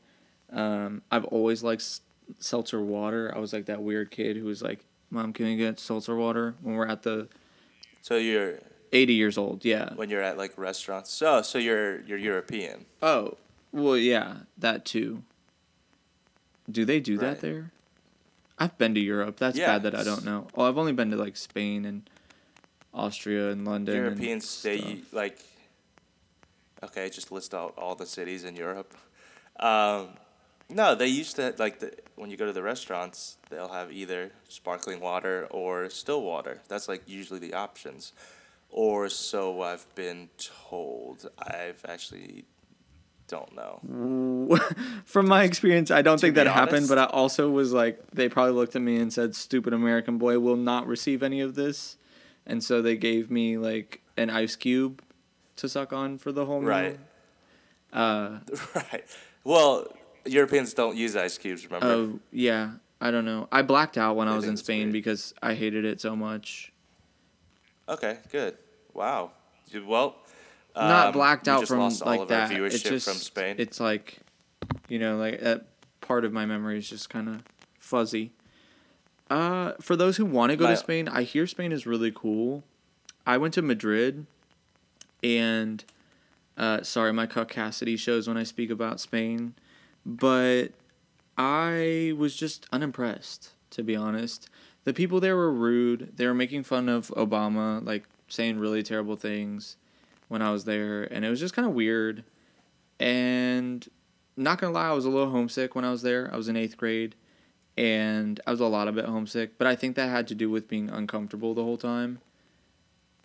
Um 0.51 1.01
i've 1.11 1.25
always 1.25 1.63
liked 1.63 1.81
s- 1.81 2.01
seltzer 2.39 2.81
water. 2.81 3.33
I 3.35 3.39
was 3.39 3.51
like 3.53 3.65
that 3.65 3.81
weird 3.81 4.11
kid 4.11 4.37
who 4.37 4.45
was 4.45 4.61
like 4.61 4.85
mom 5.11 5.33
can 5.33 5.45
we 5.47 5.55
get 5.55 5.79
seltzer 5.79 6.15
water 6.15 6.55
when 6.61 6.75
we're 6.75 6.87
at 6.87 7.01
the 7.03 7.27
So 8.01 8.15
you're 8.17 8.59
80 8.93 9.13
years 9.13 9.37
old 9.37 9.65
yeah. 9.65 9.93
When 9.95 10.09
you're 10.09 10.21
at 10.23 10.37
like 10.37 10.57
restaurants. 10.57 11.09
So 11.11 11.41
so 11.41 11.57
you're 11.57 12.01
you're 12.01 12.17
European. 12.17 12.85
oh 13.01 13.37
well 13.71 13.97
yeah 13.97 14.29
that 14.57 14.85
too. 14.85 15.23
Do 16.71 16.85
they 16.85 16.99
do 16.99 17.17
that 17.17 17.41
there? 17.41 17.71
I've 18.59 18.77
been 18.77 18.93
to 18.93 18.99
europe. 18.99 19.37
That's 19.37 19.57
Yeah, 19.57 19.67
bad 19.77 19.83
that 19.83 19.95
i 19.95 20.03
don't 20.03 20.23
know. 20.25 20.47
Oh 20.55 20.63
i've 20.67 20.77
only 20.77 20.93
been 20.93 21.09
to 21.11 21.17
like 21.17 21.37
spain 21.37 21.85
and 21.85 22.07
austria 22.93 23.49
and 23.51 23.65
london 23.65 23.95
and 23.95 24.03
Europeans 24.05 24.63
they 24.63 24.79
stuff. 24.79 25.13
like 25.13 25.37
okay, 26.83 27.09
just 27.09 27.31
list 27.31 27.53
out 27.53 27.73
all 27.77 27.95
the 27.95 28.05
cities 28.05 28.43
in 28.43 28.55
Europe. 28.55 28.93
Um, 29.59 30.09
no, 30.69 30.95
they 30.95 31.07
used 31.07 31.35
to 31.37 31.55
like 31.57 31.79
the, 31.79 31.93
when 32.15 32.29
you 32.29 32.37
go 32.37 32.45
to 32.45 32.53
the 32.53 32.63
restaurants, 32.63 33.37
they'll 33.49 33.69
have 33.69 33.91
either 33.91 34.31
sparkling 34.47 34.99
water 34.99 35.47
or 35.49 35.89
still 35.89 36.21
water. 36.21 36.61
That's 36.67 36.87
like 36.87 37.03
usually 37.07 37.39
the 37.39 37.53
options. 37.53 38.13
Or 38.69 39.09
so 39.09 39.63
I've 39.63 39.93
been 39.95 40.29
told. 40.37 41.27
I've 41.39 41.83
actually 41.87 42.45
don't 43.27 43.55
know. 43.55 44.59
From 45.05 45.27
my 45.27 45.43
experience, 45.43 45.89
I 45.89 46.03
don't 46.03 46.21
think 46.21 46.35
be 46.35 46.43
that 46.43 46.51
happened, 46.51 46.87
but 46.87 46.99
I 46.99 47.05
also 47.05 47.49
was 47.49 47.73
like, 47.73 47.99
they 48.11 48.29
probably 48.29 48.53
looked 48.53 48.75
at 48.75 48.81
me 48.83 48.97
and 48.97 49.11
said, 49.11 49.35
"Stupid 49.35 49.73
American 49.73 50.19
boy 50.19 50.37
will 50.37 50.55
not 50.55 50.85
receive 50.85 51.23
any 51.23 51.41
of 51.41 51.55
this," 51.55 51.97
and 52.45 52.63
so 52.63 52.81
they 52.83 52.95
gave 52.95 53.31
me 53.31 53.57
like 53.57 54.01
an 54.17 54.29
ice 54.29 54.55
cube 54.55 55.01
to 55.59 55.69
suck 55.69 55.93
on 55.93 56.17
for 56.17 56.31
the 56.31 56.45
whole 56.45 56.59
meal. 56.59 56.69
Right. 56.69 56.99
Uh, 57.93 58.39
right. 58.75 59.03
Well, 59.43 59.87
Europeans 60.25 60.73
don't 60.73 60.95
use 60.97 61.15
ice 61.15 61.37
cubes, 61.37 61.65
remember? 61.65 61.87
oh 61.87 62.19
yeah, 62.31 62.71
I 63.01 63.11
don't 63.11 63.25
know. 63.25 63.47
I 63.51 63.61
blacked 63.61 63.97
out 63.97 64.15
when 64.15 64.27
I 64.27 64.33
I 64.33 64.35
was 64.35 64.45
in 64.45 64.57
Spain 64.57 64.83
weird. 64.83 64.93
because 64.93 65.33
I 65.41 65.53
hated 65.53 65.85
it 65.85 66.01
so 66.01 66.15
much. 66.15 66.71
Okay, 67.87 68.17
good. 68.31 68.57
Wow. 68.93 69.31
You- 69.71 69.85
Well, 69.85 70.15
not 70.75 71.07
um, 71.07 71.13
blacked 71.13 71.47
out 71.47 71.67
from 71.67 71.79
like 72.05 72.27
that. 72.27 72.51
It's 72.51 72.83
just 72.83 73.07
from 73.07 73.17
Spain. 73.17 73.55
it's 73.57 73.79
like, 73.79 74.19
you 74.87 74.99
know, 74.99 75.17
like 75.17 75.39
that 75.41 75.65
part 76.01 76.25
of 76.25 76.31
my 76.31 76.45
memory 76.45 76.77
is 76.77 76.87
just 76.89 77.09
kind 77.09 77.27
of 77.27 77.43
fuzzy. 77.79 78.31
Uh, 79.29 79.73
for 79.79 79.95
those 79.95 80.17
who 80.17 80.25
want 80.25 80.51
to 80.51 80.55
go 80.55 80.65
My- 80.65 80.71
to 80.71 80.77
Spain, 80.77 81.07
I 81.07 81.23
hear 81.23 81.47
Spain 81.47 81.71
is 81.71 81.85
really 81.85 82.11
cool. 82.11 82.63
I 83.25 83.37
went 83.37 83.53
to 83.55 83.61
Madrid, 83.61 84.25
and 85.23 85.83
uh, 86.57 86.83
sorry, 86.83 87.13
my 87.13 87.25
Cuck 87.25 87.49
Cassidy 87.49 87.95
shows 87.95 88.27
when 88.27 88.37
I 88.37 88.43
speak 88.43 88.69
about 88.69 88.99
Spain, 88.99 89.53
but 90.05 90.69
I 91.37 92.13
was 92.17 92.35
just 92.35 92.67
unimpressed, 92.71 93.53
to 93.71 93.81
be 93.81 93.95
honest. 93.95 94.49
The 94.83 94.93
people 94.93 95.21
there 95.21 95.37
were 95.37 95.51
rude. 95.51 96.13
They 96.17 96.25
were 96.25 96.33
making 96.33 96.63
fun 96.63 96.89
of 96.89 97.07
Obama, 97.09 97.85
like 97.85 98.03
saying 98.27 98.59
really 98.59 98.83
terrible 98.83 99.15
things 99.15 99.77
when 100.27 100.41
I 100.41 100.51
was 100.51 100.65
there, 100.65 101.03
and 101.03 101.23
it 101.23 101.29
was 101.29 101.39
just 101.39 101.53
kind 101.53 101.67
of 101.67 101.73
weird. 101.73 102.25
And 102.99 103.87
not 104.35 104.59
gonna 104.59 104.73
lie, 104.73 104.89
I 104.89 104.93
was 104.93 105.05
a 105.05 105.09
little 105.09 105.31
homesick 105.31 105.75
when 105.75 105.85
I 105.85 105.91
was 105.91 106.01
there. 106.01 106.29
I 106.33 106.35
was 106.37 106.49
in 106.49 106.57
eighth 106.57 106.75
grade, 106.75 107.15
and 107.77 108.39
I 108.45 108.51
was 108.51 108.59
a 108.59 108.65
lot 108.65 108.89
of 108.89 108.95
bit 108.95 109.05
homesick. 109.05 109.57
But 109.57 109.67
I 109.67 109.75
think 109.75 109.95
that 109.95 110.09
had 110.09 110.27
to 110.27 110.35
do 110.35 110.49
with 110.49 110.67
being 110.67 110.89
uncomfortable 110.89 111.53
the 111.53 111.63
whole 111.63 111.77
time. 111.77 112.19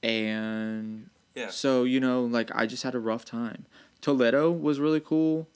And 0.05 1.11
yeah. 1.35 1.49
so 1.51 1.85
you 1.85 2.01
know, 2.01 2.25
like 2.25 2.51
I 2.55 2.67
just 2.67 2.83
had 2.83 2.95
a 2.95 3.01
rough 3.01 3.25
time. 3.25 3.67
Toledo 4.01 4.51
was 4.51 4.81
really 4.81 5.01
cool, 5.01 5.49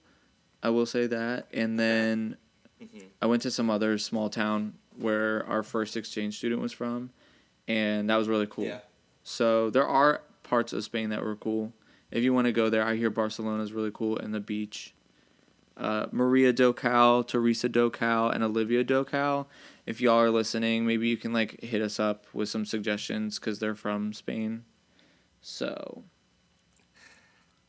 I 0.62 0.70
will 0.70 0.87
say 0.87 1.07
that. 1.07 1.47
And 1.53 1.79
then 1.79 2.37
Mhm. 2.83 3.05
I 3.20 3.26
went 3.26 3.43
to 3.43 3.51
some 3.51 3.68
other 3.70 3.99
small 3.99 4.31
town 4.31 4.74
where 4.97 5.45
our 5.47 5.62
first 5.62 5.97
exchange 5.97 6.39
student 6.39 6.61
was 6.62 6.72
from, 6.72 7.11
and 7.66 8.09
that 8.11 8.16
was 8.16 8.29
really 8.29 8.47
cool. 8.47 8.64
Yeah. 8.66 8.81
So 9.24 9.68
there 9.70 9.87
are 9.87 10.22
parts 10.45 10.72
of 10.72 10.83
Spain 10.85 11.11
that 11.11 11.22
were 11.22 11.37
cool. 11.37 11.72
If 12.11 12.22
you 12.22 12.33
want 12.33 12.47
to 12.47 12.53
go 12.53 12.70
there, 12.70 12.83
I 12.85 12.97
hear 12.97 13.11
Barcelona 13.11 13.62
is 13.62 13.72
really 13.72 13.91
cool 13.93 14.16
and 14.16 14.33
the 14.33 14.41
beach. 14.41 14.95
Uh, 15.76 16.07
Maria 16.11 16.53
Docal, 16.53 17.24
Teresa 17.26 17.68
Docal, 17.68 18.35
and 18.35 18.43
Olivia 18.43 18.83
Docal. 18.85 19.47
If 19.87 20.01
y'all 20.01 20.18
are 20.18 20.31
listening, 20.31 20.87
maybe 20.87 21.09
you 21.09 21.16
can 21.16 21.33
like 21.33 21.61
hit 21.62 21.83
us 21.83 22.01
up 22.01 22.26
with 22.33 22.49
some 22.49 22.64
suggestions 22.64 23.39
because 23.39 23.59
they're 23.59 23.74
from 23.76 24.12
Spain. 24.12 24.64
So 25.41 26.03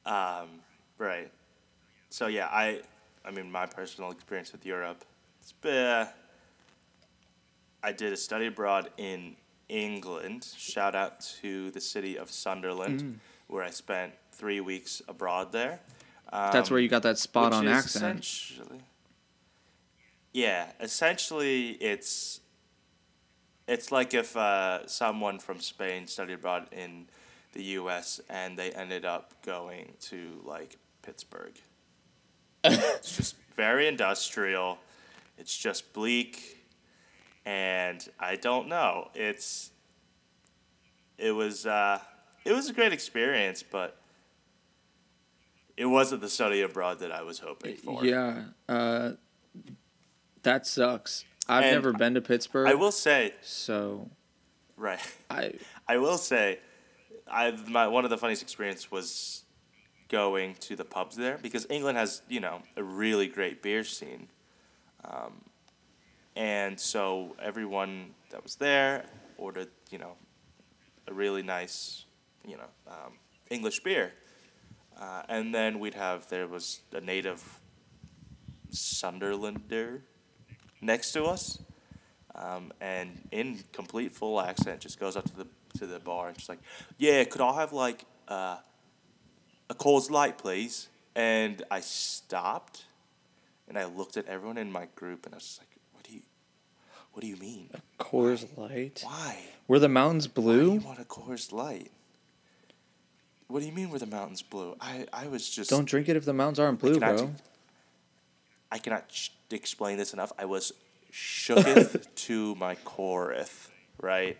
Um, 0.05 0.61
right. 0.97 1.31
So 2.09 2.27
yeah, 2.27 2.47
I, 2.47 2.81
I 3.23 3.31
mean, 3.31 3.51
my 3.51 3.65
personal 3.67 4.11
experience 4.11 4.51
with 4.51 4.65
Europe, 4.65 5.03
it's 5.41 5.51
been, 5.51 6.07
I 7.83 7.91
did 7.91 8.11
a 8.13 8.17
study 8.17 8.47
abroad 8.47 8.89
in 8.97 9.35
England. 9.67 10.47
Shout 10.57 10.95
out 10.95 11.19
to 11.41 11.69
the 11.71 11.81
city 11.81 12.17
of 12.17 12.31
Sunderland, 12.31 13.03
Mm. 13.03 13.15
where 13.47 13.63
I 13.63 13.69
spent 13.69 14.13
three 14.31 14.59
weeks 14.59 15.01
abroad 15.07 15.51
there. 15.51 15.79
Um, 16.31 16.51
that's 16.51 16.71
where 16.71 16.79
you 16.79 16.89
got 16.89 17.03
that 17.03 17.17
spot 17.17 17.53
on 17.53 17.67
accent. 17.67 18.19
Essentially, 18.23 18.81
yeah, 20.33 20.71
essentially, 20.79 21.71
it's 21.71 22.41
it's 23.67 23.91
like 23.91 24.13
if 24.15 24.35
uh, 24.35 24.87
someone 24.87 25.39
from 25.39 25.59
Spain 25.59 26.07
studied 26.07 26.33
abroad 26.33 26.67
in 26.71 27.07
the 27.53 27.63
U.S. 27.63 28.21
and 28.29 28.57
they 28.57 28.71
ended 28.71 29.05
up 29.05 29.33
going 29.45 29.93
to 30.01 30.41
like 30.45 30.77
Pittsburgh. 31.01 31.53
it's 32.63 33.15
just 33.15 33.35
very 33.55 33.87
industrial. 33.87 34.77
It's 35.37 35.57
just 35.57 35.93
bleak, 35.93 36.65
and 37.45 38.07
I 38.19 38.35
don't 38.35 38.67
know. 38.67 39.09
It's 39.15 39.71
it 41.17 41.31
was 41.31 41.65
uh, 41.65 41.99
it 42.45 42.53
was 42.53 42.69
a 42.69 42.73
great 42.73 42.91
experience, 42.93 43.63
but 43.63 43.97
it 45.77 45.85
wasn't 45.85 46.21
the 46.21 46.29
study 46.29 46.61
abroad 46.61 46.99
that 46.99 47.11
I 47.11 47.21
was 47.21 47.39
hoping 47.39 47.77
for. 47.77 48.03
Yeah, 48.03 48.43
uh, 48.67 49.11
that 50.43 50.67
sucks. 50.67 51.23
I've 51.47 51.63
And 51.63 51.73
never 51.73 51.93
been 51.93 52.13
to 52.13 52.21
Pittsburgh, 52.21 52.67
I 52.67 52.75
will 52.75 52.91
say, 52.91 53.33
so 53.41 54.09
right. 54.77 54.99
I 55.29 55.53
I 55.87 55.97
will 55.97 56.17
say, 56.17 56.59
I 57.31 57.51
my 57.67 57.87
one 57.87 58.03
of 58.03 58.09
the 58.09 58.17
funniest 58.17 58.41
experience 58.41 58.91
was 58.91 59.43
going 60.09 60.55
to 60.55 60.75
the 60.75 60.85
pubs 60.85 61.15
there 61.15 61.37
because 61.41 61.67
England 61.69 61.97
has 61.97 62.21
you 62.27 62.39
know 62.39 62.61
a 62.75 62.83
really 62.83 63.27
great 63.27 63.61
beer 63.61 63.83
scene, 63.83 64.27
um, 65.05 65.33
and 66.35 66.79
so 66.79 67.35
everyone 67.41 68.11
that 68.31 68.43
was 68.43 68.55
there 68.55 69.05
ordered 69.37 69.69
you 69.91 69.97
know 69.97 70.13
a 71.07 71.13
really 71.13 71.43
nice 71.43 72.05
you 72.45 72.57
know 72.57 72.69
um, 72.87 73.13
English 73.49 73.81
beer, 73.81 74.13
uh, 74.99 75.23
and 75.29 75.53
then 75.53 75.79
we'd 75.79 75.93
have 75.93 76.27
there 76.29 76.47
was 76.47 76.81
a 76.91 77.01
native 77.01 77.59
Sunderlander 78.71 80.01
next 80.81 81.11
to 81.13 81.25
us, 81.25 81.59
um, 82.35 82.71
and 82.81 83.27
in 83.31 83.63
complete 83.71 84.13
full 84.13 84.39
accent 84.39 84.81
just 84.81 84.99
goes 84.99 85.15
up 85.15 85.25
to 85.25 85.35
the 85.35 85.47
to 85.77 85.85
the 85.87 85.99
bar 85.99 86.29
and 86.29 86.39
she's 86.39 86.49
like, 86.49 86.59
yeah, 86.97 87.23
could 87.23 87.41
I 87.41 87.53
have 87.55 87.71
like 87.73 88.05
uh, 88.27 88.57
a 89.69 89.75
Coors 89.75 90.09
Light, 90.09 90.37
please? 90.37 90.87
And 91.15 91.63
I 91.69 91.81
stopped, 91.81 92.85
and 93.67 93.77
I 93.77 93.85
looked 93.85 94.15
at 94.17 94.25
everyone 94.27 94.57
in 94.57 94.71
my 94.71 94.87
group, 94.95 95.25
and 95.25 95.33
I 95.35 95.37
was 95.37 95.43
just 95.45 95.59
like, 95.59 95.67
what 95.93 96.03
do 96.03 96.13
you, 96.13 96.21
what 97.11 97.21
do 97.21 97.27
you 97.27 97.35
mean? 97.37 97.69
A 97.73 98.03
Coors 98.03 98.45
Light. 98.57 99.01
Why? 99.03 99.37
Were 99.67 99.79
the 99.79 99.89
mountains 99.89 100.27
Why 100.27 100.33
do 100.33 100.41
you 100.41 100.65
blue? 100.67 100.79
want 100.79 100.99
a 100.99 101.03
Coors 101.03 101.51
Light? 101.51 101.91
What 103.47 103.61
do 103.61 103.65
you 103.65 103.71
mean 103.71 103.89
were 103.89 103.97
the 103.99 104.05
mountains 104.05 104.43
blue? 104.43 104.75
I, 104.79 105.07
I 105.11 105.27
was 105.27 105.49
just 105.49 105.69
Don't 105.71 105.85
drink 105.85 106.07
it 106.07 106.15
if 106.15 106.23
the 106.23 106.33
mountains 106.33 106.59
aren't 106.59 106.79
blue, 106.79 106.93
cannot 106.93 107.17
bro. 107.17 107.31
I 108.71 108.77
cannot 108.77 109.05
sh- 109.11 109.29
explain 109.49 109.97
this 109.97 110.13
enough. 110.13 110.31
I 110.37 110.45
was 110.45 110.71
shooketh 111.11 112.05
to 112.15 112.53
my 112.55 112.75
coreth, 112.75 113.69
right? 113.99 114.37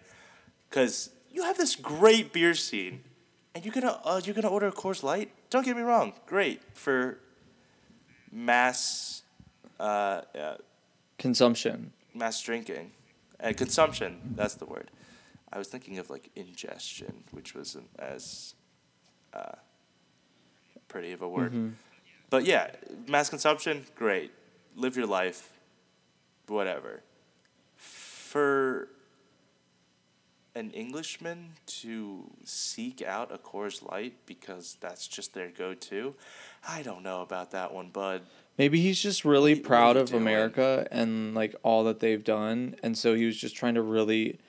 Because 0.70 1.10
you 1.40 1.46
have 1.46 1.58
this 1.58 1.76
great 1.76 2.34
beer 2.34 2.54
scene, 2.54 3.02
and 3.56 3.64
you're 3.64 3.74
gonna 3.74 4.00
uh, 4.04 4.20
you're 4.24 4.36
gonna 4.36 4.50
order 4.50 4.68
a 4.68 4.72
Coors 4.72 5.04
Light. 5.04 5.32
Don't 5.50 5.64
get 5.64 5.76
me 5.78 5.84
wrong, 5.84 6.14
great 6.26 6.62
for 6.74 7.20
mass 8.32 9.24
uh, 9.80 10.22
uh, 10.38 10.58
Consumption. 11.18 11.92
mass 12.14 12.42
drinking 12.42 12.92
and 13.40 13.56
consumption. 13.56 14.20
That's 14.36 14.56
the 14.56 14.66
word. 14.66 14.92
I 15.52 15.58
was 15.58 15.70
thinking 15.70 15.98
of 15.98 16.10
like 16.10 16.30
ingestion, 16.36 17.24
which 17.32 17.56
wasn't 17.56 17.90
as 17.98 18.54
uh, 19.34 19.54
pretty 20.90 21.14
of 21.14 21.22
a 21.22 21.30
word. 21.30 21.54
Mm-hmm. 21.54 21.70
But 22.30 22.44
yeah, 22.46 22.72
mass 23.08 23.30
consumption, 23.30 23.86
great. 23.96 24.32
Live 24.76 24.98
your 24.98 25.08
life, 25.08 25.54
whatever. 26.48 27.02
For 27.78 28.90
an 30.56 30.72
Englishman 30.72 31.52
to 31.68 32.30
seek 32.44 33.02
out 33.02 33.32
a 33.34 33.38
Coors 33.38 33.82
Light 33.88 34.14
because 34.26 34.78
that's 34.82 35.08
just 35.08 35.34
their 35.34 35.50
go-to, 35.50 36.16
I 36.68 36.82
don't 36.82 37.04
know 37.04 37.22
about 37.22 37.52
that 37.52 37.74
one, 37.74 37.90
bud. 37.90 38.24
Maybe 38.58 38.82
he's 38.82 39.02
just 39.02 39.24
really 39.24 39.52
What 39.54 39.58
you- 39.58 39.64
what 39.64 39.68
proud 39.68 39.98
of 39.98 40.10
doing? 40.10 40.22
America 40.22 40.88
and 40.92 41.34
like 41.36 41.56
all 41.64 41.84
that 41.86 42.00
they've 42.00 42.24
done, 42.24 42.76
and 42.84 42.98
so 42.98 43.14
he 43.14 43.26
was 43.26 43.38
just 43.38 43.56
trying 43.56 43.76
to 43.76 43.82
really 43.82 44.40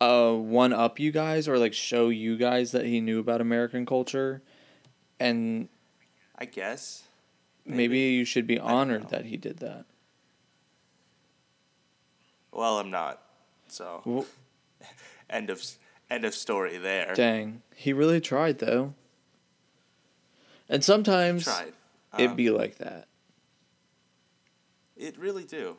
uh 0.00 0.32
one 0.32 0.72
up 0.74 0.98
you 1.00 1.10
guys 1.10 1.48
or 1.48 1.58
like 1.58 1.72
show 1.72 2.08
you 2.10 2.36
guys 2.36 2.72
that 2.72 2.84
he 2.84 3.00
knew 3.00 3.18
about 3.18 3.40
American 3.40 3.84
culture, 3.84 4.42
and 5.20 5.68
I 6.38 6.44
guess. 6.46 7.02
maybe, 7.64 7.98
you 7.98 8.24
should 8.24 8.46
be 8.46 8.58
honored 8.58 9.08
that 9.08 9.24
he 9.26 9.36
did 9.36 9.58
that. 9.58 9.84
Well, 12.52 12.78
I'm 12.78 12.90
not. 12.90 13.20
So 13.68 14.02
Well, 14.04 14.26
end 15.30 15.50
of 15.50 15.62
end 16.10 16.24
of 16.24 16.34
story 16.34 16.78
there. 16.78 17.14
dang, 17.14 17.62
he 17.74 17.92
really 17.92 18.20
tried 18.20 18.58
though. 18.58 18.94
And 20.68 20.82
sometimes 20.82 21.44
Tried. 21.44 21.72
it'd 22.18 22.30
Um, 22.30 22.36
be 22.36 22.50
like 22.50 22.78
that. 22.78 23.06
It 24.96 25.18
really 25.18 25.44
do. 25.44 25.76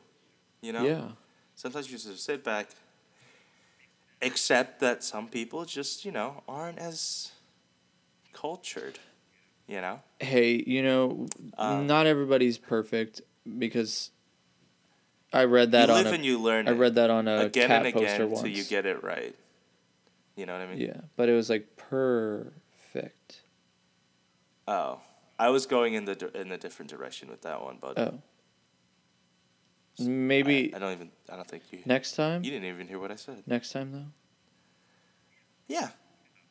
You 0.61 0.73
know. 0.73 0.83
Yeah. 0.85 1.09
Sometimes 1.55 1.91
you 1.91 1.97
just 1.97 2.23
sit 2.23 2.43
back, 2.43 2.69
accept 4.21 4.79
that 4.79 5.03
some 5.03 5.27
people 5.27 5.65
just 5.65 6.05
you 6.05 6.11
know 6.11 6.43
aren't 6.47 6.77
as 6.79 7.31
cultured. 8.33 8.99
You 9.67 9.81
know. 9.81 9.99
hey, 10.21 10.63
you 10.65 10.81
know, 10.81 11.27
Um, 11.57 11.87
not 11.87 12.05
everybody's 12.05 12.57
perfect 12.57 13.19
because 13.59 14.11
I 15.33 15.43
read 15.43 15.71
that 15.71 15.89
you 15.89 15.93
on 15.95 16.03
live 16.03 16.13
a, 16.13 16.15
and 16.15 16.25
you 16.25 16.39
learn. 16.39 16.67
I 16.67 16.71
read 16.71 16.95
that 16.95 17.09
on 17.09 17.27
a 17.27 17.37
again 17.41 17.67
cat 17.67 17.85
and 17.85 17.93
poster 17.93 18.07
again 18.23 18.31
until 18.31 18.47
you 18.47 18.63
get 18.63 18.85
it 18.85 19.03
right. 19.03 19.35
You 20.35 20.45
know 20.45 20.53
what 20.53 20.61
I 20.61 20.67
mean? 20.67 20.79
yeah, 20.79 21.01
but 21.15 21.29
it 21.29 21.33
was 21.33 21.49
like 21.49 21.75
perfect. 21.77 23.41
Oh, 24.67 24.99
I 25.39 25.49
was 25.49 25.65
going 25.65 25.93
in 25.93 26.05
the 26.05 26.31
in 26.39 26.51
a 26.51 26.57
different 26.57 26.89
direction 26.89 27.29
with 27.29 27.41
that 27.41 27.61
one, 27.61 27.77
but 27.79 27.97
Oh, 27.97 28.19
maybe 29.99 30.71
I, 30.73 30.77
I 30.77 30.79
don't 30.79 30.91
even. 30.93 31.11
I 31.31 31.35
don't 31.35 31.47
think 31.47 31.63
you. 31.71 31.79
next 31.85 32.15
time. 32.15 32.43
You 32.43 32.51
didn't 32.51 32.65
even 32.65 32.87
hear 32.87 32.99
what 32.99 33.11
I 33.11 33.15
said. 33.15 33.43
Next 33.45 33.71
time 33.71 33.91
though. 33.91 34.05
Yeah, 35.67 35.89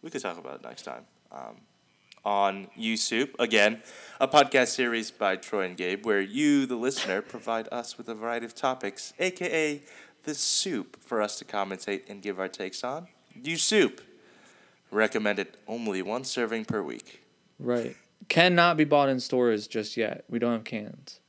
we 0.02 0.10
could 0.10 0.20
talk 0.20 0.38
about 0.38 0.56
it 0.56 0.62
next 0.64 0.82
time. 0.82 1.04
Um, 1.32 1.56
on 2.26 2.66
You 2.74 2.96
Soup, 2.96 3.34
again, 3.38 3.80
a 4.20 4.26
podcast 4.26 4.68
series 4.68 5.12
by 5.12 5.36
Troy 5.36 5.64
and 5.66 5.76
Gabe, 5.76 6.04
where 6.04 6.20
you, 6.20 6.66
the 6.66 6.74
listener, 6.74 7.22
provide 7.22 7.68
us 7.70 7.96
with 7.96 8.08
a 8.08 8.14
variety 8.14 8.44
of 8.44 8.54
topics, 8.54 9.14
aka 9.20 9.80
the 10.24 10.34
soup, 10.34 11.00
for 11.00 11.22
us 11.22 11.38
to 11.38 11.44
commentate 11.44 12.10
and 12.10 12.20
give 12.20 12.40
our 12.40 12.48
takes 12.48 12.82
on. 12.82 13.06
You 13.40 13.56
Soup, 13.56 14.00
recommended 14.90 15.56
only 15.68 16.02
one 16.02 16.24
serving 16.24 16.64
per 16.64 16.82
week. 16.82 17.22
Right. 17.60 17.96
Cannot 18.28 18.76
be 18.76 18.84
bought 18.84 19.08
in 19.08 19.20
stores 19.20 19.68
just 19.68 19.96
yet. 19.96 20.24
We 20.28 20.40
don't 20.40 20.52
have 20.52 20.64
cans. 20.64 21.20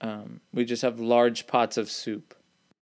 Um, 0.00 0.40
we 0.52 0.64
just 0.64 0.82
have 0.82 0.98
large 0.98 1.46
pots 1.46 1.76
of 1.76 1.88
soup. 1.88 2.34